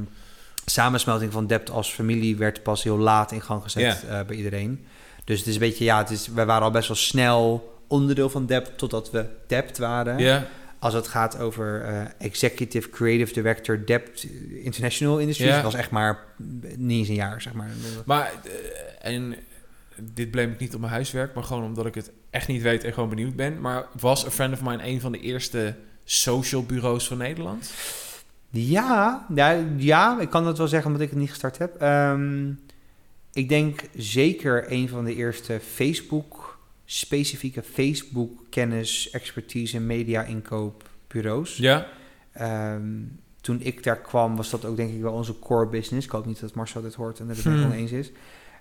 samensmelting 0.65 1.31
van 1.31 1.47
Dept 1.47 1.69
als 1.69 1.91
familie 1.93 2.37
werd 2.37 2.63
pas 2.63 2.83
heel 2.83 2.97
laat 2.97 3.31
in 3.31 3.41
gang 3.41 3.63
gezet 3.63 4.05
bij 4.27 4.35
iedereen. 4.35 4.85
Dus 5.23 5.37
het 5.39 5.47
is 5.47 5.53
een 5.53 5.59
beetje, 5.59 5.83
ja, 5.83 5.97
het 5.97 6.09
is, 6.09 6.27
wij 6.27 6.45
waren 6.45 6.63
al 6.63 6.71
best 6.71 6.87
wel 6.87 6.97
snel 6.97 7.73
onderdeel 7.87 8.29
van 8.29 8.45
Dept 8.45 8.77
totdat 8.77 9.11
we 9.11 9.25
Dept 9.47 9.77
waren. 9.77 10.17
ja. 10.17 10.45
Als 10.79 10.93
het 10.93 11.07
gaat 11.07 11.37
over 11.39 11.81
eh, 11.81 12.01
Executive 12.17 12.89
Creative 12.89 13.33
Director 13.33 13.85
Dept 13.85 14.23
International 14.63 15.19
Industries, 15.19 15.49
Ja. 15.49 15.61
was 15.61 15.73
echt 15.73 15.91
maar 15.91 16.19
niet 16.77 16.97
eens 16.99 17.07
een 17.07 17.15
jaar, 17.15 17.41
zeg 17.41 17.53
maar. 17.53 17.69
Maar, 18.05 18.31
eh, 18.43 19.11
en 19.13 19.35
dit 20.13 20.31
bleem 20.31 20.51
ik 20.51 20.59
niet 20.59 20.73
op 20.73 20.79
mijn 20.79 20.91
huiswerk, 20.91 21.33
maar 21.33 21.43
gewoon 21.43 21.63
omdat 21.63 21.85
ik 21.85 21.95
het 21.95 22.11
echt 22.29 22.47
niet 22.47 22.61
weet 22.61 22.83
en 22.83 22.93
gewoon 22.93 23.09
benieuwd 23.09 23.35
ben. 23.35 23.61
Maar 23.61 23.85
was 23.99 24.25
A 24.25 24.29
Friend 24.29 24.53
of 24.53 24.61
Mine 24.61 24.83
een 24.87 25.01
van 25.01 25.11
de 25.11 25.19
eerste 25.19 25.75
social 26.03 26.63
bureaus 26.63 27.07
van 27.07 27.17
Nederland? 27.17 27.71
Ja, 28.49 29.25
ja, 29.35 29.63
ja, 29.77 30.19
ik 30.19 30.29
kan 30.29 30.43
dat 30.43 30.57
wel 30.57 30.67
zeggen 30.67 30.87
omdat 30.87 31.03
ik 31.05 31.09
het 31.09 31.19
niet 31.19 31.29
gestart 31.29 31.57
heb. 31.57 31.75
Ehm, 31.81 32.51
ik 33.33 33.49
denk 33.49 33.81
zeker 33.95 34.71
een 34.71 34.89
van 34.89 35.05
de 35.05 35.15
eerste 35.15 35.59
Facebook, 35.73 36.38
specifieke 36.91 37.63
Facebook 37.63 38.31
kennis, 38.49 39.09
expertise 39.09 39.77
en 39.77 39.85
media 39.85 40.23
inkoopbureaus. 40.23 41.57
Ja. 41.57 41.87
Ehm, 42.31 42.83
toen 43.41 43.61
ik 43.61 43.83
daar 43.83 43.99
kwam 43.99 44.35
was 44.35 44.49
dat 44.49 44.65
ook 44.65 44.75
denk 44.77 44.93
ik 44.93 45.01
wel 45.01 45.13
onze 45.13 45.39
core 45.39 45.67
business. 45.67 46.05
Ik 46.05 46.11
hoop 46.11 46.25
niet 46.25 46.39
dat 46.39 46.53
Marcel 46.53 46.81
dit 46.81 46.93
hoort 46.93 47.19
en 47.19 47.27
dat 47.27 47.35
het 47.35 47.45
Hmm. 47.45 47.63
oneens 47.63 47.91
is. 47.91 48.11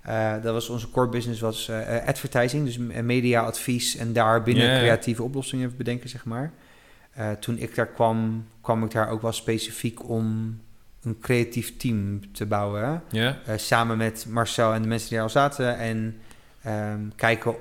Eh, 0.02 0.42
dat 0.42 0.52
was 0.52 0.68
onze 0.68 0.90
core 0.90 1.08
business 1.08 1.40
was 1.40 1.68
eh, 1.68 1.96
eh, 1.96 2.06
advertising, 2.06 2.64
dus 2.64 2.78
media 3.02 3.42
advies 3.42 3.96
en 3.96 4.12
daar 4.12 4.42
binnen 4.42 4.64
Ja, 4.64 4.72
ja. 4.72 4.78
creatieve 4.78 5.22
oplossingen 5.22 5.76
bedenken, 5.76 6.08
zeg 6.08 6.24
maar. 6.24 6.52
Toen 7.40 7.58
ik 7.58 7.74
daar 7.74 7.86
kwam, 7.86 8.46
kwam 8.60 8.84
ik 8.84 8.90
daar 8.90 9.08
ook 9.08 9.22
wel 9.22 9.32
specifiek 9.32 10.08
om 10.08 10.58
een 11.02 11.18
creatief 11.20 11.76
team 11.76 12.20
te 12.32 12.46
bouwen. 12.46 13.02
Ja. 13.10 13.38
Eh, 13.46 13.56
samen 13.56 13.96
met 13.96 14.26
Marcel 14.28 14.72
en 14.72 14.82
de 14.82 14.88
mensen 14.88 15.08
die 15.08 15.18
er 15.18 15.24
al 15.24 15.30
zaten. 15.30 15.76
En 15.78 16.16
ehm, 16.62 17.00
kijken 17.16 17.54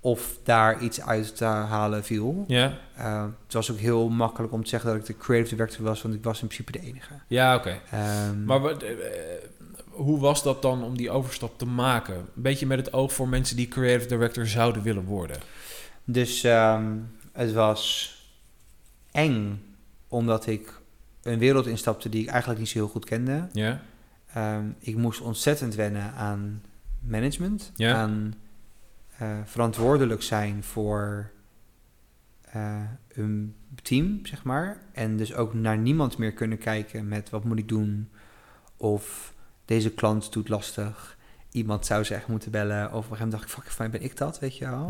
of 0.00 0.38
daar 0.42 0.82
iets 0.82 1.00
uit 1.00 1.36
te 1.36 1.44
halen 1.44 2.04
viel. 2.04 2.44
Ja. 2.46 2.78
Eh, 2.96 3.22
het 3.44 3.52
was 3.52 3.70
ook 3.70 3.78
heel 3.78 4.08
makkelijk 4.08 4.52
om 4.52 4.62
te 4.62 4.68
zeggen 4.68 4.90
dat 4.90 4.98
ik 4.98 5.06
de 5.06 5.16
creative 5.16 5.54
director 5.54 5.84
was, 5.84 6.02
want 6.02 6.14
ik 6.14 6.24
was 6.24 6.40
in 6.42 6.46
principe 6.46 6.72
de 6.72 6.80
enige. 6.86 7.12
Ja, 7.26 7.54
oké. 7.56 7.80
Ehm, 7.90 8.44
Maar 8.44 8.60
wat, 8.60 8.82
eh, 8.82 8.90
hoe 9.90 10.20
was 10.20 10.42
dat 10.42 10.62
dan 10.62 10.82
om 10.84 10.96
die 10.96 11.10
overstap 11.10 11.58
te 11.58 11.66
maken? 11.66 12.14
Een 12.14 12.24
beetje 12.34 12.66
met 12.66 12.78
het 12.78 12.92
oog 12.92 13.12
voor 13.12 13.28
mensen 13.28 13.56
die 13.56 13.68
creative 13.68 14.08
director 14.08 14.46
zouden 14.46 14.82
willen 14.82 15.04
worden. 15.04 15.36
Dus 16.04 16.44
ehm, 16.44 16.84
het 17.32 17.52
was 17.52 18.14
eng, 19.12 19.62
omdat 20.08 20.46
ik 20.46 20.80
een 21.22 21.38
wereld 21.38 21.66
instapte 21.66 22.08
die 22.08 22.22
ik 22.22 22.28
eigenlijk 22.28 22.60
niet 22.60 22.68
zo 22.68 22.78
heel 22.78 22.88
goed 22.88 23.04
kende. 23.04 23.48
Ja. 23.52 23.80
Ehm, 24.34 24.64
ik 24.78 24.96
moest 24.96 25.20
ontzettend 25.20 25.74
wennen 25.74 26.12
aan 26.12 26.62
management, 27.00 27.72
Ja. 27.76 27.94
aan 27.94 28.34
eh, 29.20 29.28
verantwoordelijk 29.44 30.22
zijn 30.22 30.64
voor 30.64 31.30
eh, 32.40 32.82
een 33.08 33.54
team, 33.82 34.26
zeg 34.26 34.44
maar. 34.44 34.80
En 34.92 35.16
dus 35.16 35.34
ook 35.34 35.54
naar 35.54 35.78
niemand 35.78 36.18
meer 36.18 36.32
kunnen 36.32 36.58
kijken 36.58 37.08
met 37.08 37.30
wat 37.30 37.44
moet 37.44 37.58
ik 37.58 37.68
doen 37.68 38.10
of 38.76 39.34
deze 39.64 39.90
klant 39.90 40.32
doet 40.32 40.48
lastig. 40.48 41.18
Iemand 41.50 41.86
zou 41.86 42.04
ze 42.04 42.14
echt 42.14 42.26
moeten 42.26 42.50
bellen. 42.50 42.84
Of 42.84 42.86
op 42.86 42.94
een 42.94 43.02
gegeven 43.02 43.24
moment 43.24 43.32
dacht 43.32 43.44
ik, 43.44 43.62
fuck, 43.62 43.72
fijn 43.72 43.90
ben 43.90 44.02
ik 44.02 44.16
dat, 44.16 44.38
weet 44.38 44.56
je 44.56 44.68
wel. 44.68 44.86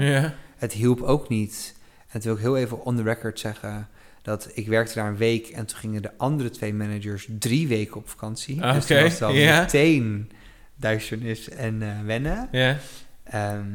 Het 0.57 0.73
hielp 0.73 1.01
ook 1.01 1.29
niet. 1.29 1.77
En 2.09 2.21
toen 2.21 2.23
wil 2.23 2.35
ik 2.35 2.41
heel 2.41 2.57
even 2.57 2.85
on 2.85 2.97
the 2.97 3.03
record 3.03 3.39
zeggen 3.39 3.89
dat 4.23 4.51
ik 4.55 4.69
werkte 4.69 4.95
daar 4.95 5.09
een 5.09 5.17
week 5.17 5.49
en 5.49 5.67
toen 5.67 5.79
gingen 5.79 6.03
de 6.03 6.17
andere 6.17 6.51
twee 6.51 6.75
managers 6.75 7.29
drie 7.39 7.69
weken 7.69 7.97
op 7.97 8.09
vakantie. 8.09 8.63
Ah, 8.63 8.75
dus 8.75 8.87
toen 8.87 8.97
oké, 8.97 9.07
was 9.07 9.19
dan 9.19 9.35
meteen 9.35 10.31
duisternis 10.77 11.49
en 11.49 11.83
eh, 11.83 12.01
wennen. 12.05 12.49
Ja. 12.51 12.77
Ehm, 13.23 13.69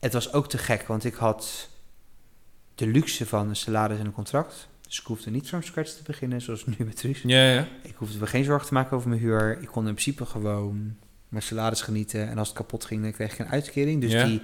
het 0.00 0.12
was 0.12 0.32
ook 0.32 0.48
te 0.48 0.58
gek, 0.58 0.82
want 0.86 1.04
ik 1.04 1.14
had 1.14 1.68
de 2.74 2.86
luxe 2.86 3.26
van 3.26 3.48
een 3.48 3.56
salaris 3.56 3.98
en 3.98 4.06
een 4.06 4.12
contract. 4.12 4.68
Dus 4.86 4.98
ik 5.00 5.06
hoefde 5.06 5.30
niet 5.30 5.48
from 5.48 5.62
scratch 5.62 5.90
te 5.90 6.02
beginnen, 6.02 6.40
zoals 6.40 6.66
nu 6.66 6.74
met 6.84 6.96
Truus. 6.96 7.22
Ja, 7.22 7.50
ja. 7.52 7.68
Ik 7.82 7.94
hoefde 7.96 8.18
me 8.18 8.26
geen 8.26 8.44
zorgen 8.44 8.66
te 8.68 8.74
maken 8.74 8.96
over 8.96 9.08
mijn 9.08 9.20
huur. 9.20 9.58
Ik 9.60 9.66
kon 9.68 9.86
in 9.86 9.92
principe 9.92 10.26
gewoon 10.26 10.96
mijn 11.28 11.42
salaris 11.42 11.80
genieten. 11.82 12.28
En 12.28 12.38
als 12.38 12.48
het 12.48 12.56
kapot 12.56 12.84
ging, 12.84 13.02
dan 13.02 13.12
kreeg 13.12 13.32
ik 13.32 13.38
een 13.38 13.48
uitkering. 13.48 14.00
Dus 14.00 14.12
Ja. 14.12 14.24
die 14.24 14.42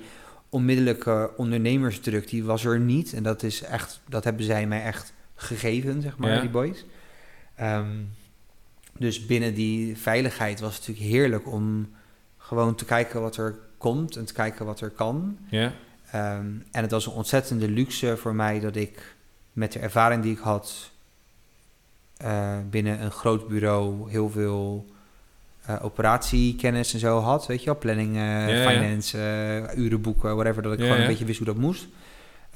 onmiddellijke 0.49 1.31
ondernemersdruk, 1.37 2.29
die 2.29 2.45
was 2.45 2.65
er 2.65 2.81
niet. 2.81 3.13
En 3.13 3.23
dat 3.23 3.43
is 3.43 3.63
echt, 3.63 4.01
dat 4.09 4.25
hebben 4.25 4.45
zij 4.45 4.67
mij 4.67 4.83
echt 4.83 5.13
gegeven, 5.35 6.03
zeg 6.03 6.17
maar, 6.17 6.31
Ja. 6.35 6.41
die 6.41 6.51
boys. 6.51 6.85
Ehm, 7.55 7.91
dus 8.99 9.27
binnen 9.27 9.55
die 9.55 9.97
veiligheid 9.97 10.61
was 10.61 10.77
het 10.77 10.87
natuurlijk 10.89 11.15
heerlijk 11.15 11.47
om 11.53 11.91
gewoon 12.39 12.75
te 12.75 12.85
kijken 12.85 13.21
wat 13.21 13.37
er 13.37 13.59
komt 13.83 14.17
en 14.17 14.25
te 14.25 14.33
kijken 14.33 14.67
wat 14.67 14.81
er 14.81 14.91
kan. 14.91 15.39
Ja. 15.49 15.73
Ehm, 16.11 16.47
en 16.71 16.83
het 16.83 16.91
was 16.91 17.07
een 17.07 17.13
ontzettende 17.13 17.69
luxe 17.69 18.17
voor 18.17 18.35
mij 18.35 18.61
dat 18.61 18.77
ik 18.77 19.15
met 19.53 19.73
de 19.73 19.79
ervaring 19.79 20.23
die 20.23 20.33
ik 20.33 20.39
had 20.39 20.91
eh, 22.17 22.57
binnen 22.71 23.03
een 23.03 23.11
groot 23.11 23.49
bureau 23.49 24.11
heel 24.11 24.31
veel 24.31 24.87
eh, 25.65 25.77
operatiekennis 25.83 26.93
en 26.93 26.99
zo 26.99 27.19
had. 27.19 27.47
Weet 27.47 27.61
je 27.61 27.67
wel, 27.67 27.79
planning, 27.79 28.17
ja. 28.17 28.71
finance, 28.71 29.19
eh, 29.19 29.79
urenboeken, 29.79 30.35
whatever. 30.35 30.63
Dat 30.63 30.73
ik 30.73 30.79
Ja, 30.79 30.85
gewoon 30.85 31.01
een 31.01 31.07
beetje 31.07 31.25
wist 31.25 31.39
hoe 31.39 31.47
dat 31.47 31.57
moest. 31.57 31.87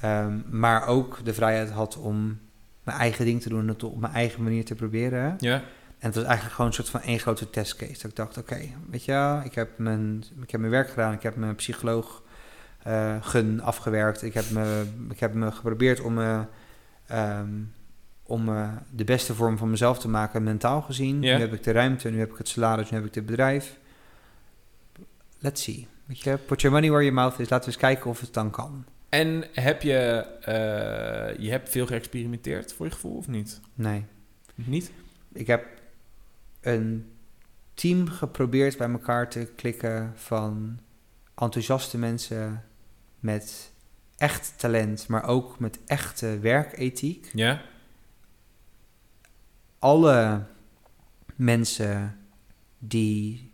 Ehm, 0.00 0.32
maar 0.50 0.86
ook 0.86 1.20
de 1.24 1.34
vrijheid 1.34 1.70
had 1.70 1.96
om 1.96 2.38
mijn 2.82 2.98
eigen 2.98 3.24
ding 3.24 3.42
te 3.42 3.48
doen 3.48 3.60
en 3.60 3.68
het 3.68 3.82
op 3.82 4.00
mijn 4.00 4.12
eigen 4.12 4.42
manier 4.42 4.64
te 4.64 4.74
proberen. 4.74 5.34
Ja. 5.38 5.62
En 5.98 6.06
het 6.06 6.14
was 6.14 6.24
eigenlijk 6.24 6.54
gewoon 6.54 6.70
een 6.70 6.76
soort 6.76 6.88
van 6.88 7.00
één 7.00 7.18
grote 7.18 7.50
testcase. 7.50 7.92
Dat 7.92 8.04
ik 8.04 8.16
dacht, 8.16 8.38
oké, 8.38 8.60
weet 8.90 9.04
je, 9.04 9.40
ik 9.44 9.54
heb, 9.54 9.78
mijn, 9.78 10.24
ik 10.42 10.50
heb 10.50 10.60
mijn 10.60 10.72
werk 10.72 10.88
gedaan. 10.88 11.12
Ik 11.12 11.22
heb 11.22 11.36
mijn 11.36 11.54
psycholoog 11.54 12.22
eh, 12.82 13.16
gun 13.20 13.60
afgewerkt. 13.60 14.22
Ik 14.22 14.34
heb 14.34 14.50
me, 14.50 14.84
ik 15.10 15.20
heb 15.20 15.34
me 15.34 15.52
geprobeerd 15.52 16.00
om, 16.00 16.14
me, 16.14 16.44
ehm, 17.06 17.50
om 18.22 18.44
me 18.44 18.68
de 18.90 19.04
beste 19.04 19.34
vorm 19.34 19.58
van 19.58 19.70
mezelf 19.70 19.98
te 19.98 20.08
maken, 20.08 20.42
mentaal 20.42 20.82
gezien. 20.82 21.18
Nu 21.18 21.28
heb 21.28 21.52
ik 21.52 21.62
de 21.62 21.72
ruimte, 21.72 22.10
nu 22.10 22.18
heb 22.18 22.30
ik 22.30 22.38
het 22.38 22.48
salaris, 22.48 22.90
nu 22.90 22.96
heb 22.96 23.06
ik 23.06 23.14
het 23.14 23.26
bedrijf. 23.26 23.78
Let's 25.38 25.62
see. 25.62 25.86
Weet 26.04 26.20
je, 26.20 26.36
put 26.36 26.60
your 26.60 26.76
money 26.76 26.90
where 26.90 27.04
your 27.04 27.20
mouth 27.20 27.38
is. 27.40 27.48
Laten 27.48 27.68
we 27.68 27.74
eens 27.74 27.82
kijken 27.82 28.10
of 28.10 28.20
het 28.20 28.34
dan 28.34 28.50
kan. 28.50 28.84
En 29.08 29.44
heb 29.52 29.82
je, 29.82 30.26
eh, 30.40 31.38
je 31.44 31.50
hebt 31.50 31.68
veel 31.68 31.86
geëxperimenteerd 31.86 32.72
voor 32.72 32.86
je 32.86 32.92
gevoel 32.92 33.16
of 33.16 33.28
niet? 33.28 33.60
Nee. 33.74 34.04
Niet? 34.54 34.90
Ik 35.32 35.46
heb 35.46 35.66
een 36.66 37.10
team 37.74 38.08
geprobeerd 38.08 38.76
bij 38.76 38.90
elkaar 38.90 39.30
te 39.30 39.52
klikken 39.56 40.12
van 40.14 40.78
enthousiaste 41.34 41.98
mensen 41.98 42.64
met 43.20 43.72
echt 44.16 44.54
talent, 44.56 45.08
maar 45.08 45.24
ook 45.24 45.58
met 45.58 45.78
echte 45.86 46.38
werkethiek. 46.38 47.30
Ja. 47.32 47.62
Alle 49.78 50.46
mensen 51.34 52.18
die, 52.78 53.52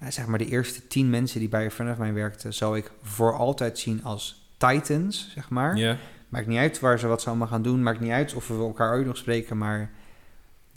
ja, 0.00 0.10
zeg 0.10 0.26
maar 0.26 0.38
de 0.38 0.48
eerste 0.48 0.86
tien 0.86 1.10
mensen 1.10 1.40
die 1.40 1.48
bij 1.48 1.66
of 1.66 1.78
mine 1.78 2.12
werkten, 2.12 2.54
zal 2.54 2.76
ik 2.76 2.90
voor 3.02 3.36
altijd 3.36 3.78
zien 3.78 4.04
als 4.04 4.50
titans, 4.56 5.30
zeg 5.34 5.50
maar. 5.50 5.76
Ja. 5.76 5.96
Maakt 6.28 6.46
niet 6.46 6.58
uit 6.58 6.80
waar 6.80 6.98
ze 6.98 7.06
wat 7.06 7.22
ze 7.22 7.28
allemaal 7.28 7.48
gaan 7.48 7.62
doen, 7.62 7.82
maakt 7.82 8.00
niet 8.00 8.10
uit 8.10 8.34
of 8.34 8.48
we 8.48 8.54
elkaar 8.54 8.92
ooit 8.92 9.06
nog 9.06 9.16
spreken, 9.16 9.58
maar 9.58 9.90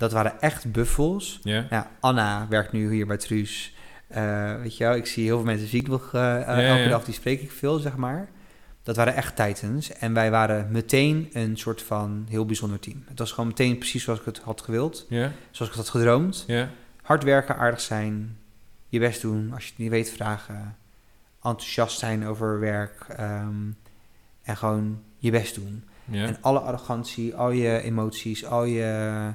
dat 0.03 0.11
waren 0.11 0.41
echt 0.41 0.71
buffels. 0.71 1.39
Ja. 1.43 1.65
Ja, 1.69 1.91
Anna 1.99 2.45
werkt 2.49 2.71
nu 2.71 2.93
hier 2.93 3.07
bij 3.07 3.17
Truus. 3.17 3.73
Eh, 4.07 4.55
weet 4.61 4.77
je 4.77 4.83
wel, 4.83 4.95
ik 4.95 5.05
zie 5.05 5.23
heel 5.23 5.35
veel 5.35 5.45
mensen 5.45 5.67
zie 5.67 5.79
ik 5.81 5.87
nog 5.87 6.05
eh, 6.13 6.21
Ja, 6.21 6.43
elke 6.45 6.81
ja. 6.81 6.89
dag, 6.89 7.03
die 7.03 7.13
spreek 7.13 7.41
ik 7.41 7.51
veel, 7.51 7.77
zeg 7.77 7.95
maar. 7.95 8.29
Dat 8.83 8.95
waren 8.95 9.15
echt 9.15 9.35
titans. 9.35 9.93
En 9.93 10.13
wij 10.13 10.31
waren 10.31 10.71
meteen 10.71 11.29
een 11.33 11.57
soort 11.57 11.81
van 11.81 12.25
heel 12.29 12.45
bijzonder 12.45 12.79
team. 12.79 13.03
Het 13.07 13.19
was 13.19 13.31
gewoon 13.31 13.47
meteen 13.47 13.77
precies 13.77 14.03
zoals 14.03 14.19
ik 14.19 14.25
het 14.25 14.39
had 14.39 14.61
gewild. 14.61 15.05
Zoals 15.09 15.71
ik 15.71 15.77
het 15.77 15.85
had 15.85 15.89
gedroomd. 15.89 16.45
Hard 17.01 17.23
werken, 17.23 17.57
aardig 17.57 17.81
zijn. 17.81 18.37
Je 18.89 18.99
best 18.99 19.21
doen. 19.21 19.51
Als 19.53 19.63
je 19.63 19.69
het 19.69 19.79
niet 19.79 19.89
weet, 19.89 20.11
vragen. 20.11 20.75
Enthousiast 21.43 21.99
zijn 21.99 22.25
over 22.27 22.59
werk. 22.59 23.05
ehm, 23.17 23.55
en 24.43 24.57
gewoon 24.57 25.01
je 25.17 25.31
best 25.31 25.55
doen. 25.55 25.83
En 26.11 26.37
alle 26.41 26.59
arrogantie, 26.59 27.35
al 27.35 27.51
je 27.51 27.81
emoties, 27.81 28.45
al 28.45 28.63
je... 28.63 29.31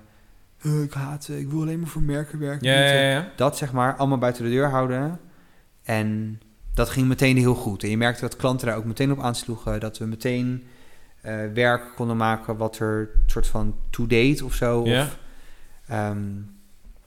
"Eh, 0.59 0.83
ik 0.83 0.93
haat, 0.93 1.29
ik 1.29 1.51
wil 1.51 1.61
alleen 1.61 1.81
maar 1.81 1.89
voor 1.89 2.03
merken 2.03 2.39
werken. 2.39 2.69
Ja, 2.69 2.75
niet, 2.75 2.89
ja, 2.89 2.95
eh, 2.95 3.13
ja. 3.13 3.33
dat 3.37 3.57
zeg 3.57 3.73
maar 3.73 3.97
allemaal 3.97 4.19
buiten 4.19 4.45
de 4.45 4.51
deur 4.51 4.69
houden. 4.69 5.21
En 5.83 6.41
dat 6.75 6.89
ging 6.89 7.09
meteen 7.09 7.37
heel 7.37 7.55
goed. 7.55 7.83
En 7.83 7.91
je 7.91 7.97
merkte 7.97 8.21
dat 8.21 8.37
klanten 8.37 8.67
daar 8.67 8.77
ook 8.77 8.85
meteen 8.85 9.13
op 9.13 9.21
aansloegen. 9.21 9.81
Dat 9.81 9.99
we 9.99 10.05
meteen 10.05 10.65
eh, 11.21 11.37
werk 11.55 11.83
konden 11.95 12.17
maken 12.17 12.57
wat 12.57 12.79
er 12.79 13.11
soort 13.27 13.47
van 13.47 13.77
to-date 13.91 14.45
of 14.45 14.55
zo. 14.55 14.85
Ja. 14.85 15.03
Of, 15.03 15.19
ehm, 15.87 16.27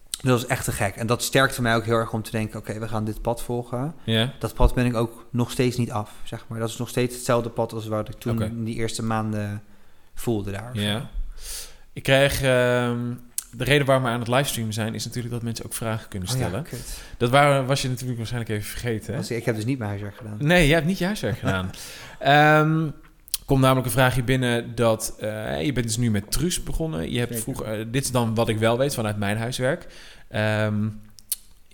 dat 0.09 0.31
was 0.31 0.45
echt 0.45 0.65
te 0.65 0.71
gek. 0.71 0.95
En 0.95 1.07
dat 1.07 1.23
sterkte 1.23 1.61
mij 1.61 1.75
ook 1.75 1.85
heel 1.85 1.97
erg 1.97 2.13
om 2.13 2.21
te 2.21 2.31
denken... 2.31 2.59
oké, 2.59 2.79
we 2.79 2.87
gaan 2.87 3.05
dit 3.05 3.21
pad 3.21 3.43
volgen. 3.43 3.95
Dat 4.39 4.53
pad 4.53 4.73
ben 4.73 4.85
ik 4.85 4.95
ook 4.95 5.25
nog 5.29 5.51
steeds 5.51 5.77
niet 5.77 5.91
af, 5.91 6.11
zeg 6.23 6.45
maar. 6.47 6.59
Dat 6.59 6.69
is 6.69 6.77
nog 6.77 6.89
steeds 6.89 7.15
hetzelfde 7.15 7.49
pad 7.49 7.73
als 7.73 7.87
wat 7.87 8.09
ik 8.09 8.19
toen 8.19 8.41
in 8.41 8.63
die 8.63 8.75
eerste 8.75 9.03
maanden 9.03 9.63
voelde 10.13 10.51
daar. 10.51 10.69
Ja. 10.73 11.09
Ik 11.93 12.03
krijg... 12.03 12.41
ehm, 12.41 13.13
de 13.51 13.63
reden 13.63 13.85
waarom 13.85 14.05
we 14.05 14.11
aan 14.11 14.19
het 14.19 14.27
livestreamen 14.27 14.73
zijn... 14.73 14.93
is 14.93 15.05
natuurlijk 15.05 15.33
dat 15.33 15.43
mensen 15.43 15.65
ook 15.65 15.73
vragen 15.73 16.07
kunnen 16.07 16.29
Oh 16.29 16.37
ja, 16.37 16.41
stellen. 16.47 16.65
Dat 17.17 17.29
waren, 17.29 17.65
was 17.65 17.81
je 17.81 17.87
natuurlijk 17.89 18.17
waarschijnlijk 18.17 18.51
even 18.51 18.69
vergeten. 18.69 19.13
Hè? 19.13 19.35
Ik 19.35 19.45
heb 19.45 19.55
dus 19.55 19.65
niet 19.65 19.77
mijn 19.77 19.89
huiswerk 19.89 20.15
gedaan. 20.15 20.37
Nee, 20.39 20.65
jij 20.65 20.75
hebt 20.75 20.87
niet 20.87 20.97
je 20.97 21.05
huiswerk 21.05 21.37
gedaan. 21.45 21.69
Ehm 22.19 22.87
komt 23.51 23.63
namelijk 23.63 23.87
een 23.87 23.93
vraagje 23.93 24.23
binnen 24.23 24.75
dat... 24.75 25.15
eh, 25.19 25.61
je 25.65 25.73
bent 25.73 25.85
dus 25.87 25.97
nu 25.97 26.11
met 26.11 26.31
Truus 26.31 26.63
begonnen. 26.63 27.11
Je 27.11 27.19
hebt 27.19 27.39
vroeger... 27.39 27.79
eh, 27.79 27.85
dit 27.91 28.03
is 28.03 28.11
dan 28.11 28.35
wat 28.35 28.49
ik 28.49 28.57
wel 28.57 28.77
weet 28.77 28.93
vanuit 28.93 29.17
mijn 29.17 29.37
huiswerk. 29.37 29.87
Ehm, 30.27 30.87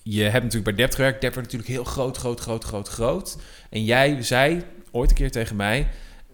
je 0.03 0.23
hebt 0.23 0.43
natuurlijk 0.43 0.63
bij 0.63 0.73
Dept 0.86 0.95
gewerkt. 0.95 1.21
Dept 1.21 1.36
werd 1.36 1.45
natuurlijk 1.45 1.73
heel 1.73 1.84
groot, 1.84 2.17
groot, 2.17 2.39
groot, 2.39 2.63
groot, 2.63 2.88
groot. 2.88 3.38
En 3.69 3.84
jij 3.84 4.21
zei 4.21 4.63
ooit 4.91 5.09
een 5.09 5.15
keer 5.15 5.32
tegen 5.32 5.55
mij... 5.55 5.88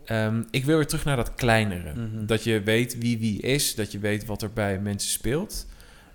ehm, 0.06 0.42
ik 0.52 0.66
wil 0.66 0.76
weer 0.78 0.88
terug 0.88 1.06
naar 1.06 1.16
dat 1.16 1.34
kleinere. 1.36 1.94
Mhm. 1.94 2.26
Dat 2.26 2.44
je 2.44 2.62
weet 2.62 2.98
wie 2.98 3.18
wie 3.20 3.42
is. 3.42 3.76
Dat 3.76 3.92
je 3.92 4.00
weet 4.00 4.26
wat 4.26 4.42
er 4.42 4.52
bij 4.54 4.80
mensen 4.80 5.10
speelt. 5.10 5.66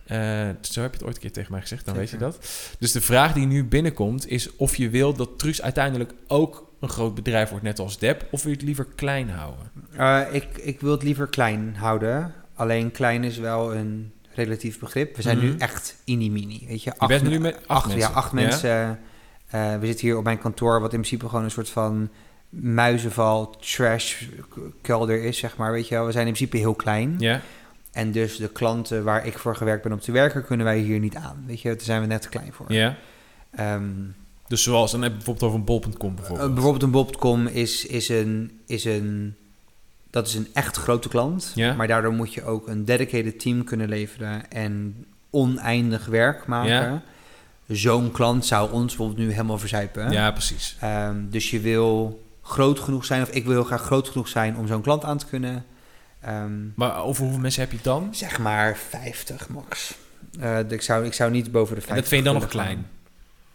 Eh, 0.06 0.48
zo 0.60 0.80
heb 0.82 0.90
je 0.92 0.96
het 0.98 1.02
ooit 1.06 1.14
een 1.14 1.20
keer 1.20 1.32
tegen 1.32 1.52
mij 1.52 1.60
gezegd, 1.60 1.84
dan 1.84 1.94
weet 1.96 2.10
je 2.10 2.16
dat. 2.16 2.38
Dus 2.78 2.92
de 2.92 3.00
vraag 3.00 3.32
die 3.32 3.46
nu 3.46 3.64
binnenkomt 3.64 4.28
is 4.28 4.56
of 4.56 4.76
je 4.76 4.90
wil 4.90 5.12
dat 5.14 5.38
Truus 5.38 5.62
uiteindelijk 5.62 6.12
ook 6.26 6.70
een 6.80 6.88
groot 6.88 7.14
bedrijf 7.14 7.48
wordt, 7.50 7.64
net 7.64 7.78
als 7.78 7.98
Deb, 7.98 8.26
of 8.30 8.42
wil 8.42 8.50
je 8.50 8.56
het 8.56 8.66
liever 8.66 8.86
klein 8.94 9.30
houden? 9.30 9.70
Eh, 9.96 10.20
ik, 10.30 10.46
ik 10.58 10.80
wil 10.80 10.90
het 10.90 11.02
liever 11.02 11.26
klein 11.26 11.74
houden. 11.76 12.32
Alleen 12.54 12.90
klein 12.90 13.24
is 13.24 13.38
wel 13.38 13.74
een 13.74 14.12
relatief 14.34 14.78
begrip. 14.78 15.16
We 15.16 15.22
zijn 15.22 15.36
Mhm. 15.36 15.46
nu 15.46 15.56
echt 15.56 15.96
mini-mini. 16.06 16.64
Weet 16.68 16.82
je, 16.82 16.92
Je 16.98 17.06
bent 17.06 17.22
me- 17.22 17.28
nu 17.28 17.38
met 17.40 17.54
acht, 17.54 17.66
acht, 17.66 17.86
mensen. 17.86 18.08
Ja, 18.10 18.14
acht 18.16 18.32
mensen. 18.32 18.98
Eh, 19.50 19.76
we 19.78 19.86
zitten 19.86 20.06
hier 20.06 20.16
op 20.16 20.24
mijn 20.24 20.38
kantoor, 20.38 20.80
wat 20.80 20.92
in 20.92 21.00
principe 21.00 21.28
gewoon 21.28 21.44
een 21.44 21.50
soort 21.50 21.70
van 21.70 22.10
muizenval, 22.48 23.56
trash 23.60 24.22
kelder 24.82 25.22
is, 25.24 25.38
zeg 25.38 25.56
maar. 25.56 25.72
Weet 25.72 25.88
je 25.88 25.94
wel, 25.94 26.06
we 26.06 26.12
zijn 26.12 26.26
in 26.26 26.32
principe 26.32 26.56
heel 26.56 26.74
klein. 26.74 27.14
Ja, 27.18 27.40
En 27.92 28.12
dus 28.12 28.36
de 28.36 28.48
klanten 28.48 29.04
waar 29.04 29.26
ik 29.26 29.38
voor 29.38 29.56
gewerkt 29.56 29.82
ben 29.82 29.92
om 29.92 30.00
te 30.00 30.12
werken, 30.12 30.44
kunnen 30.44 30.66
wij 30.66 30.78
hier 30.78 30.98
niet 30.98 31.14
aan. 31.16 31.44
Weet 31.46 31.60
je, 31.60 31.68
daar 31.68 31.80
zijn 31.80 32.00
we 32.00 32.06
net 32.06 32.22
te 32.22 32.28
klein 32.28 32.52
voor. 32.52 32.72
ja. 32.72 32.96
Ehm, 33.50 33.82
Dus 34.48 34.62
zoals, 34.62 34.90
dan 34.90 35.02
heb 35.02 35.10
je 35.10 35.16
bijvoorbeeld 35.16 35.46
over 35.46 35.58
een 35.58 35.64
bol.com 35.64 36.14
bijvoorbeeld. 36.14 36.48
Eh, 36.48 36.54
bijvoorbeeld 36.54 36.82
een 36.82 36.90
Bob.com 36.90 37.46
is, 37.46 37.86
is, 37.86 38.08
een, 38.08 38.60
is 38.66 38.84
een... 38.84 39.34
Dat 40.10 40.26
is 40.26 40.34
een 40.34 40.48
echt 40.52 40.76
grote 40.76 41.08
klant. 41.08 41.52
Ja. 41.54 41.74
Maar 41.74 41.86
daardoor 41.86 42.12
moet 42.12 42.34
je 42.34 42.44
ook 42.44 42.68
een 42.68 42.84
dedicated 42.84 43.40
team 43.40 43.64
kunnen 43.64 43.88
leveren... 43.88 44.50
en 44.50 45.04
oneindig 45.30 46.06
werk 46.06 46.46
maken. 46.46 46.70
Ja. 46.70 47.02
Zo'n 47.66 48.10
klant 48.10 48.46
zou 48.46 48.72
ons 48.72 48.86
bijvoorbeeld 48.86 49.18
nu 49.26 49.32
helemaal 49.32 49.58
verzuipen. 49.58 50.10
Ja, 50.10 50.30
precies. 50.30 50.76
Ehm, 50.80 51.16
dus 51.30 51.50
je 51.50 51.60
wil 51.60 52.22
groot 52.48 52.80
genoeg 52.80 53.04
zijn... 53.04 53.22
of 53.22 53.30
ik 53.30 53.44
wil 53.44 53.52
heel 53.52 53.64
graag 53.64 53.82
groot 53.82 54.08
genoeg 54.08 54.28
zijn 54.28 54.56
om 54.56 54.66
zo'n 54.66 54.82
klant 54.82 55.04
aan 55.04 55.18
te 55.18 55.26
kunnen. 55.26 55.64
Ehm, 56.20 56.52
Maar 56.74 57.02
over 57.02 57.22
hoeveel 57.22 57.40
mensen 57.40 57.60
heb 57.60 57.70
je 57.70 57.76
het 57.76 57.84
dan? 57.84 58.08
zeg 58.14 58.38
maar 58.38 58.76
50 58.76 59.48
max. 59.48 59.94
Eh, 60.40 60.58
ik, 60.68 60.82
zou, 60.82 61.04
ik 61.04 61.12
zou 61.12 61.30
niet 61.30 61.52
boven 61.52 61.74
de 61.74 61.80
50 61.80 61.88
En 61.90 62.00
dat 62.00 62.08
vind 62.08 62.24
je 62.24 62.30
dan 62.30 62.40
nog 62.40 62.48
klein? 62.50 62.86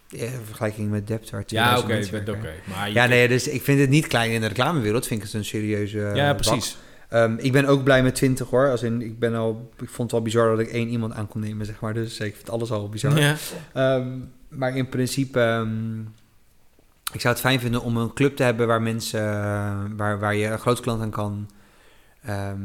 Ja, 0.08 0.24
in 0.24 0.40
vergelijking 0.44 0.90
met 0.90 1.06
Dept, 1.06 1.30
waar 1.30 1.42
Ja, 1.46 1.74
2000 1.76 2.18
oké, 2.18 2.30
oké. 2.30 2.40
werken. 2.40 2.60
Maar 2.74 2.90
Ja, 2.90 3.06
nee, 3.06 3.28
dus 3.28 3.48
ik 3.48 3.62
vind 3.62 3.80
het 3.80 3.90
niet 3.90 4.06
klein 4.06 4.30
in 4.30 4.40
de 4.40 4.46
reclamewereld. 4.46 5.06
Vind 5.06 5.20
ik 5.20 5.26
het 5.26 5.34
een 5.34 5.44
serieuze. 5.44 6.06
eh, 6.06 6.16
ja, 6.16 6.34
precies. 6.34 6.76
Ehm, 7.08 7.34
ik 7.38 7.52
ben 7.52 7.64
ook 7.66 7.84
blij 7.84 8.02
met 8.02 8.14
20 8.14 8.48
hoor. 8.50 8.70
Als 8.70 8.82
in, 8.82 9.02
ik, 9.02 9.18
ben 9.18 9.34
al, 9.34 9.70
ik 9.80 9.88
vond 9.88 9.98
het 9.98 10.10
wel 10.10 10.22
bizar 10.22 10.50
dat 10.50 10.58
ik 10.66 10.72
één 10.72 10.88
iemand 10.88 11.12
aan 11.14 11.28
kon 11.28 11.40
nemen, 11.40 11.66
zeg 11.66 11.80
maar. 11.80 11.94
Dus 11.94 12.20
ik 12.20 12.34
vind 12.34 12.50
alles 12.50 12.70
al 12.70 12.88
bizar. 12.88 13.18
Ja. 13.20 13.36
Ehm, 13.72 14.08
maar 14.48 14.76
in 14.76 14.88
principe, 14.88 15.66
ik 17.12 17.20
zou 17.20 17.34
het 17.34 17.42
fijn 17.42 17.60
vinden 17.60 17.82
om 17.82 17.96
een 17.96 18.12
club 18.12 18.36
te 18.36 18.42
hebben 18.42 18.66
waar 18.66 18.82
mensen, 18.82 19.20
eh, 19.20 19.84
waar, 19.96 20.18
waar 20.18 20.34
je 20.34 20.46
een 20.46 20.58
groot 20.58 20.80
klant 20.80 21.02
aan 21.02 21.10
kan. 21.10 21.50
Ehm, 22.24 22.60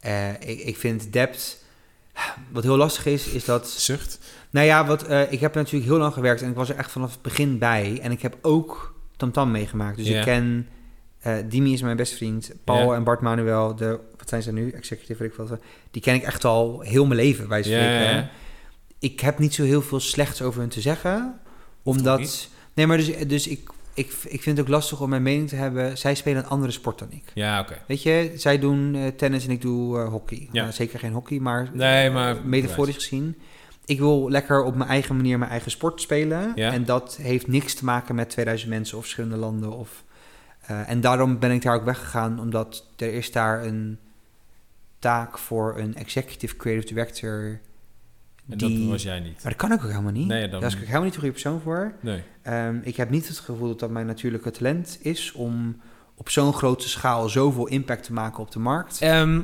eh, 0.00 0.30
ik, 0.30 0.60
ik 0.60 0.76
vind 0.76 1.12
Dept, 1.12 1.64
wat 2.52 2.62
heel 2.62 2.76
lastig 2.76 3.06
is, 3.06 3.26
is 3.26 3.44
dat 3.44 3.68
Zucht. 3.70 4.18
nou 4.50 4.66
ja, 4.66 4.86
wat, 4.86 5.02
eh, 5.02 5.32
ik 5.32 5.40
heb 5.40 5.54
natuurlijk 5.54 5.84
heel 5.84 5.98
lang 5.98 6.12
gewerkt 6.12 6.42
en 6.42 6.50
ik 6.50 6.56
was 6.56 6.68
er 6.68 6.76
echt 6.76 6.90
vanaf 6.90 7.12
het 7.12 7.22
begin 7.22 7.58
bij. 7.58 7.98
En 8.02 8.10
ik 8.10 8.22
heb 8.22 8.38
ook 8.42 8.94
Tamtam 9.16 9.50
meegemaakt. 9.50 9.96
Dus 9.96 10.08
ik 10.08 10.22
ken... 10.22 10.68
eh 11.20 11.34
Dimi 11.48 11.72
is 11.72 11.82
mijn 11.82 11.96
beste 11.96 12.16
vriend. 12.16 12.52
Paul 12.64 12.94
en 12.94 13.04
Bart 13.04 13.20
Manuel, 13.20 13.74
de, 13.74 14.00
wat 14.16 14.28
zijn 14.28 14.42
ze 14.42 14.52
nu? 14.52 14.70
Executive, 14.70 15.22
weet 15.22 15.30
ik 15.30 15.36
wat. 15.36 15.60
Die 15.90 16.02
ken 16.02 16.14
ik 16.14 16.22
echt 16.22 16.44
al 16.44 16.80
heel 16.80 17.06
mijn 17.06 17.20
leven, 17.20 17.48
bij 17.48 17.62
ja. 17.62 18.30
Ik 18.98 19.20
heb 19.20 19.38
niet 19.38 19.54
zo 19.54 19.62
heel 19.62 19.82
veel 19.82 20.00
slechts 20.00 20.42
over 20.42 20.60
hun 20.60 20.68
te 20.68 20.80
zeggen. 20.80 21.40
Omdat... 21.82 22.48
Nee, 22.74 22.86
maar 22.86 22.96
dus, 22.96 23.16
dus 23.26 23.46
ik, 23.46 23.70
ik, 23.94 24.06
ik 24.24 24.42
vind 24.42 24.56
het 24.56 24.60
ook 24.66 24.72
lastig 24.72 25.00
om 25.00 25.08
mijn 25.08 25.22
mening 25.22 25.48
te 25.48 25.56
hebben. 25.56 25.98
Zij 25.98 26.14
spelen 26.14 26.42
een 26.42 26.48
andere 26.48 26.72
sport 26.72 26.98
dan 26.98 27.08
ik. 27.10 27.24
Ja, 27.34 27.60
oké. 27.60 27.78
Weet 27.86 28.02
je, 28.02 28.32
zij 28.36 28.58
doen 28.58 28.94
eh, 28.94 29.06
tennis 29.06 29.44
en 29.44 29.50
ik 29.50 29.60
doe 29.60 29.98
eh, 29.98 30.08
hockey. 30.08 30.48
Ja. 30.52 30.62
Nou, 30.62 30.72
zeker 30.74 30.98
geen 30.98 31.12
hockey, 31.12 31.38
maar, 31.38 31.70
Nee, 31.72 32.10
maar- 32.10 32.36
eh, 32.36 32.42
metaforisch 32.42 32.94
gezien. 32.94 33.38
Ik 33.84 33.98
wil 33.98 34.30
lekker 34.30 34.62
op 34.62 34.74
mijn 34.74 34.90
eigen 34.90 35.16
manier 35.16 35.38
mijn 35.38 35.50
eigen 35.50 35.70
sport 35.70 36.00
spelen. 36.00 36.52
Ja. 36.54 36.72
En 36.72 36.84
dat 36.84 37.18
heeft 37.22 37.46
niks 37.46 37.74
te 37.74 37.84
maken 37.84 38.14
met 38.14 38.30
2000 38.30 38.70
mensen 38.70 38.96
of 38.96 39.02
verschillende 39.02 39.36
landen. 39.36 39.72
Of, 39.72 40.04
en 40.66 41.00
daarom 41.00 41.38
ben 41.38 41.50
ik 41.50 41.62
daar 41.62 41.74
ook 41.74 41.84
weggegaan, 41.84 42.40
omdat 42.40 42.86
er 42.96 43.12
is 43.12 43.32
daar 43.32 43.64
een 43.64 43.98
taak 44.98 45.38
voor 45.38 45.78
een 45.78 45.94
executive 45.94 46.56
creative 46.56 46.94
director. 46.94 47.60
En 48.48 48.58
die... 48.58 48.78
dat 48.80 48.88
was 48.88 49.02
jij 49.02 49.20
niet. 49.20 49.32
Maar 49.42 49.52
dat 49.52 49.56
kan 49.56 49.72
ik 49.72 49.82
ook 49.82 49.90
helemaal 49.90 50.12
niet. 50.12 50.26
Nee, 50.26 50.48
dan- 50.48 50.60
Daar 50.60 50.68
is 50.70 50.74
ik 50.76 50.80
helemaal 50.80 51.02
niet 51.02 51.12
de 51.12 51.18
goede 51.18 51.32
persoon 51.32 51.60
voor. 51.60 51.92
Nee. 52.00 52.22
Ehm, 52.42 52.78
ik 52.82 52.96
heb 52.96 53.10
niet 53.10 53.28
het 53.28 53.38
gevoel 53.38 53.68
dat 53.68 53.78
dat 53.78 53.90
mijn 53.90 54.06
natuurlijke 54.06 54.50
talent 54.50 54.98
is 55.00 55.32
om 55.32 55.80
op 56.14 56.28
zo'n 56.28 56.52
grote 56.52 56.88
schaal 56.88 57.28
zoveel 57.28 57.66
impact 57.66 58.04
te 58.04 58.12
maken 58.12 58.38
op 58.42 58.50
de 58.50 58.58
markt. 58.58 59.00
Ehm, 59.00 59.40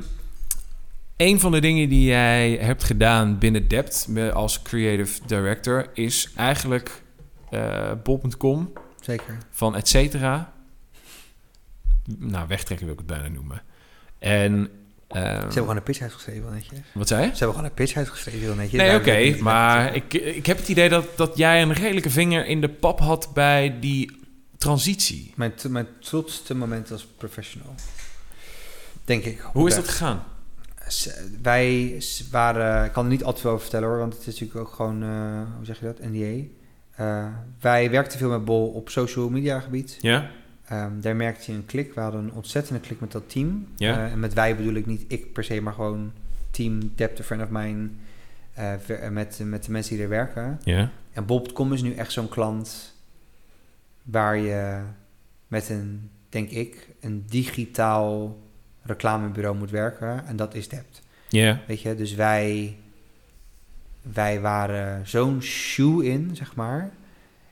een 1.17 1.39
van 1.39 1.51
de 1.51 1.59
dingen 1.61 1.89
die 1.89 2.03
jij 2.05 2.51
hebt 2.61 2.83
gedaan 2.83 3.37
binnen 3.37 3.67
Dept 3.67 4.07
als 4.33 4.61
creative 4.61 5.19
director 5.25 5.87
is 5.93 6.31
eigenlijk 6.35 7.03
eh 7.49 7.91
bol.com 8.03 8.73
Zeker. 8.99 9.37
van 9.49 9.75
et 9.75 9.87
cetera. 9.87 10.53
Nou, 12.17 12.47
wegtrekken 12.47 12.85
wil 12.85 12.95
ik 12.95 13.01
het 13.07 13.17
bijna 13.19 13.27
noemen. 13.35 13.61
En 14.19 14.69
ehm, 15.09 15.25
Ze 15.25 15.29
hebben 15.39 15.53
gewoon 15.53 15.75
een 15.75 15.83
pitch 15.83 16.01
uitgeschreven, 16.01 16.41
heel 16.41 16.51
netjes. 16.51 16.79
wat 16.93 17.07
zei 17.07 17.21
je? 17.21 17.27
Ze 17.27 17.37
hebben 17.37 17.49
gewoon 17.55 17.69
een 17.69 17.75
pitch 17.75 17.95
uitgeschreven, 17.95 18.39
heel 18.39 18.55
netjes. 18.55 18.79
Nee, 18.81 18.95
oké, 18.95 19.41
maar 19.43 19.95
ik, 19.95 20.13
ik 20.13 20.45
heb 20.45 20.57
het 20.57 20.67
idee 20.69 20.89
dat, 20.89 21.05
dat 21.15 21.37
jij 21.37 21.61
een 21.61 21.73
redelijke 21.73 22.09
vinger 22.09 22.45
in 22.45 22.61
de 22.61 22.69
pap 22.69 22.99
had 22.99 23.29
bij 23.33 23.77
die 23.79 24.17
transitie. 24.57 25.33
Mijn, 25.35 25.53
mijn 25.69 25.87
trotste 25.99 26.55
moment 26.55 26.91
als 26.91 27.05
professional. 27.17 27.75
Denk 29.05 29.23
ik. 29.23 29.39
Hoe 29.39 29.67
is 29.67 29.75
dat 29.75 29.87
gegaan? 29.87 30.23
Wij 31.41 32.01
waren... 32.31 32.85
Ik 32.85 32.91
kan 32.91 33.03
er 33.03 33.11
niet 33.11 33.23
al 33.23 33.33
te 33.33 33.41
veel 33.41 33.49
over 33.49 33.61
vertellen 33.61 33.87
hoor, 33.89 33.97
want 33.97 34.13
het 34.13 34.27
is 34.27 34.39
natuurlijk 34.39 34.67
ook 34.67 34.75
gewoon... 34.75 35.03
eh, 35.03 35.41
hoe 35.55 35.65
zeg 35.65 35.79
je 35.79 35.85
dat? 35.85 35.99
NDA. 35.99 36.47
Eh, 36.95 37.25
wij 37.59 37.89
werkten 37.89 38.19
veel 38.19 38.29
met 38.29 38.45
Bol 38.45 38.67
op 38.67 38.89
social 38.89 39.29
media 39.29 39.59
gebied. 39.59 39.97
Ja? 40.01 40.29
Ehm, 40.69 40.99
daar 41.01 41.15
merkte 41.15 41.51
je 41.51 41.57
een 41.57 41.65
klik. 41.65 41.93
We 41.93 42.01
hadden 42.01 42.23
een 42.23 42.33
ontzettende 42.33 42.79
klik 42.79 42.99
met 42.99 43.11
dat 43.11 43.29
team. 43.29 43.67
Ja. 43.75 44.05
Eh, 44.05 44.11
en 44.11 44.19
met 44.19 44.33
wij 44.33 44.55
bedoel 44.55 44.73
ik 44.73 44.85
niet 44.85 45.03
ik 45.07 45.33
per 45.33 45.43
se, 45.43 45.61
maar 45.61 45.73
gewoon 45.73 46.11
team 46.51 46.91
Depth, 46.95 47.25
friend 47.25 47.43
of 47.43 47.49
mine. 47.49 47.87
eh, 48.53 48.73
ver- 48.83 49.11
met, 49.11 49.39
met 49.43 49.63
de 49.63 49.71
mensen 49.71 49.93
die 49.95 50.03
er 50.03 50.09
werken. 50.09 50.59
Ja. 50.63 50.77
En 50.79 50.91
En 51.13 51.25
Bob.com 51.25 51.73
is 51.73 51.81
nu 51.81 51.93
echt 51.93 52.11
zo'n 52.11 52.29
klant 52.29 52.95
waar 54.03 54.37
je 54.37 54.79
met 55.47 55.69
een, 55.69 56.09
denk 56.29 56.49
ik, 56.49 56.87
een 57.01 57.23
digitaal 57.29 58.37
reclamebureau 58.81 59.57
moet 59.57 59.69
werken. 59.71 60.25
En 60.27 60.35
dat 60.35 60.55
is 60.55 60.69
Dept. 60.69 61.01
Ja. 61.29 61.59
Weet 61.67 61.81
je, 61.81 61.95
dus 61.95 62.13
wij, 62.15 62.77
wij 64.01 64.41
waren 64.41 65.07
zo'n 65.07 65.41
shoe 65.41 66.05
in, 66.05 66.29
zeg 66.33 66.55
maar. 66.55 66.89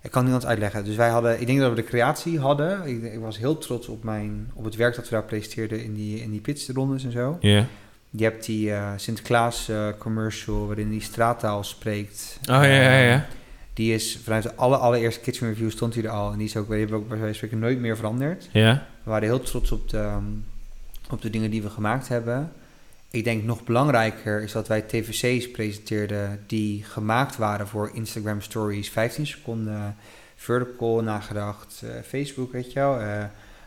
Ik 0.08 0.14
kan 0.14 0.26
anders 0.26 0.46
uitleggen. 0.46 0.84
Dus 0.84 0.96
wij 0.96 1.10
hadden, 1.10 1.42
ik 1.42 1.48
denk 1.48 1.60
dat 1.60 1.70
we 1.70 1.76
de 1.76 1.84
creatie 1.84 2.40
hadden. 2.40 2.88
Ik, 2.88 3.04
ik 3.14 3.20
was 3.20 3.38
heel 3.38 3.58
trots 3.58 3.88
op, 3.88 4.04
mijn, 4.04 4.52
op 4.54 4.64
het 4.64 4.76
werk 4.76 4.96
dat 4.96 5.04
we 5.04 5.16
daar 5.16 5.24
presenteerden 5.24 5.84
in 5.84 5.94
die, 5.94 6.22
in 6.22 6.32
die 6.32 6.42
pitchrondes 6.42 7.04
en 7.04 7.12
zo. 7.12 7.38
Ja. 7.40 7.66
Je 8.10 8.24
hebt 8.24 8.46
die 8.46 8.74
eh, 8.74 8.92
Sinterklaas 8.96 9.70
eh, 9.70 9.88
commercial 9.98 10.68
waarin 10.68 10.90
die 10.90 11.02
straattaal 11.02 11.64
spreekt. 11.64 12.40
Oh, 12.42 12.48
ja, 12.48 12.64
ja, 12.64 13.00
ja. 13.00 13.16
Eh, 13.16 13.22
die 13.74 13.94
is 13.94 14.20
vanuit 14.24 14.44
de 14.44 14.56
alle, 14.56 14.78
allereerste 14.78 15.22
kitchen 15.22 15.48
review 15.48 15.72
stond 15.72 15.94
hij 15.94 16.04
er 16.04 16.10
al. 16.10 16.32
En 16.32 16.38
die 16.38 16.48
is 16.48 16.58
ook, 16.58 16.68
die 16.68 16.78
hebben 16.78 16.98
we 16.98 17.04
ook 17.04 17.10
bij 17.10 17.20
wijze 17.20 17.56
nooit 17.56 17.80
meer 17.80 17.96
veranderd. 17.96 18.50
Ja. 18.52 18.86
We 19.04 19.10
waren 19.10 19.28
heel 19.28 19.42
trots 19.42 19.72
op 19.72 19.90
de, 19.90 19.98
ehm, 19.98 20.24
op 21.10 21.22
de 21.22 21.30
dingen 21.30 21.50
die 21.50 21.62
we 21.62 21.70
gemaakt 21.70 22.08
hebben. 22.08 22.52
Ik 23.12 23.24
denk 23.24 23.44
nog 23.44 23.64
belangrijker 23.64 24.42
is 24.42 24.52
dat 24.52 24.68
wij 24.68 24.82
tvc's 24.82 25.52
presenteerden 25.52 26.44
die 26.48 26.84
gemaakt 26.84 27.38
waren 27.38 27.68
voor 27.68 27.92
Instagram 27.94 28.42
stories. 28.42 28.90
15 28.90 29.28
seconden, 29.28 29.96
vertical 30.36 31.02
nagedacht, 31.04 31.82
eh, 31.84 31.90
Facebook, 32.08 32.52
weet 32.52 32.74
je 32.74 32.80
wel. 32.80 33.00
eh, 33.00 33.24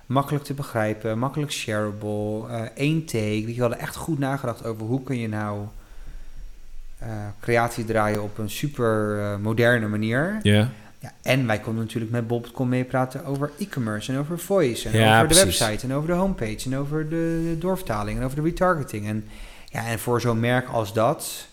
makkelijk 0.07 0.45
te 0.45 0.55
begrijpen, 0.55 1.19
makkelijk 1.19 1.53
shareable, 1.53 2.49
eh 2.49 2.63
één 2.75 3.05
take. 3.05 3.43
We 3.47 3.61
hadden 3.61 3.79
echt 3.79 3.97
goed 3.97 4.19
nagedacht 4.19 4.65
over 4.65 4.87
hoe 4.87 5.03
kun 5.03 5.19
je 5.19 5.29
nou 5.29 5.67
creatie 7.41 7.85
draaien 7.85 8.23
op 8.23 8.39
een 8.39 8.51
super 8.51 9.39
moderne 9.41 9.89
manier. 9.89 10.39
Ja. 10.43 10.69
Ja, 11.01 11.13
en 11.23 11.47
wij 11.47 11.61
konden 11.61 11.85
natuurlijk 11.85 12.13
met 12.13 12.27
Bob.com 12.27 12.69
meepraten 12.69 13.25
over 13.25 13.51
e-commerce 13.59 14.13
en 14.13 14.19
over 14.19 14.39
voice 14.39 14.89
en 14.89 14.99
Ja, 14.99 15.17
over 15.17 15.29
de 15.29 15.45
website 15.45 15.87
en 15.87 15.95
over 15.95 16.09
de 16.09 16.15
homepage 16.15 16.65
en 16.65 16.77
over 16.77 17.09
de 17.09 17.57
doorvertaling 17.59 18.19
en 18.19 18.25
over 18.25 18.37
de 18.37 18.43
retargeting. 18.43 19.07
En, 19.07 19.29
ja, 19.71 19.87
en 19.87 19.99
voor 19.99 20.21
zo'n 20.21 20.41
merk 20.41 20.69
als 20.69 20.93
dat 20.93 21.47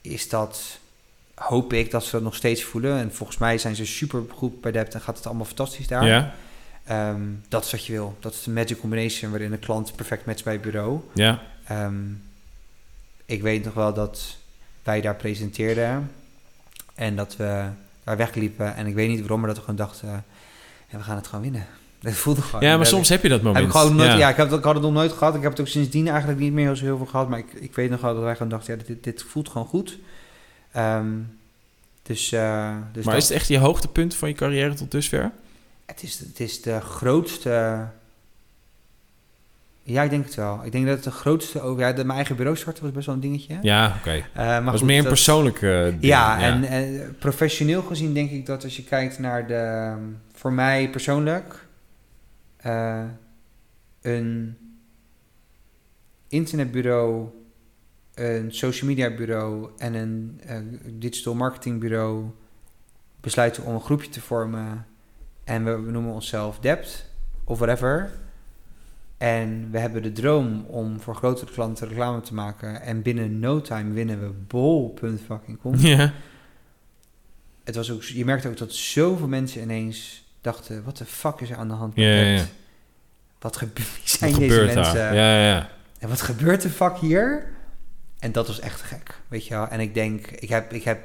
is 0.00 0.28
dat, 0.28 0.78
hoop 1.34 1.72
ik 1.72 1.90
dat 1.90 2.04
ze 2.04 2.10
dat 2.10 2.22
nog 2.22 2.34
steeds 2.34 2.64
voelen. 2.64 2.98
En 2.98 3.14
volgens 3.14 3.38
mij 3.38 3.58
zijn 3.58 3.76
ze 3.76 3.86
super 3.86 4.22
goed 4.28 4.60
bij 4.60 4.72
Dept 4.72 4.94
en 4.94 5.00
gaat 5.00 5.16
het 5.16 5.26
allemaal 5.26 5.44
fantastisch 5.44 5.86
daar. 5.86 6.06
Ja. 6.06 6.34
Ehm, 6.84 7.22
dat 7.48 7.64
is 7.64 7.70
wat 7.70 7.86
je 7.86 7.92
wil. 7.92 8.16
Dat 8.20 8.32
is 8.32 8.42
de 8.42 8.50
magic 8.50 8.80
combination 8.80 9.30
waarin 9.30 9.50
de 9.50 9.58
klant 9.58 9.96
perfect 9.96 10.26
matcht 10.26 10.44
bij 10.44 10.52
het 10.52 10.62
bureau. 10.62 11.00
Ja. 11.12 11.42
Ehm, 11.64 11.94
ik 13.24 13.42
weet 13.42 13.64
nog 13.64 13.74
wel 13.74 13.94
dat 13.94 14.36
wij 14.82 15.00
daar 15.00 15.16
presenteerden 15.16 16.10
en 16.94 17.16
dat 17.16 17.36
we 17.36 17.68
daar 18.06 18.16
wegliepen. 18.16 18.74
En 18.76 18.86
ik 18.86 18.94
weet 18.94 19.08
niet 19.08 19.20
waarom, 19.20 19.38
maar 19.38 19.48
dat 19.48 19.56
we 19.58 19.62
gewoon 19.64 19.78
dachten, 19.86 20.24
ja, 20.88 20.96
we 20.98 21.02
gaan 21.04 21.16
het 21.16 21.26
gewoon 21.26 21.40
winnen. 21.42 21.66
Dat 22.00 22.12
voelde 22.14 22.42
gewoon. 22.42 22.60
Ja, 22.60 22.68
maar 22.68 22.78
Dat 22.78 22.86
soms 22.88 23.08
heb 23.08 23.22
je 23.22 23.28
dat 23.28 23.38
heb 23.38 23.46
moment. 23.46 23.66
ik 23.66 23.72
gewoon 23.72 23.96
nooit, 23.96 24.10
ja. 24.10 24.16
ja. 24.16 24.28
ik, 24.28 24.36
heb, 24.36 24.50
het- 24.50 24.58
ik 24.58 24.64
had 24.64 24.74
het 24.74 24.82
nog 24.82 24.92
nooit 24.92 25.12
gehad. 25.12 25.34
Ik 25.34 25.42
heb 25.42 25.50
het 25.50 25.60
ook 25.60 25.66
sindsdien 25.68 26.08
eigenlijk 26.08 26.40
niet 26.40 26.52
meer 26.52 26.74
zo 26.74 26.84
heel 26.84 26.96
veel 26.96 27.06
gehad. 27.06 27.28
Maar 27.28 27.38
ik, 27.38 27.52
ik 27.52 27.74
weet 27.74 27.90
nog 27.90 28.00
wel 28.00 28.14
dat 28.14 28.22
wij 28.22 28.32
gewoon 28.32 28.48
dachten, 28.48 28.76
ja, 28.78 28.82
dit, 28.86 29.04
dit 29.04 29.22
voelt 29.22 29.48
gewoon 29.48 29.66
goed. 29.66 29.98
Ehm, 30.72 31.06
dus 32.02 32.32
eh, 32.32 32.74
dus 32.92 33.04
Maar 33.04 33.14
dat- 33.14 33.22
is 33.22 33.28
het 33.28 33.38
echt 33.38 33.48
je 33.48 33.58
hoogtepunt 33.58 34.14
van 34.14 34.28
je 34.28 34.34
carrière 34.34 34.74
tot 34.74 34.90
dusver? 34.90 35.30
het, 35.86 36.02
is, 36.02 36.18
het 36.18 36.40
is 36.40 36.62
de 36.62 36.80
grootste... 36.80 37.86
Ja, 39.88 40.02
ik 40.02 40.10
denk 40.10 40.24
het 40.24 40.34
wel. 40.34 40.60
Ik 40.64 40.72
denk 40.72 40.86
dat 40.86 40.94
het 40.94 41.04
de 41.04 41.10
grootste... 41.10 41.60
Ook, 41.60 41.78
ja, 41.78 41.92
de, 41.92 42.04
mijn 42.04 42.16
eigen 42.16 42.36
bureau 42.36 42.56
starten 42.58 42.82
was 42.82 42.92
best 42.92 43.06
wel 43.06 43.14
een 43.14 43.20
dingetje. 43.20 43.58
Ja, 43.62 43.94
oké. 43.98 44.10
Eh, 44.10 44.22
maar 44.34 44.54
Dat 44.62 44.64
was 44.64 44.78
goed, 44.78 44.86
meer 44.86 44.96
een 44.96 45.02
dat- 45.02 45.12
persoonlijke 45.12 45.86
ding. 45.90 46.02
Ja, 46.02 46.40
en 46.40 46.64
eh, 46.64 47.08
professioneel 47.18 47.82
gezien 47.82 48.14
denk 48.14 48.30
ik 48.30 48.46
dat 48.46 48.64
als 48.64 48.76
je 48.76 48.84
kijkt 48.84 49.18
naar 49.18 49.46
de... 49.46 49.94
Voor 50.32 50.52
mij 50.52 50.90
persoonlijk... 50.90 51.66
eh, 52.56 53.04
een 54.02 54.56
internetbureau, 56.28 57.28
een 58.14 58.52
social 58.52 58.88
media 58.90 59.14
bureau 59.14 59.70
en 59.78 59.94
een 59.94 60.40
eh, 60.46 60.56
digital 60.84 61.34
marketing 61.34 61.80
bureau 61.80 62.24
besluiten 63.20 63.64
om 63.64 63.74
een 63.74 63.80
groepje 63.80 64.08
te 64.10 64.20
vormen. 64.20 64.86
En 65.44 65.64
we, 65.64 65.80
we 65.80 65.90
noemen 65.90 66.12
onszelf 66.12 66.58
Dept 66.58 67.10
of 67.44 67.58
whatever. 67.58 68.10
En 69.18 69.68
we 69.70 69.78
hebben 69.78 70.02
de 70.02 70.12
droom 70.12 70.64
om 70.66 71.00
voor 71.00 71.14
grotere 71.14 71.52
klanten 71.52 71.88
reclame 71.88 72.20
te 72.20 72.34
maken. 72.34 72.80
En 72.82 73.02
binnen 73.02 73.38
no 73.38 73.60
time 73.60 73.92
winnen 73.92 74.20
we 74.20 74.32
bol.fucking.com. 74.46 75.74
Ja. 75.76 76.12
Het 77.64 77.74
was 77.74 77.90
ook, 77.90 78.02
je 78.02 78.24
merkte 78.24 78.48
ook 78.48 78.56
dat 78.56 78.72
zoveel 78.72 79.28
mensen 79.28 79.62
ineens 79.62 80.24
dachten: 80.40 80.84
wat 80.84 80.96
de 80.96 81.04
fuck 81.04 81.40
is 81.40 81.50
er 81.50 81.56
aan 81.56 81.68
de 81.68 81.74
hand 81.74 81.94
Ja, 81.96 82.08
ja? 82.08 82.44
Wat 83.38 83.56
gebe- 83.56 83.72
wie 83.74 83.84
zijn 84.04 84.30
Wat 84.30 84.40
deze 84.40 84.52
gebeurt 84.52 84.74
mensen? 84.74 84.94
daar? 84.94 85.14
Ja, 85.14 85.36
ja, 85.36 85.46
ja. 85.46 85.70
En 85.98 86.08
wat 86.08 86.20
gebeurt 86.20 86.62
de 86.62 86.70
fuck 86.70 86.96
hier? 86.96 87.54
En 88.18 88.32
dat 88.32 88.46
was 88.46 88.60
echt 88.60 88.80
gek, 88.80 89.20
weet 89.28 89.46
je 89.46 89.54
wel. 89.54 89.68
En 89.68 89.80
ik 89.80 89.94
denk, 89.94 90.26
ik 90.26 90.48
heb, 90.48 90.72
ik 90.72 90.82
heb 90.82 91.00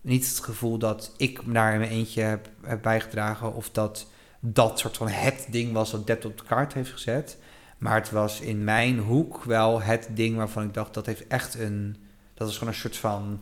niet 0.00 0.28
het 0.28 0.38
gevoel 0.38 0.78
dat 0.78 1.14
ik 1.16 1.40
daar 1.52 1.72
in 1.72 1.78
mijn 1.78 1.90
eentje 1.90 2.22
heb, 2.22 2.48
heb 2.62 2.82
bijgedragen... 2.82 3.54
of 3.54 3.70
dat 3.70 4.06
dat 4.40 4.78
soort 4.78 4.96
van 4.96 5.08
het 5.08 5.46
ding 5.50 5.72
was 5.72 5.90
dat 5.90 6.06
Dept 6.06 6.24
op 6.24 6.38
de 6.38 6.44
kaart 6.44 6.72
heeft 6.72 6.90
gezet. 6.90 7.38
Maar 7.78 7.94
het 7.94 8.10
was 8.10 8.40
in 8.40 8.64
mijn 8.64 8.98
hoek 8.98 9.44
wel 9.44 9.82
het 9.82 10.08
ding 10.12 10.36
waarvan 10.36 10.62
ik 10.62 10.74
dacht... 10.74 10.94
dat 10.94 11.06
heeft 11.06 11.26
echt 11.26 11.54
een... 11.54 11.96
dat 12.34 12.48
is 12.48 12.58
gewoon 12.58 12.72
een 12.72 12.78
soort 12.78 12.96
van 12.96 13.40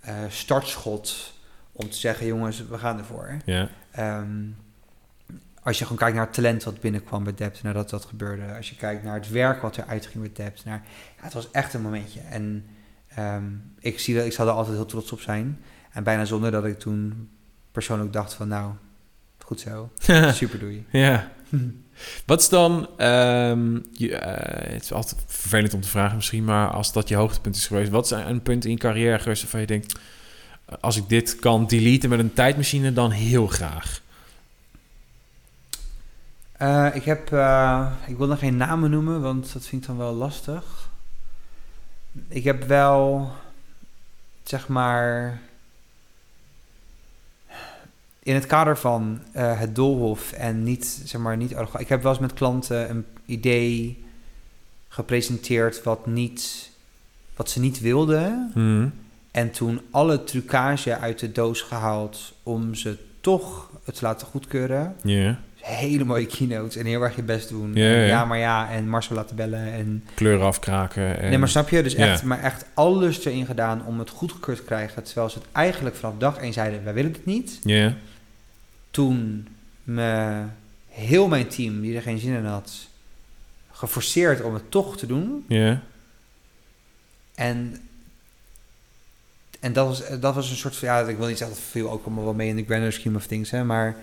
eh, 0.00 0.14
startschot 0.28 1.34
om 1.72 1.90
te 1.90 1.96
zeggen... 1.96 2.26
jongens, 2.26 2.66
we 2.66 2.78
gaan 2.78 2.98
ervoor. 2.98 3.36
ja. 3.44 3.68
Ehm, 3.90 4.46
als 5.62 5.78
je 5.78 5.84
gewoon 5.84 5.98
kijkt 5.98 6.16
naar 6.16 6.24
het 6.24 6.34
talent 6.34 6.64
wat 6.64 6.80
binnenkwam 6.80 7.24
bij 7.24 7.34
Dept, 7.34 7.62
nadat 7.62 7.90
dat 7.90 8.04
gebeurde. 8.04 8.54
Als 8.56 8.70
je 8.70 8.76
kijkt 8.76 9.02
naar 9.02 9.14
het 9.14 9.30
werk 9.30 9.62
wat 9.62 9.76
er 9.76 9.84
uitging 9.84 10.22
bij 10.22 10.44
Dept. 10.44 10.64
Naar, 10.64 10.82
ja, 11.16 11.24
het 11.24 11.32
was 11.32 11.50
echt 11.50 11.74
een 11.74 11.82
momentje. 11.82 12.20
En 12.20 12.66
ehm, 13.08 13.44
ik, 13.78 13.98
zie 13.98 14.14
dat, 14.14 14.24
ik 14.24 14.32
zal 14.32 14.46
er 14.46 14.52
altijd 14.52 14.76
heel 14.76 14.86
trots 14.86 15.12
op 15.12 15.20
zijn. 15.20 15.60
En 15.90 16.02
bijna 16.02 16.24
zonder 16.24 16.50
dat 16.50 16.64
ik 16.64 16.78
toen 16.78 17.30
persoonlijk 17.72 18.12
dacht 18.12 18.34
van 18.34 18.48
nou, 18.48 18.72
goed 19.50 19.60
zo. 19.60 19.90
Super 20.32 20.58
doei. 20.58 20.84
ja. 20.90 21.30
Wat 22.26 22.40
is 22.40 22.48
dan... 22.48 22.88
ehm, 22.96 23.78
je, 23.92 24.16
eh, 24.16 24.72
het 24.72 24.82
is 24.82 24.92
altijd 24.92 25.24
vervelend 25.26 25.74
om 25.74 25.80
te 25.80 25.88
vragen 25.88 26.16
misschien, 26.16 26.44
maar 26.44 26.70
als 26.70 26.92
dat 26.92 27.08
je 27.08 27.14
hoogtepunt 27.14 27.56
is 27.56 27.66
geweest... 27.66 27.90
wat 27.90 28.04
is 28.04 28.10
een 28.10 28.42
punt 28.42 28.64
in 28.64 28.70
je 28.70 28.76
carrière 28.76 29.18
geweest 29.18 29.42
waarvan 29.42 29.60
je 29.60 29.66
denkt... 29.66 29.98
als 30.80 30.96
ik 30.96 31.08
dit 31.08 31.36
kan 31.36 31.66
deleten 31.66 32.10
met 32.10 32.18
een 32.18 32.32
tijdmachine, 32.32 32.92
dan 32.92 33.10
heel 33.10 33.46
graag. 33.46 34.00
Eh, 36.52 36.88
ik 36.92 37.04
heb, 37.04 37.32
eh, 37.32 37.92
ik 38.06 38.16
wil 38.16 38.26
nog 38.26 38.38
geen 38.38 38.56
namen 38.56 38.90
noemen, 38.90 39.20
want 39.20 39.52
dat 39.52 39.66
vind 39.66 39.82
ik 39.82 39.88
dan 39.88 39.96
wel 39.96 40.14
lastig. 40.14 40.90
Ik 42.28 42.44
heb 42.44 42.64
wel, 42.64 43.30
zeg 44.42 44.68
maar, 44.68 45.40
in 48.22 48.34
het 48.34 48.46
kader 48.46 48.78
van 48.78 49.20
eh, 49.32 49.58
het 49.58 49.74
doolhof 49.74 50.32
en 50.32 50.62
niet, 50.62 51.02
zeg 51.04 51.20
maar, 51.20 51.36
niet. 51.36 51.54
Ik 51.78 51.88
heb 51.88 52.02
wel 52.02 52.12
eens 52.12 52.20
met 52.20 52.34
klanten 52.34 52.90
een 52.90 53.04
idee 53.26 54.04
gepresenteerd 54.88 55.82
wat 55.82 56.06
niet, 56.06 56.70
wat 57.36 57.50
ze 57.50 57.60
niet 57.60 57.80
wilden. 57.80 58.50
Mhm. 58.54 58.88
En 59.30 59.50
toen 59.50 59.80
alle 59.90 60.24
trucage 60.24 60.96
uit 60.96 61.18
de 61.18 61.32
doos 61.32 61.60
gehaald 61.60 62.32
om 62.42 62.74
ze 62.74 62.98
toch 63.20 63.70
het 63.84 63.94
te 63.94 64.04
laten 64.04 64.26
goedkeuren 64.26 64.96
Ja. 65.02 65.38
Hele 65.62 66.04
mooie 66.04 66.26
keynotes 66.26 66.76
en 66.76 66.86
heel 66.86 67.02
erg 67.02 67.16
je 67.16 67.22
best 67.22 67.48
doen. 67.48 67.74
Ja, 67.74 67.90
ja. 67.90 68.04
ja, 68.04 68.24
maar 68.24 68.38
ja, 68.38 68.70
en 68.70 68.88
Marcel 68.88 69.16
laten 69.16 69.36
bellen. 69.36 69.72
En... 69.72 70.04
Kleuren 70.14 70.46
afkraken. 70.46 71.20
En... 71.20 71.28
Nee, 71.28 71.38
maar 71.38 71.48
snap 71.48 71.68
je? 71.68 71.82
Dus 71.82 71.92
Ja. 71.92 72.06
echt, 72.06 72.22
maar 72.22 72.42
echt 72.42 72.64
alles 72.74 73.24
erin 73.24 73.46
gedaan 73.46 73.86
om 73.86 73.98
het 73.98 74.10
goedgekeurd 74.10 74.58
te 74.58 74.64
krijgen. 74.64 75.02
Terwijl 75.02 75.30
ze 75.30 75.38
het 75.38 75.46
eigenlijk 75.52 75.96
vanaf 75.96 76.14
dag 76.18 76.38
één 76.38 76.52
zeiden, 76.52 76.84
wij 76.84 76.94
willen 76.94 77.12
dit 77.12 77.24
niet. 77.24 77.60
Ja. 77.64 77.94
Toen 78.90 79.48
me 79.82 80.42
heel 80.88 81.28
mijn 81.28 81.48
team, 81.48 81.80
die 81.80 81.96
er 81.96 82.02
geen 82.02 82.18
zin 82.18 82.34
in 82.34 82.44
had, 82.44 82.72
geforceerd 83.72 84.42
om 84.42 84.54
het 84.54 84.70
toch 84.70 84.96
te 84.96 85.06
doen. 85.06 85.44
Ja. 85.48 85.82
En, 87.34 87.76
en 89.60 89.72
dat, 89.72 89.86
was, 89.86 90.20
dat 90.20 90.34
was 90.34 90.50
een 90.50 90.56
soort 90.56 90.76
van, 90.76 90.88
ja, 90.88 91.00
ik 91.00 91.16
wil 91.16 91.26
niet 91.26 91.38
zeggen 91.38 91.56
dat 91.56 91.66
viel 91.66 91.90
ook 91.90 92.04
allemaal 92.04 92.24
wel 92.24 92.34
mee 92.34 92.48
in 92.48 92.56
de 92.56 92.64
grander 92.64 92.92
scheme 92.92 93.16
of 93.16 93.26
things, 93.26 93.50
hè, 93.50 93.64
maar 93.64 93.96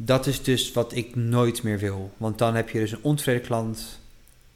dat 0.00 0.26
is 0.26 0.42
dus 0.42 0.72
wat 0.72 0.94
ik 0.94 1.16
nooit 1.16 1.62
meer 1.62 1.78
wil. 1.78 2.12
Want 2.16 2.38
dan 2.38 2.54
heb 2.54 2.68
je 2.70 2.78
dus 2.78 2.92
een 2.92 3.02
ontevreden 3.02 3.42
klant. 3.42 3.98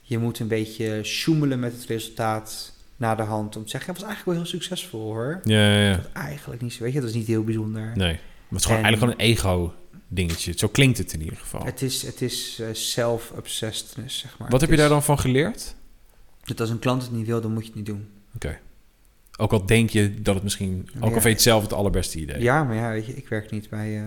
Je 0.00 0.18
moet 0.18 0.38
een 0.38 0.48
beetje 0.48 1.00
sjoemelen 1.02 1.60
met 1.60 1.72
het 1.72 1.84
resultaat 1.84 2.72
na 2.96 3.14
de 3.14 3.22
hand 3.22 3.56
om 3.56 3.64
te 3.64 3.70
zeggen, 3.70 3.90
het 3.92 4.00
was 4.00 4.10
eigenlijk 4.10 4.38
wel 4.38 4.46
heel 4.48 4.60
succesvol 4.60 5.00
hoor. 5.00 5.40
Ja, 5.44 5.72
ja, 5.72 5.88
ja. 5.88 5.96
Dat 5.96 6.12
eigenlijk 6.12 6.62
niet 6.62 6.72
zo, 6.72 6.82
weet 6.82 6.92
je, 6.92 7.00
dat 7.00 7.08
is 7.08 7.14
niet 7.14 7.26
heel 7.26 7.44
bijzonder. 7.44 7.92
Nee. 7.94 8.12
Maar 8.12 8.20
het 8.48 8.58
is 8.58 8.64
gewoon 8.64 8.78
En- 8.78 8.84
eigenlijk 8.84 9.18
gewoon 9.18 9.28
een 9.28 9.34
ego-dingetje. 9.36 10.52
Zo 10.56 10.68
klinkt 10.68 10.98
het 10.98 11.12
in 11.12 11.22
ieder 11.22 11.38
geval. 11.38 11.64
Het 11.64 11.82
is, 11.82 12.02
het 12.02 12.22
is 12.22 12.58
eh, 12.60 12.66
self-obsessedness, 12.72 14.18
zeg 14.18 14.38
maar. 14.38 14.50
Wat 14.50 14.60
heb 14.60 14.70
je 14.70 14.76
daar 14.76 14.88
dan 14.88 15.02
van 15.02 15.18
geleerd? 15.18 15.74
Dat 16.44 16.60
als 16.60 16.70
een 16.70 16.78
klant 16.78 17.02
het 17.02 17.12
niet 17.12 17.26
wil, 17.26 17.40
dan 17.40 17.52
moet 17.52 17.62
je 17.62 17.68
het 17.68 17.76
niet 17.76 17.86
doen. 17.86 18.08
Oké. 18.34 18.58
Ook 19.38 19.52
al 19.52 19.66
denk 19.66 19.90
je 19.90 20.22
dat 20.22 20.34
het 20.34 20.42
misschien... 20.44 20.88
Ook 20.96 21.02
al 21.02 21.10
vind 21.10 21.22
je 21.22 21.28
het 21.30 21.42
zelf 21.42 21.62
het 21.62 21.72
allerbeste 21.72 22.18
idee. 22.18 22.40
Ja, 22.42 22.64
maar 22.64 22.76
ja, 22.76 22.90
weet 22.90 23.06
je, 23.06 23.16
ik 23.16 23.28
werk 23.28 23.50
niet 23.50 23.68
bij 23.68 23.96
eh 23.98 24.06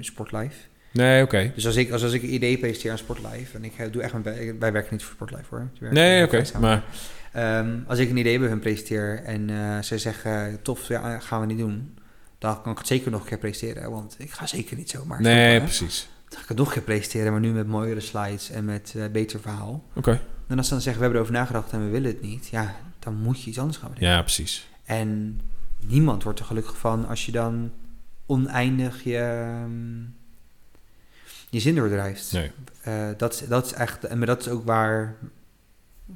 Sportlife. 0.00 0.56
Nee, 0.92 1.22
oké. 1.22 1.52
Dus 1.54 1.66
als 1.66 1.76
ik, 1.76 1.90
als, 1.90 2.02
als 2.02 2.12
ik 2.12 2.22
een 2.22 2.34
idee 2.34 2.58
presenteer 2.58 2.90
aan 2.90 2.98
Sportlife... 2.98 3.56
en 3.56 3.64
ik 3.64 3.72
eh, 3.78 3.92
doe 3.92 4.02
echt 4.02 4.12
mijn... 4.12 4.22
bij- 4.24 4.54
Wij 4.58 4.72
werken 4.72 4.92
niet 4.92 5.02
voor 5.02 5.12
Sportlife, 5.14 5.44
hoor. 5.50 5.68
Nee, 5.90 6.24
oké. 6.24 6.42
Maar 6.60 6.84
Ehm, 7.32 7.78
als 7.86 7.98
ik 7.98 8.10
een 8.10 8.16
idee 8.16 8.38
bij 8.38 8.48
hun 8.48 8.58
presenteer 8.58 9.22
en 9.24 9.50
eh, 9.50 9.78
ze 9.82 9.98
zeggen... 9.98 10.62
tof, 10.62 10.88
ja, 10.88 11.18
gaan 11.18 11.40
we 11.40 11.46
niet 11.46 11.58
doen... 11.58 11.94
dan 12.38 12.62
kan 12.62 12.72
ik 12.72 12.78
het 12.78 12.86
zeker 12.86 13.10
nog 13.10 13.20
een 13.20 13.26
keer 13.28 13.38
presenteren. 13.38 13.90
Want 13.90 14.14
ik 14.18 14.30
ga 14.30 14.46
zeker 14.46 14.76
niet 14.76 14.90
zomaar 14.90 15.20
nee, 15.20 15.48
stoppen, 15.56 15.76
precies. 15.76 16.08
Dan 16.28 16.36
ga 16.38 16.42
ik 16.42 16.48
het 16.48 16.58
nog 16.58 16.66
een 16.66 16.72
keer 16.72 16.82
presenteren... 16.82 17.32
maar 17.32 17.40
nu 17.40 17.50
met 17.52 17.66
mooiere 17.66 18.00
slides 18.00 18.50
en 18.50 18.64
met 18.64 18.94
eh, 18.96 19.02
beter 19.12 19.40
verhaal. 19.40 19.84
Oké. 19.94 20.20
En 20.46 20.56
als 20.56 20.66
ze 20.66 20.72
dan 20.72 20.82
zeggen, 20.82 21.02
we 21.02 21.08
hebben 21.08 21.16
erover 21.26 21.32
nagedacht 21.40 21.72
en 21.72 21.84
we 21.84 21.90
willen 21.90 22.10
het 22.10 22.22
niet... 22.22 22.48
ja, 22.48 22.74
dan 22.98 23.14
moet 23.14 23.42
je 23.42 23.48
iets 23.48 23.58
anders 23.58 23.78
gaan 23.78 23.88
bedenken. 23.92 24.14
Ja, 24.16 24.22
precies. 24.22 24.68
En 24.84 25.40
niemand 25.86 26.22
wordt 26.22 26.38
er 26.38 26.44
gelukkig 26.44 26.78
van 26.78 27.06
als 27.08 27.26
je 27.26 27.32
dan 27.32 27.70
oneindig 28.28 29.02
je, 29.04 29.16
ehm, 29.18 30.00
je 31.50 31.60
zin 31.60 31.74
doordrijft. 31.74 32.32
Nee. 32.32 32.50
Eh, 32.82 32.94
dat, 33.16 33.32
is- 33.32 33.48
dat 33.48 33.64
is 33.66 33.72
echt, 33.72 34.04
en 34.04 34.18
maar 34.18 34.26
dat 34.26 34.40
is 34.40 34.48
ook 34.48 34.64
waar, 34.66 35.14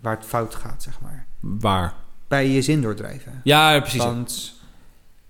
waar 0.01 0.17
het 0.17 0.27
fout 0.27 0.55
gaat, 0.55 0.83
zeg 0.83 1.01
maar. 1.01 1.27
Waar? 1.41 1.95
Bij 2.29 2.49
je 2.49 2.63
zin 2.63 2.81
doordrijven. 2.83 3.41
Ja, 3.45 3.81
precies. 3.81 4.03
Want 4.03 4.61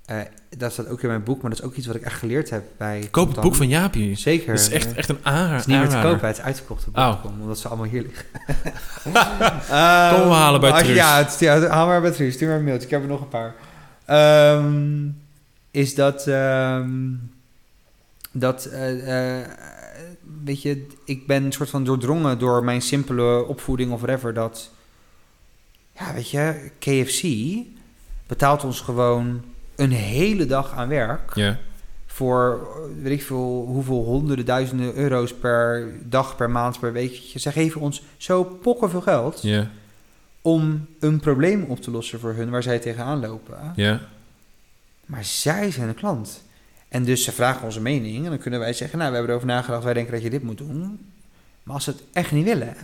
eh, 0.05 0.19
dat 0.57 0.73
staat 0.73 0.89
ook 0.89 1.01
in 1.03 1.09
mijn 1.09 1.23
boek, 1.23 1.41
maar 1.43 1.51
dat 1.51 1.59
is 1.59 1.65
ook 1.67 1.75
iets 1.75 1.87
wat 1.87 1.97
ik 1.97 2.03
echt 2.03 2.19
geleerd 2.19 2.51
heb 2.51 2.65
bij. 2.77 3.09
Koop 3.11 3.31
het 3.33 3.41
boek 3.41 3.55
van 3.55 3.69
Jaapie. 3.69 4.15
Zeker. 4.17 4.51
Het 4.53 4.61
is 4.61 4.69
echt, 4.69 4.95
echt 4.95 5.09
een 5.09 5.15
het 5.17 5.25
aanrader. 5.25 5.57
is 5.59 5.67
niet 5.67 5.79
meer 5.79 5.89
te 5.89 6.01
kopen, 6.03 6.27
het 6.27 6.37
is 6.39 6.43
uitverkocht 6.43 6.87
op 6.89 6.97
Oh. 6.97 7.25
omdat 7.41 7.59
ze 7.59 7.69
allemaal 7.69 7.87
hier 7.87 8.03
liggen. 8.03 8.27
Kom 10.15 10.29
we 10.29 10.35
halen 10.35 10.61
bij 10.61 10.83
Truus. 10.83 10.97
Ja, 10.97 11.17
het, 11.17 11.37
ja, 11.41 11.67
haal 11.67 11.87
maar 11.87 12.01
bij 12.01 12.11
Truus. 12.11 12.35
Stuur 12.35 12.49
maar 12.49 12.57
een 12.57 12.65
mailtje. 12.65 12.85
Ik 12.87 12.91
heb 12.93 13.03
er 13.03 13.09
nog 13.09 13.21
een 13.21 13.29
paar. 13.29 13.55
Ehm, 14.05 15.09
is 15.73 15.95
dat... 15.95 16.27
ehm, 16.27 16.91
dat... 18.33 18.65
eh, 18.65 19.41
eh, 19.41 19.49
weet 20.45 20.63
je, 20.63 20.87
ik 21.05 21.27
ben 21.27 21.45
een 21.45 21.53
soort 21.53 21.71
van 21.71 21.85
doordrongen 21.85 22.39
door 22.39 22.65
mijn 22.65 22.83
simpele 22.83 23.45
opvoeding 23.47 23.93
of 23.93 24.01
whatever. 24.01 24.35
Dat... 24.35 24.71
Ja, 25.99 26.15
weet 26.15 26.31
je, 26.31 26.71
KFC 26.79 27.25
betaalt 28.27 28.65
ons 28.65 28.81
gewoon 28.81 29.43
een 29.77 29.91
hele 29.91 30.47
dag 30.47 30.73
aan 30.73 30.89
werk 30.89 31.35
Ja. 31.35 31.59
voor 32.07 32.69
weet 33.03 33.13
ik 33.13 33.23
veel 33.23 33.65
hoeveel 33.67 34.05
honderden 34.05 34.45
duizenden 34.45 34.95
euro's 34.97 35.35
per 35.35 35.93
dag, 36.09 36.37
per 36.37 36.51
maand, 36.51 36.81
per 36.81 36.93
week. 36.93 37.15
Ze 37.37 37.53
geven 37.53 37.81
ons 37.81 38.03
zo 38.17 38.45
pokken 38.45 38.91
veel 38.91 39.01
geld 39.01 39.43
Ja. 39.43 39.71
om 40.43 40.87
een 41.01 41.21
probleem 41.21 41.63
op 41.63 41.81
te 41.81 41.91
lossen 41.91 42.21
voor 42.21 42.35
hun 42.35 42.51
waar 42.51 42.63
zij 42.63 42.79
tegenaan 42.79 43.21
lopen. 43.21 43.73
Ja. 43.77 44.01
Maar 45.07 45.25
zij 45.25 45.71
zijn 45.71 45.89
een 45.89 45.95
klant. 45.95 46.43
En 46.89 47.05
dus 47.05 47.25
ze 47.25 47.33
vragen 47.33 47.65
onze 47.65 47.81
mening 47.81 48.25
en 48.25 48.31
dan 48.31 48.39
kunnen 48.39 48.61
wij 48.61 48.73
zeggen, 48.73 48.99
nou, 48.99 49.11
we 49.11 49.17
hebben 49.17 49.35
erover 49.35 49.55
nagedacht, 49.55 49.85
wij 49.85 49.95
denken 49.95 50.13
dat 50.13 50.23
je 50.23 50.31
dit 50.31 50.43
moet 50.43 50.59
doen. 50.59 51.07
Maar 51.63 51.75
als 51.75 51.85
ze 51.85 51.91
het 51.91 52.03
echt 52.13 52.33
niet 52.33 52.45
willen, 52.45 52.75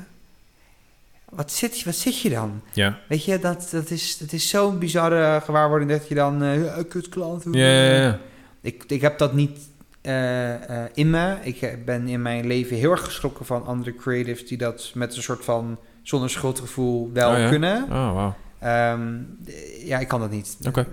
wat 1.28 1.52
zit, 1.52 1.78
je- 1.78 1.84
wat 1.84 1.94
zit 1.94 2.20
je 2.20 2.30
dan? 2.30 2.62
Ja. 2.72 2.98
Weet 3.08 3.24
je, 3.24 3.38
dat, 3.38 3.68
dat 3.70 3.90
is, 3.90 4.18
dat 4.18 4.32
is 4.32 4.48
zo'n 4.48 4.78
bizarre 4.78 5.40
gewaarwording 5.44 5.90
dat 5.90 6.08
je 6.08 6.14
dan, 6.14 6.44
ja, 6.44 6.82
kut 6.88 7.08
klant. 7.08 7.44
Ja, 7.50 7.66
ja, 7.68 7.94
ja. 8.02 8.18
Ik, 8.60 8.84
ik 8.86 9.00
heb 9.00 9.18
dat 9.18 9.32
niet 9.34 9.58
eh, 10.00 10.82
eh, 10.84 10.90
in 10.94 11.10
me. 11.10 11.36
Ik 11.42 11.84
ben 11.84 12.08
in 12.08 12.22
mijn 12.22 12.46
leven 12.46 12.76
heel 12.76 12.90
erg 12.90 13.04
geschrokken 13.04 13.46
van 13.46 13.66
andere 13.66 13.94
creatives 13.94 14.46
die 14.46 14.58
dat 14.58 14.90
met 14.94 15.16
een 15.16 15.22
soort 15.22 15.44
van 15.44 15.78
zonder 16.02 16.30
schuldgevoel 16.30 17.10
wel 17.12 17.30
Oh 17.32 17.38
ja? 17.38 17.48
kunnen. 17.48 17.82
Oh, 17.82 17.88
wauw. 18.14 18.34
Ehm, 18.58 19.16
ja, 19.84 19.98
ik 19.98 20.08
kan 20.08 20.20
dat 20.20 20.30
niet. 20.30 20.56
Oké. 20.66 20.86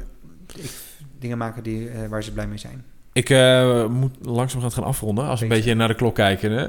Dingen 1.26 1.38
maken 1.38 1.63
die, 1.63 1.89
eh, 1.89 2.07
waar 2.09 2.23
ze 2.23 2.32
blij 2.32 2.47
mee 2.47 2.57
zijn. 2.57 2.84
Ik 3.13 3.30
eh, 3.30 3.86
moet 3.88 4.15
langzaam 4.21 4.69
gaan 4.71 4.84
afronden, 4.84 5.28
als 5.28 5.39
we 5.39 5.45
een 5.45 5.51
Beetje. 5.51 5.73
naar 5.76 5.88
de 5.88 5.95
klok 5.95 6.15
kijken. 6.15 6.51
Hè. 6.51 6.65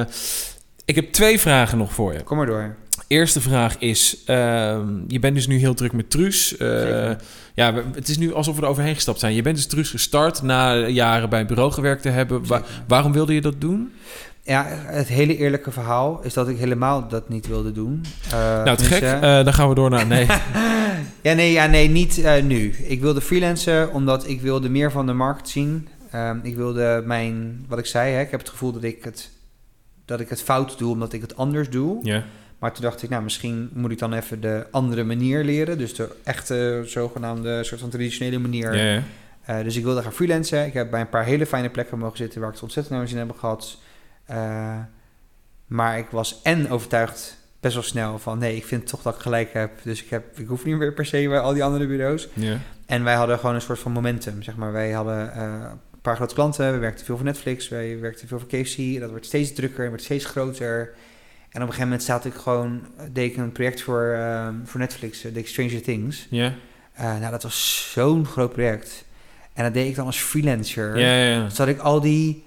Eh, 0.00 0.06
ik 0.84 0.94
heb 0.94 1.12
twee 1.12 1.40
vragen 1.40 1.78
nog 1.78 1.92
voor 1.92 2.12
je. 2.12 2.22
Kom 2.22 2.36
maar 2.36 2.46
door. 2.46 2.74
Eerste 3.06 3.40
vraag 3.40 3.78
is, 3.78 4.22
ehm, 4.26 4.88
je 5.08 5.18
bent 5.18 5.34
dus 5.34 5.46
nu 5.46 5.56
heel 5.58 5.74
druk 5.74 5.92
met 5.92 6.10
Truus. 6.10 6.54
Ja, 7.54 7.74
het 7.94 8.08
is 8.08 8.18
nu 8.18 8.34
alsof 8.34 8.56
we 8.56 8.62
er 8.62 8.68
overheen 8.68 8.94
gestapt 8.94 9.20
zijn. 9.20 9.34
Je 9.34 9.42
bent 9.42 9.56
dus 9.56 9.66
Truus 9.66 9.90
gestart 9.90 10.42
na 10.42 10.86
jaren 10.86 11.28
bij 11.28 11.40
een 11.40 11.46
bureau 11.46 11.72
gewerkt 11.72 12.02
te 12.02 12.08
hebben. 12.08 12.46
Wa- 12.46 12.62
waarom 12.86 13.12
wilde 13.12 13.34
je 13.34 13.40
dat 13.40 13.60
doen? 13.60 13.92
Ja, 14.46 14.66
het 14.68 15.08
hele 15.08 15.36
eerlijke 15.36 15.70
verhaal 15.70 16.20
is 16.22 16.34
dat 16.34 16.48
ik 16.48 16.58
helemaal 16.58 17.08
dat 17.08 17.28
niet 17.28 17.46
wilde 17.46 17.72
doen. 17.72 18.04
Eh, 18.30 18.64
nou, 18.64 18.76
te 18.76 18.84
gek. 18.84 19.02
Eh, 19.02 19.20
dan 19.20 19.54
gaan 19.54 19.68
we 19.68 19.74
door 19.74 19.90
naar... 19.90 20.06
Nee. 20.06 20.26
Ja, 21.20 21.32
nee, 21.32 21.52
ja, 21.52 21.66
nee 21.66 21.88
niet 21.88 22.18
eh, 22.18 22.42
nu. 22.42 22.68
Ik 22.68 23.00
wilde 23.00 23.20
freelancen 23.20 23.92
omdat 23.92 24.28
ik 24.28 24.40
wilde 24.40 24.68
meer 24.68 24.90
van 24.90 25.06
de 25.06 25.12
markt 25.12 25.48
zien. 25.48 25.88
Ehm, 26.10 26.38
ik 26.42 26.56
wilde 26.56 27.02
mijn, 27.06 27.64
wat 27.68 27.78
ik 27.78 27.86
zei, 27.86 28.12
hè, 28.12 28.20
ik 28.20 28.30
heb 28.30 28.40
het 28.40 28.48
gevoel 28.48 28.72
dat 28.72 28.82
ik 28.82 29.04
het, 29.04 29.30
dat 30.04 30.20
ik 30.20 30.28
het 30.28 30.42
fout 30.42 30.78
doe 30.78 30.92
omdat 30.92 31.12
ik 31.12 31.20
het 31.20 31.36
anders 31.36 31.70
doe. 31.70 31.98
ja. 32.02 32.24
Maar 32.58 32.72
toen 32.72 32.82
dacht 32.82 33.02
ik, 33.02 33.10
nou, 33.10 33.22
misschien 33.22 33.70
moet 33.72 33.90
ik 33.90 33.98
dan 33.98 34.12
even 34.12 34.40
de 34.40 34.66
andere 34.70 35.04
manier 35.04 35.44
leren. 35.44 35.78
Dus 35.78 35.94
de 35.94 36.08
echte, 36.24 36.82
zogenaamde, 36.86 37.64
soort 37.64 37.80
van 37.80 37.90
traditionele 37.90 38.38
manier. 38.38 39.02
Eh, 39.46 39.62
dus 39.62 39.76
ik 39.76 39.84
wilde 39.84 40.02
gaan 40.02 40.12
freelancen. 40.12 40.66
Ik 40.66 40.72
heb 40.72 40.90
bij 40.90 41.00
een 41.00 41.08
paar 41.08 41.24
hele 41.24 41.46
fijne 41.46 41.68
plekken 41.68 41.98
mogen 41.98 42.16
zitten 42.16 42.40
waar 42.40 42.48
ik 42.48 42.54
het 42.54 42.62
ontzettend 42.62 42.94
naar 42.94 43.04
mijn 43.04 43.16
zin 43.16 43.26
heb 43.26 43.38
gehad. 43.38 43.78
Eh, 44.26 44.78
maar 45.66 45.98
ik 45.98 46.06
was 46.10 46.42
en 46.42 46.70
overtuigd 46.70 47.36
best 47.60 47.74
wel 47.74 47.82
snel 47.82 48.18
van 48.18 48.38
nee, 48.38 48.56
ik 48.56 48.64
vind 48.64 48.86
toch 48.86 49.02
dat 49.02 49.14
ik 49.14 49.20
gelijk 49.20 49.52
heb. 49.52 49.70
Dus 49.82 50.02
ik, 50.02 50.10
heb, 50.10 50.38
ik 50.38 50.46
hoef 50.46 50.64
niet 50.64 50.76
meer 50.76 50.92
per 50.92 51.06
se 51.06 51.26
bij 51.28 51.38
al 51.38 51.52
die 51.52 51.64
andere 51.64 51.86
bureaus. 51.86 52.28
En 52.86 53.04
wij 53.04 53.14
hadden 53.14 53.38
gewoon 53.38 53.54
een 53.54 53.60
soort 53.60 53.78
van 53.78 53.92
momentum. 53.92 54.42
Zeg 54.42 54.56
maar. 54.56 54.72
Wij 54.72 54.90
hadden 54.90 55.32
eh, 55.32 55.42
een 55.92 56.00
paar 56.02 56.16
grote 56.16 56.34
klanten. 56.34 56.72
We 56.72 56.78
werkten 56.78 57.06
veel 57.06 57.16
voor 57.16 57.24
Netflix. 57.24 57.68
Wij 57.68 58.00
werkten 58.00 58.28
veel 58.28 58.38
voor 58.38 58.48
KFC. 58.48 59.00
Dat 59.00 59.10
werd 59.10 59.26
steeds 59.26 59.52
drukker 59.52 59.84
en 59.84 59.90
werd 59.90 60.02
steeds 60.02 60.24
groter. 60.24 60.94
En 61.56 61.62
op 61.62 61.68
een 61.68 61.74
gegeven 61.74 61.88
moment 61.88 62.02
zat 62.02 62.24
ik 62.24 62.34
gewoon, 62.34 62.86
deed 63.12 63.30
ik 63.30 63.36
een 63.36 63.52
project 63.52 63.82
voor, 63.82 64.12
eh, 64.12 64.48
voor 64.64 64.80
Netflix, 64.80 65.24
uh, 65.24 65.32
The 65.32 65.42
Stranger 65.44 65.82
Things. 65.82 66.26
Ja. 66.30 66.54
Eh, 66.92 67.18
nou, 67.18 67.30
dat 67.30 67.42
was 67.42 67.90
zo'n 67.92 68.26
groot 68.26 68.52
project. 68.52 69.04
En 69.52 69.64
dat 69.64 69.74
deed 69.74 69.88
ik 69.88 69.94
dan 69.94 70.06
als 70.06 70.18
freelancer. 70.18 70.98
Ja, 70.98 71.16
ja, 71.16 71.24
ja. 71.24 71.48
Zat 71.48 71.68
ik 71.68 71.78
al 71.78 72.00
die, 72.00 72.44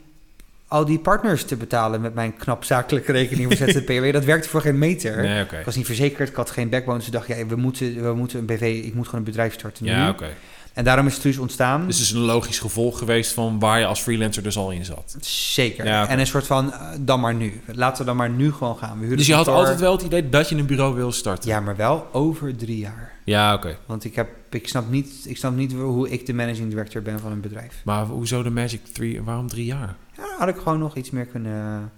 al 0.69 0.85
die 0.85 0.99
partners 0.99 1.43
te 1.43 1.55
betalen 1.55 2.01
met 2.01 2.13
mijn 2.13 2.35
knap 2.35 2.63
zakelijke 2.63 3.11
rekening 3.11 3.57
voor 3.57 3.67
ZZP'er. 3.67 4.11
dat 4.19 4.23
werkte 4.23 4.49
voor 4.49 4.61
geen 4.61 4.77
meter. 4.77 5.21
Nee. 5.21 5.41
Ik 5.41 5.65
was 5.65 5.75
niet 5.75 5.85
verzekerd, 5.85 6.29
ik 6.29 6.35
had 6.35 6.49
geen 6.49 6.69
backbone. 6.69 6.97
Dus 6.97 7.07
ik 7.07 7.13
dacht, 7.13 7.27
ja, 7.27 7.45
we 7.45 7.55
moeten, 7.55 8.03
we 8.03 8.13
moeten 8.13 8.39
een 8.39 8.45
BV, 8.45 8.81
ik 8.85 8.93
moet 8.93 9.05
gewoon 9.05 9.19
een 9.19 9.31
bedrijf 9.31 9.53
starten 9.53 9.85
nu. 9.85 9.91
Ja, 9.91 10.09
oké. 10.09 10.27
En 10.73 10.83
daarom 10.83 11.07
is 11.07 11.17
Truus 11.17 11.37
ontstaan. 11.37 11.85
Dus 11.85 11.97
het 11.97 12.05
is 12.05 12.11
een 12.11 12.19
logisch 12.19 12.59
gevolg 12.59 12.97
geweest 12.97 13.33
van 13.33 13.59
waar 13.59 13.79
je 13.79 13.85
als 13.85 14.01
freelancer 14.01 14.43
dus 14.43 14.57
al 14.57 14.71
in 14.71 14.85
zat. 14.85 15.17
Zeker. 15.21 15.85
Ja. 15.85 16.07
En 16.07 16.19
een 16.19 16.27
soort 16.27 16.47
van, 16.47 16.73
eh, 16.73 16.79
dan 16.99 17.19
maar 17.19 17.35
nu. 17.35 17.61
Laten 17.65 17.97
we 17.97 18.05
dan 18.05 18.15
maar 18.15 18.29
nu 18.29 18.51
gewoon 18.51 18.77
gaan. 18.77 18.93
We 18.93 19.01
huren 19.01 19.17
Dus 19.17 19.27
je 19.27 19.33
had 19.33 19.47
altijd 19.47 19.79
wel 19.79 19.91
het 19.91 20.01
idee 20.01 20.29
dat 20.29 20.49
je 20.49 20.55
een 20.55 20.65
bureau 20.65 20.95
wil 20.95 21.11
starten? 21.11 21.49
Ja, 21.49 21.59
maar 21.59 21.75
wel 21.75 22.07
over 22.11 22.55
drie 22.55 22.77
jaar. 22.77 23.11
Ja, 23.23 23.53
oké. 23.53 23.77
Want 23.85 24.03
ik, 24.03 24.15
heb, 24.15 24.29
ik, 24.49 24.67
snap 24.67 24.89
niet, 24.89 25.11
ik 25.25 25.37
snap 25.37 25.55
niet 25.55 25.73
hoe 25.73 26.09
ik 26.09 26.25
de 26.25 26.33
managing 26.33 26.69
director 26.69 27.01
ben 27.01 27.19
van 27.19 27.31
een 27.31 27.41
bedrijf. 27.41 27.81
Maar 27.83 28.05
hoezo 28.05 28.43
de 28.43 28.49
Magic 28.49 28.85
3? 28.93 29.21
Waarom 29.21 29.47
drie 29.47 29.65
jaar? 29.65 29.95
Had 30.37 30.47
ik 30.47 30.57
gewoon 30.57 30.79
nog 30.79 30.95
iets 30.95 31.09
meer 31.09 31.25
kunnen... 31.25 31.91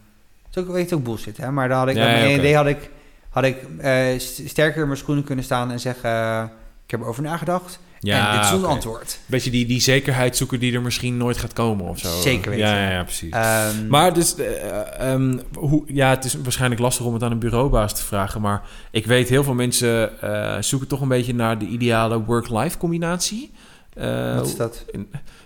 Het 0.48 0.56
is 0.56 0.64
ook, 0.64 0.72
weet 0.72 0.94
ook 0.94 1.04
bullshit, 1.04 1.38
hè? 1.38 1.52
Maar 1.52 1.68
dan 1.68 1.78
had 1.78 1.88
ik, 1.88 1.96
Ja, 1.96 2.04
mijn 2.06 2.30
ja, 2.30 2.38
idee 2.38 2.56
had 2.56 2.68
ik, 2.68 2.90
had 3.30 3.44
ik 3.44 3.58
eh, 3.78 4.20
st- 4.20 4.42
sterker 4.50 4.82
in 4.82 4.88
mijn 4.88 5.00
schoenen 5.00 5.24
kunnen 5.24 5.44
staan 5.46 5.72
en 5.72 5.80
zeggen... 5.80 6.44
ik 6.86 6.92
heb 6.92 7.00
erover 7.02 7.24
nagedacht 7.24 7.80
Ja, 8.00 8.32
en 8.32 8.38
dit 8.38 8.46
is 8.46 8.54
ons 8.54 8.64
oké. 8.64 8.72
antwoord. 8.72 9.20
Beetje 9.26 9.52
die, 9.52 9.66
die 9.66 9.80
zekerheid 9.82 10.38
zoeken 10.38 10.60
die 10.60 10.74
er 10.74 10.82
misschien 10.82 11.18
nooit 11.18 11.38
gaat 11.38 11.54
komen 11.54 11.86
of 11.86 12.00
zo. 12.00 12.22
Zeker 12.22 12.50
weten. 12.52 12.66
Ja, 12.68 12.82
ja, 12.84 12.90
ja 12.92 13.04
precies. 13.04 13.30
Ehm, 13.34 13.88
maar 13.88 14.14
dus, 14.14 14.36
eh, 14.36 15.12
ehm, 15.12 15.38
hoe, 15.54 15.84
ja, 15.88 16.10
het 16.10 16.26
is 16.26 16.34
waarschijnlijk 16.34 16.82
lastig 16.82 17.06
om 17.06 17.14
het 17.14 17.24
aan 17.24 17.32
een 17.32 17.40
bureaubaas 17.40 17.96
te 17.96 18.04
vragen. 18.04 18.42
Maar 18.42 18.62
ik 18.92 19.06
weet, 19.06 19.30
heel 19.30 19.44
veel 19.44 19.54
mensen 19.54 20.22
eh, 20.22 20.62
zoeken 20.62 20.88
toch 20.88 21.02
een 21.02 21.08
beetje 21.08 21.34
naar 21.34 21.58
de 21.58 21.66
ideale 21.66 22.24
work-life 22.24 22.78
combinatie. 22.78 23.52
Eh, 23.94 24.36
wat 24.36 24.46
is 24.48 24.56
dat? 24.56 24.86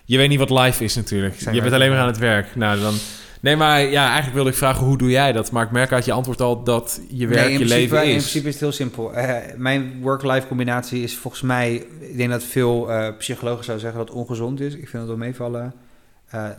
Je 0.05 0.17
weet 0.17 0.29
niet 0.29 0.39
wat 0.39 0.49
live 0.49 0.83
is 0.83 0.95
natuurlijk. 0.95 1.35
Je 1.51 1.61
bent 1.61 1.73
alleen 1.73 1.89
maar 1.89 1.99
aan 1.99 2.07
het 2.07 2.17
werk. 2.17 2.55
Nou, 2.55 2.79
dan... 2.79 2.93
Nee, 3.41 3.55
maar 3.55 3.81
ja, 3.81 4.03
eigenlijk 4.05 4.33
wilde 4.33 4.49
ik 4.49 4.55
vragen, 4.55 4.85
hoe 4.85 4.97
doe 4.97 5.09
jij 5.09 5.31
dat? 5.31 5.51
Maar 5.51 5.65
ik 5.65 5.71
merk 5.71 5.91
uit 5.91 6.05
je 6.05 6.11
antwoord 6.11 6.41
al 6.41 6.63
dat 6.63 7.01
je 7.09 7.27
werk 7.27 7.39
Nee, 7.41 7.53
in 7.53 7.59
je 7.59 7.65
principe, 7.65 7.93
leven 7.93 8.09
In 8.09 8.15
is. 8.15 8.21
principe 8.21 8.47
is 8.47 8.53
het 8.53 8.61
heel 8.63 8.71
simpel. 8.71 9.13
Eh, 9.13 9.55
mijn 9.57 10.01
work-life 10.01 10.47
combinatie 10.47 11.03
is 11.03 11.15
volgens 11.17 11.41
mij... 11.43 11.73
Ik 11.99 12.17
denk 12.17 12.29
dat 12.29 12.43
veel 12.43 12.91
eh, 12.91 13.17
psychologen 13.17 13.63
zouden 13.63 13.85
zeggen 13.85 14.05
dat 14.05 14.13
het 14.15 14.23
ongezond 14.23 14.59
is. 14.59 14.73
Ik 14.73 14.89
vind 14.89 14.93
het 14.93 15.07
wel 15.07 15.17
meevallen. 15.17 15.73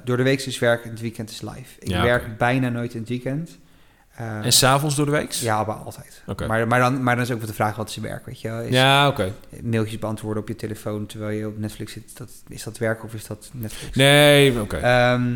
Door 0.04 0.16
de 0.16 0.22
week 0.22 0.40
is 0.40 0.58
werk, 0.58 0.84
in 0.84 0.90
het 0.90 1.00
weekend 1.00 1.30
is 1.30 1.40
live. 1.42 1.74
Ik 1.78 1.88
Ja, 1.88 2.02
werk 2.02 2.38
bijna 2.38 2.68
nooit 2.68 2.94
in 2.94 3.00
het 3.00 3.08
weekend. 3.08 3.58
Eh, 4.16 4.44
En 4.44 4.52
s'avonds 4.52 4.94
door 4.96 5.04
de 5.04 5.10
week? 5.12 5.32
ja, 5.32 5.64
maar 5.64 5.76
altijd. 5.76 6.22
Maar, 6.46 6.66
maar, 6.66 6.80
dan, 6.80 7.02
maar 7.02 7.14
dan 7.14 7.24
is 7.24 7.30
ook 7.30 7.38
weer 7.38 7.46
de 7.46 7.54
vraag, 7.54 7.76
wat 7.76 7.88
is 7.88 7.94
je 7.94 8.00
werk, 8.00 8.26
weet 8.26 8.40
je 8.40 8.48
wel? 8.48 8.60
Is 8.60 8.74
Ja, 8.74 9.08
oké. 9.08 9.32
mailtjes 9.62 9.98
beantwoorden 9.98 10.42
op 10.42 10.48
je 10.48 10.56
telefoon 10.56 11.06
terwijl 11.06 11.38
je 11.38 11.46
op 11.46 11.58
Netflix 11.58 11.92
zit, 11.92 12.16
dat, 12.16 12.30
is 12.48 12.62
dat 12.62 12.78
werk 12.78 13.04
of 13.04 13.14
is 13.14 13.26
dat 13.26 13.50
Netflix? 13.52 13.96
Nee, 13.96 14.60
oké. 14.60 14.76
Ehm, 14.76 15.32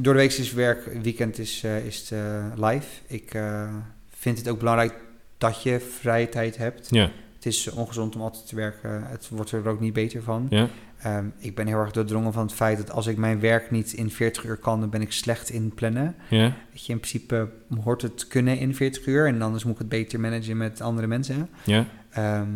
door 0.00 0.12
de 0.12 0.18
week 0.20 0.32
is 0.32 0.52
werk, 0.52 1.02
weekend 1.02 1.38
is, 1.38 1.62
eh, 1.64 1.86
is 1.86 1.98
het, 1.98 2.10
eh, 2.10 2.44
live. 2.68 2.86
Ik 3.06 3.34
eh, 3.34 3.68
vind 4.16 4.38
het 4.38 4.48
ook 4.48 4.58
belangrijk 4.58 4.94
dat 5.38 5.62
je 5.62 5.80
vrije 6.00 6.28
tijd 6.28 6.56
hebt. 6.56 6.86
ja. 6.90 7.10
Het 7.34 7.52
is 7.52 7.70
ongezond 7.70 8.14
om 8.14 8.20
altijd 8.22 8.46
te 8.46 8.56
werken. 8.56 9.02
Het 9.06 9.28
wordt 9.30 9.50
er 9.50 9.68
ook 9.68 9.80
niet 9.80 9.92
beter 9.92 10.22
van. 10.22 10.46
Ja. 10.50 10.68
Ehm, 11.04 11.24
ik 11.38 11.54
ben 11.54 11.66
heel 11.66 11.78
erg 11.78 11.90
doordrongen 11.90 12.32
van 12.32 12.42
het 12.46 12.54
feit 12.54 12.76
dat 12.76 12.90
als 12.90 13.06
ik 13.06 13.16
mijn 13.16 13.40
werk 13.40 13.70
niet 13.70 13.92
in 13.92 14.10
40 14.10 14.44
uur 14.44 14.56
kan, 14.56 14.80
dan 14.80 14.90
ben 14.90 15.00
ik 15.02 15.12
slecht 15.12 15.50
in 15.50 15.72
plannen. 15.74 16.14
Ja. 16.28 16.52
Weet 16.72 16.86
je, 16.86 16.92
in 16.92 16.98
principe 17.00 17.48
hoort 17.82 18.02
het 18.02 18.26
kunnen 18.28 18.58
in 18.58 18.74
40 18.74 19.06
uur 19.06 19.26
en 19.26 19.42
anders 19.42 19.64
moet 19.64 19.72
ik 19.72 19.78
het 19.78 19.88
beter 19.88 20.20
managen 20.20 20.56
met 20.56 20.80
andere 20.80 21.06
mensen. 21.06 21.48
Ja. 21.64 21.84
Ehm, 22.10 22.48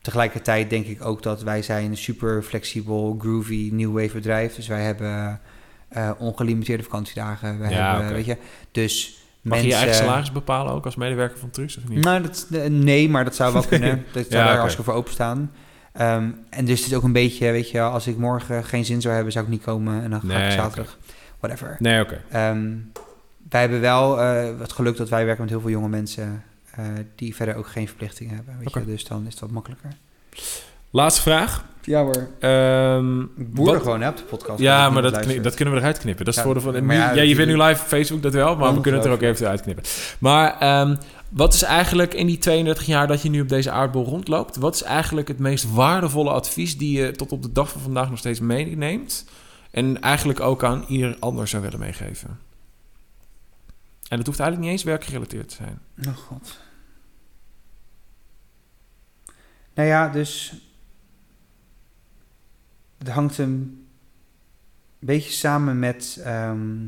tegelijkertijd 0.00 0.70
denk 0.70 0.86
ik 0.86 1.04
ook 1.04 1.22
dat 1.22 1.42
wij 1.42 1.62
zijn 1.62 1.90
een 1.90 1.96
super 1.96 2.42
flexibel, 2.42 3.16
groovy, 3.18 3.70
new 3.72 3.92
wave 4.00 4.12
bedrijf. 4.14 4.54
Dus 4.54 4.66
wij 4.66 4.82
hebben 4.82 5.40
eh, 5.88 6.10
ongelimiteerde 6.18 6.82
vakantiedagen. 6.82 7.58
Wij 7.58 7.70
Ja, 7.70 7.94
hebben, 7.96 8.12
weet 8.14 8.24
je, 8.26 8.36
dus 8.72 9.18
Mag 9.42 9.58
je 9.58 9.64
je 9.66 9.70
eigen 9.72 9.88
mensen- 9.88 10.06
salaris 10.06 10.32
bepalen 10.32 10.72
ook 10.72 10.84
als 10.84 10.96
medewerker 10.96 11.38
van 11.38 11.50
Truus 11.50 11.76
of 11.76 11.88
niet? 11.88 12.04
Nou, 12.04 12.22
dat, 12.22 12.46
eh, 12.52 12.64
nee, 12.70 13.08
maar 13.08 13.24
dat 13.24 13.34
zou 13.34 13.52
wel 13.52 13.62
kunnen. 13.72 14.04
Dat 14.12 14.22
zou 14.22 14.26
Ja, 14.34 14.38
daar 14.40 14.48
oké. 14.50 14.58
hartstikke 14.58 14.90
voor 14.90 14.98
openstaan. 15.00 15.50
Ehm, 15.92 16.28
en 16.50 16.64
dus 16.64 16.78
het 16.80 16.90
is 16.90 16.94
ook 16.96 17.02
een 17.02 17.12
beetje, 17.12 17.50
weet 17.50 17.70
je, 17.70 17.80
als 17.80 18.06
ik 18.06 18.16
morgen 18.16 18.64
geen 18.64 18.84
zin 18.84 19.00
zou 19.00 19.14
hebben, 19.14 19.32
zou 19.32 19.44
ik 19.44 19.50
niet 19.50 19.62
komen. 19.62 20.02
En 20.02 20.10
dan 20.10 20.20
ga 20.20 20.26
Nee, 20.26 20.46
ik 20.46 20.52
zaterdag, 20.52 20.98
whatever. 21.40 21.76
Nee, 21.78 22.00
oké. 22.02 22.20
Ehm, 22.30 22.68
wij 23.50 23.60
hebben 23.60 23.80
wel 23.80 24.20
eh, 24.20 24.58
het 24.58 24.72
geluk 24.72 24.96
dat 24.96 25.08
wij 25.08 25.24
werken 25.24 25.42
met 25.42 25.50
heel 25.52 25.60
veel 25.60 25.70
jonge 25.70 25.88
mensen 25.88 26.42
eh, 26.74 26.84
die 27.14 27.34
verder 27.34 27.54
ook 27.56 27.66
geen 27.68 27.86
verplichtingen 27.86 28.34
hebben. 28.34 28.54
Weet 28.58 28.66
Oké. 28.68 28.78
je? 28.78 28.84
Dus 28.86 29.04
dan 29.04 29.24
is 29.26 29.30
het 29.32 29.40
wat 29.40 29.50
makkelijker. 29.50 29.90
Laatste 30.90 31.22
vraag. 31.22 31.64
Ja 31.82 32.02
hoor. 32.02 32.28
Ehm, 32.38 33.20
Ik 33.20 33.54
boer 33.54 33.74
er 33.74 33.80
gewoon 33.80 34.00
hè, 34.00 34.08
op 34.08 34.16
de 34.16 34.22
podcast. 34.22 34.60
Ja, 34.60 34.84
dat 34.84 34.92
maar 34.92 35.02
dat, 35.02 35.42
dat 35.42 35.54
kunnen 35.54 35.74
we 35.74 35.80
eruit 35.80 35.98
knippen. 35.98 36.24
Dat 36.24 36.34
is 36.34 36.40
Ja, 36.42 36.48
het 36.48 36.60
voordeel 36.62 36.82
van... 36.82 36.96
ja, 36.96 37.12
ja, 37.12 37.22
je 37.22 37.34
bent 37.36 37.48
nu 37.48 37.62
live 37.62 37.80
op 37.82 37.86
Facebook, 37.88 38.22
dat 38.22 38.32
wel. 38.32 38.56
Maar 38.56 38.74
we 38.74 38.80
kunnen 38.80 39.00
het 39.00 39.08
er 39.08 39.14
ook 39.14 39.22
even 39.22 39.48
uitknippen. 39.48 39.84
Maar 40.18 40.58
ehm, 40.58 40.96
wat 41.30 41.54
is 41.54 41.62
eigenlijk 41.62 42.14
in 42.14 42.26
die 42.26 42.38
32 42.38 42.86
jaar 42.86 43.06
dat 43.06 43.22
je 43.22 43.28
nu 43.28 43.40
op 43.40 43.48
deze 43.48 43.70
aardbol 43.70 44.04
rondloopt... 44.04 44.56
wat 44.56 44.74
is 44.74 44.82
eigenlijk 44.82 45.28
het 45.28 45.38
meest 45.38 45.72
waardevolle 45.72 46.30
advies... 46.30 46.78
die 46.78 46.98
je 46.98 47.12
tot 47.12 47.32
op 47.32 47.42
de 47.42 47.52
dag 47.52 47.70
van 47.70 47.80
vandaag 47.80 48.10
nog 48.10 48.18
steeds 48.18 48.40
meeneemt... 48.40 49.24
en 49.70 50.00
eigenlijk 50.00 50.40
ook 50.40 50.64
aan 50.64 50.84
ieder 50.88 51.16
ander 51.18 51.48
zou 51.48 51.62
willen 51.62 51.78
meegeven? 51.78 52.38
En 54.08 54.16
dat 54.16 54.26
hoeft 54.26 54.40
eigenlijk 54.40 54.70
niet 54.70 54.78
eens 54.78 54.88
werkgerelateerd 54.88 55.48
te 55.48 55.54
zijn. 55.54 55.80
Oh 56.06 56.16
god. 56.16 56.58
Nou 59.74 59.88
ja, 59.88 60.08
dus... 60.08 60.54
Het 62.98 63.08
hangt 63.08 63.38
een 63.38 63.86
beetje 64.98 65.30
samen 65.30 65.78
met, 65.78 66.20
ehm, 66.24 66.86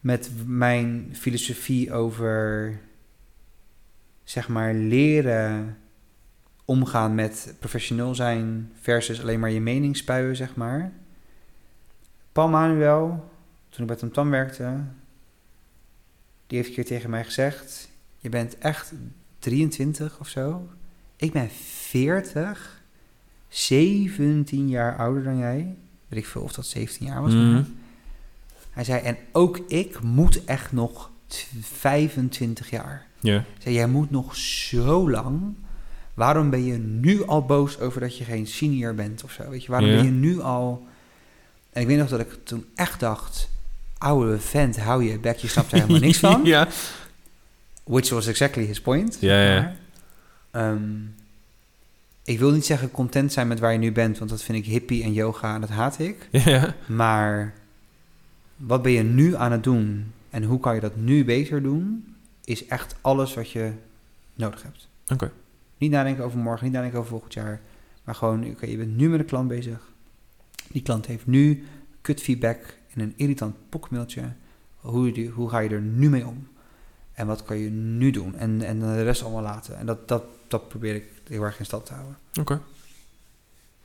met 0.00 0.30
mijn 0.46 1.08
filosofie 1.12 1.92
over... 1.92 2.80
zeg 4.28 4.48
maar 4.48 4.74
leren 4.74 5.78
omgaan 6.64 7.14
met 7.14 7.54
professioneel 7.58 8.14
zijn... 8.14 8.72
versus 8.80 9.20
alleen 9.20 9.40
maar 9.40 9.50
je 9.50 9.60
mening 9.60 9.96
spuien, 9.96 10.36
zeg 10.36 10.54
maar. 10.54 10.92
Paul 12.32 12.48
Manuel, 12.48 13.30
toen 13.68 13.80
ik 13.80 13.86
bij 13.86 13.96
Tam 13.96 14.12
Tam 14.12 14.30
werkte... 14.30 14.82
die 16.46 16.56
heeft 16.56 16.68
een 16.68 16.74
keer 16.74 16.84
tegen 16.84 17.10
mij 17.10 17.24
gezegd... 17.24 17.88
je 18.18 18.28
bent 18.28 18.58
echt 18.58 18.92
23 19.38 20.20
of 20.20 20.28
zo. 20.28 20.68
Ik 21.16 21.32
ben 21.32 21.50
40, 21.50 22.82
17 23.48 24.68
jaar 24.68 24.96
ouder 24.96 25.24
dan 25.24 25.38
jij. 25.38 25.76
Weet 26.08 26.18
ik 26.18 26.26
veel 26.26 26.42
of 26.42 26.52
dat 26.52 26.66
17 26.66 27.06
jaar 27.06 27.22
was. 27.22 27.32
Mhm. 27.32 27.62
Hij 28.70 28.84
zei, 28.84 29.02
en 29.02 29.16
ook 29.32 29.58
ik 29.58 30.02
moet 30.02 30.44
echt 30.44 30.72
nog 30.72 31.10
t- 31.26 31.46
25 31.60 32.70
jaar. 32.70 33.07
Ja. 33.20 33.44
Zei, 33.58 33.74
jij 33.74 33.86
moet 33.88 34.10
nog 34.10 34.36
zo 34.36 35.10
lang. 35.10 35.40
Waarom 36.14 36.50
ben 36.50 36.64
je 36.64 36.78
nu 36.78 37.24
al 37.26 37.44
boos 37.44 37.78
over 37.80 38.00
dat 38.00 38.18
je 38.18 38.24
geen 38.24 38.46
senior 38.46 38.94
bent 38.94 39.24
of 39.24 39.32
zo? 39.32 39.48
Weet 39.50 39.62
je, 39.64 39.70
waarom 39.70 39.88
Ja. 39.88 39.94
ben 39.96 40.04
je 40.04 40.10
nu 40.10 40.40
al... 40.40 40.86
En 41.72 41.80
ik 41.82 41.86
weet 41.88 41.98
nog 41.98 42.08
dat 42.08 42.20
ik 42.20 42.38
toen 42.44 42.64
echt 42.74 43.00
dacht... 43.00 43.48
Oude 43.98 44.38
vent, 44.38 44.78
hou 44.80 45.04
je 45.04 45.18
bek, 45.18 45.36
je 45.36 45.48
snapt 45.48 45.72
er 45.72 45.78
helemaal 45.80 46.00
niks 46.00 46.18
van. 46.28 46.44
ja. 46.44 46.68
Which 47.84 48.10
was 48.10 48.26
exactly 48.26 48.64
his 48.64 48.80
point. 48.80 49.16
Ja, 49.20 49.42
ja. 49.54 49.60
Maar, 49.60 49.76
ehm, 50.72 50.82
ik 52.24 52.38
wil 52.38 52.50
niet 52.50 52.66
zeggen 52.66 52.90
content 52.90 53.32
zijn 53.32 53.48
met 53.48 53.58
waar 53.58 53.72
je 53.72 53.78
nu 53.78 53.92
bent, 53.92 54.18
want 54.18 54.30
dat 54.30 54.42
vind 54.42 54.58
ik 54.58 54.64
hippie 54.64 55.02
en 55.02 55.12
yoga 55.12 55.54
en 55.54 55.60
dat 55.60 55.70
haat 55.70 55.98
ik. 55.98 56.28
ja. 56.44 56.74
Maar 56.86 57.54
wat 58.56 58.82
ben 58.82 58.92
je 58.92 59.02
nu 59.02 59.36
aan 59.36 59.52
het 59.52 59.62
doen 59.64 60.12
en 60.30 60.42
hoe 60.44 60.60
kan 60.60 60.74
je 60.74 60.80
dat 60.80 60.96
nu 60.96 61.24
beter 61.24 61.62
doen, 61.62 62.14
is 62.48 62.66
echt 62.66 62.96
alles 63.00 63.34
wat 63.34 63.50
je 63.50 63.72
nodig 64.34 64.62
hebt. 64.62 64.88
Oké. 65.12 65.32
Niet 65.78 65.90
nadenken 65.90 66.24
over 66.24 66.38
morgen, 66.38 66.64
niet 66.64 66.74
nadenken 66.74 66.98
over 66.98 67.10
volgend 67.10 67.34
jaar, 67.34 67.60
maar 68.04 68.14
gewoon, 68.14 68.44
oké, 68.50 68.66
je 68.66 68.76
bent 68.76 68.96
nu 68.96 69.08
met 69.08 69.20
een 69.20 69.26
klant 69.26 69.48
bezig. 69.48 69.80
Die 70.68 70.82
klant 70.82 71.06
heeft 71.06 71.26
nu 71.26 71.66
kut 72.00 72.20
feedback 72.22 72.76
in 72.94 73.00
een 73.00 73.12
irritant 73.16 73.54
pokmailtje. 73.68 74.22
Hoe, 74.76 75.12
die- 75.12 75.28
hoe 75.28 75.48
ga 75.48 75.58
je 75.58 75.68
er 75.68 75.80
nu 75.80 76.08
mee 76.10 76.26
om? 76.26 76.48
En 77.12 77.26
wat 77.26 77.42
kan 77.44 77.58
je 77.58 77.70
nu 77.70 78.10
doen? 78.10 78.36
En, 78.36 78.62
en 78.62 78.78
de 78.80 79.02
rest 79.02 79.22
allemaal 79.22 79.42
laten. 79.42 79.78
En 79.78 79.86
dat, 79.86 80.08
dat, 80.08 80.24
dat 80.48 80.68
probeer 80.68 80.94
ik 80.94 81.04
heel 81.28 81.42
erg 81.42 81.58
in 81.58 81.64
stand 81.64 81.86
te 81.86 81.92
houden. 81.92 82.16
Oké. 82.40 82.60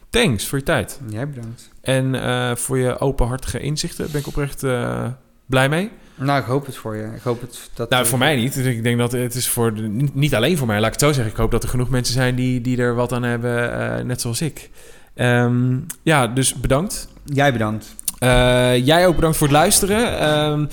Thanks 0.10 0.48
voor 0.48 0.58
je 0.58 0.64
tijd. 0.64 1.00
Jij 1.10 1.30
bedankt. 1.30 1.70
En 1.82 2.16
eh, 2.16 2.56
voor 2.56 2.78
je 2.78 3.00
openhartige 3.00 3.60
inzichten 3.60 4.12
ben 4.12 4.20
ik 4.22 4.28
oprecht 4.28 4.64
eh, 4.64 5.12
blij 5.46 5.70
mee. 5.70 5.92
Nou, 6.16 6.40
ik 6.40 6.46
hoop 6.46 6.66
het 6.66 6.76
voor 6.76 6.96
je. 6.96 7.04
Ik 7.16 7.22
hoop 7.22 7.42
het 7.42 7.70
dat... 7.74 7.90
Nou, 7.90 8.06
voor 8.06 8.18
mij 8.20 8.36
niet. 8.36 8.54
Dus 8.54 8.66
ik 8.66 8.84
denk 8.84 8.98
dat 8.98 9.12
het 9.12 9.36
is 9.36 9.50
voor... 9.50 9.74
De, 9.74 9.82
niet- 9.82 10.16
niet 10.16 10.36
alleen 10.36 10.58
voor 10.58 10.68
mij, 10.68 10.76
laat 10.80 10.86
ik 10.86 10.92
het 10.92 11.02
zo 11.02 11.12
zeggen. 11.12 11.32
Ik 11.32 11.38
hoop 11.40 11.52
dat 11.52 11.64
er 11.64 11.70
genoeg 11.70 11.90
mensen 11.90 12.14
zijn 12.14 12.36
die, 12.36 12.62
die 12.62 12.78
er 12.78 12.96
wat 12.96 13.12
aan 13.12 13.24
hebben, 13.24 13.74
eh, 13.98 14.04
net 14.06 14.22
zoals 14.22 14.42
ik. 14.42 14.70
Ehm, 15.16 15.78
ja, 16.04 16.28
dus 16.28 16.54
bedankt. 16.54 17.08
Jij 17.24 17.52
bedankt. 17.52 17.96
Eh, 18.24 18.86
jij 18.86 19.08
ook 19.08 19.16
bedankt 19.16 19.38
voor 19.38 19.48
het 19.48 19.56
luisteren. 19.56 20.20
Ehm, 20.20 20.66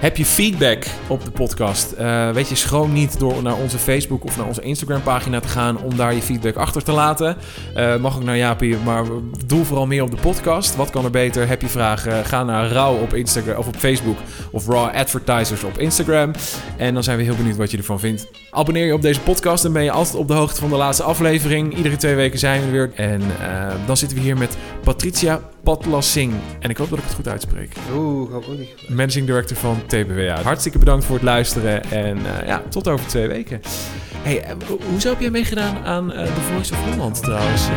heb 0.00 0.16
je 0.16 0.24
feedback 0.24 0.86
op 1.06 1.24
de 1.24 1.30
podcast? 1.30 1.92
Eh, 1.92 2.30
weet 2.30 2.48
je, 2.48 2.54
schroom 2.54 2.92
niet 2.92 3.18
door 3.18 3.42
naar 3.42 3.56
onze 3.56 3.78
Facebook 3.78 4.24
of 4.24 4.36
naar 4.36 4.46
onze 4.46 4.60
Instagram 4.60 5.02
pagina 5.02 5.40
te 5.40 5.48
gaan 5.48 5.82
om 5.82 5.96
daar 5.96 6.14
je 6.14 6.22
feedback 6.22 6.56
achter 6.56 6.82
te 6.82 6.92
laten. 6.92 7.36
Eh, 7.74 7.96
mag 7.96 8.16
ook 8.16 8.22
naar 8.22 8.36
Jaapie, 8.36 8.76
maar 8.76 9.04
doe 9.46 9.64
vooral 9.64 9.86
meer 9.86 10.02
op 10.02 10.10
de 10.10 10.16
podcast. 10.16 10.76
Wat 10.76 10.90
kan 10.90 11.04
er 11.04 11.10
beter? 11.10 11.48
Heb 11.48 11.62
je 11.62 11.68
vragen? 11.68 12.24
Ga 12.24 12.44
naar 12.44 12.68
Rauw 12.68 12.96
op 12.96 13.14
Instagram 13.14 13.56
of 13.56 13.66
op 13.66 13.76
Facebook 13.76 14.18
of 14.50 14.66
Raw 14.66 14.94
Advertisers 14.94 15.64
op 15.64 15.78
Instagram. 15.78 16.30
En 16.76 16.94
dan 16.94 17.02
zijn 17.02 17.18
we 17.18 17.24
heel 17.24 17.36
benieuwd 17.36 17.56
wat 17.56 17.70
je 17.70 17.76
ervan 17.76 18.00
vindt. 18.00 18.26
Abonneer 18.50 18.86
je 18.86 18.94
op 18.94 19.02
deze 19.02 19.20
podcast, 19.20 19.62
dan 19.62 19.72
ben 19.72 19.84
je 19.84 19.90
altijd 19.90 20.16
op 20.16 20.28
de 20.28 20.34
hoogte 20.34 20.60
van 20.60 20.70
de 20.70 20.76
laatste 20.76 21.02
aflevering. 21.02 21.76
Iedere 21.76 21.96
twee 21.96 22.14
weken 22.14 22.38
zijn 22.38 22.60
we 22.60 22.66
er 22.66 22.72
weer. 22.72 22.90
En 22.94 23.22
dan 23.86 23.96
zitten 23.96 24.16
we 24.16 24.22
hier 24.22 24.36
met 24.36 24.56
Patricia 24.84 25.40
Patlassing. 25.66 26.32
En 26.60 26.70
ik 26.70 26.76
hoop 26.76 26.88
dat 26.88 26.98
ik 26.98 27.04
het 27.04 27.14
goed 27.14 27.28
uitspreek. 27.28 27.76
Oeh, 27.94 28.28
grappig. 28.28 28.88
Managing 28.88 29.26
Director 29.26 29.56
van 29.56 29.86
TBWA. 29.86 30.42
Hartstikke 30.42 30.78
bedankt 30.78 31.04
voor 31.04 31.14
het 31.14 31.24
luisteren. 31.24 31.90
En 31.90 32.16
eh, 32.16 32.46
ja, 32.46 32.62
tot 32.68 32.88
over 32.88 33.06
twee 33.06 33.28
weken. 33.28 33.60
hey, 34.22 34.42
eh, 34.42 34.54
hoezo 34.90 35.08
heb 35.08 35.20
jij 35.20 35.30
meegedaan 35.30 35.84
aan 35.84 36.08
de 36.08 36.14
The 36.14 36.40
Voice 36.40 36.72
of 36.72 36.84
Holland 36.84 37.22
trouwens? 37.22 37.68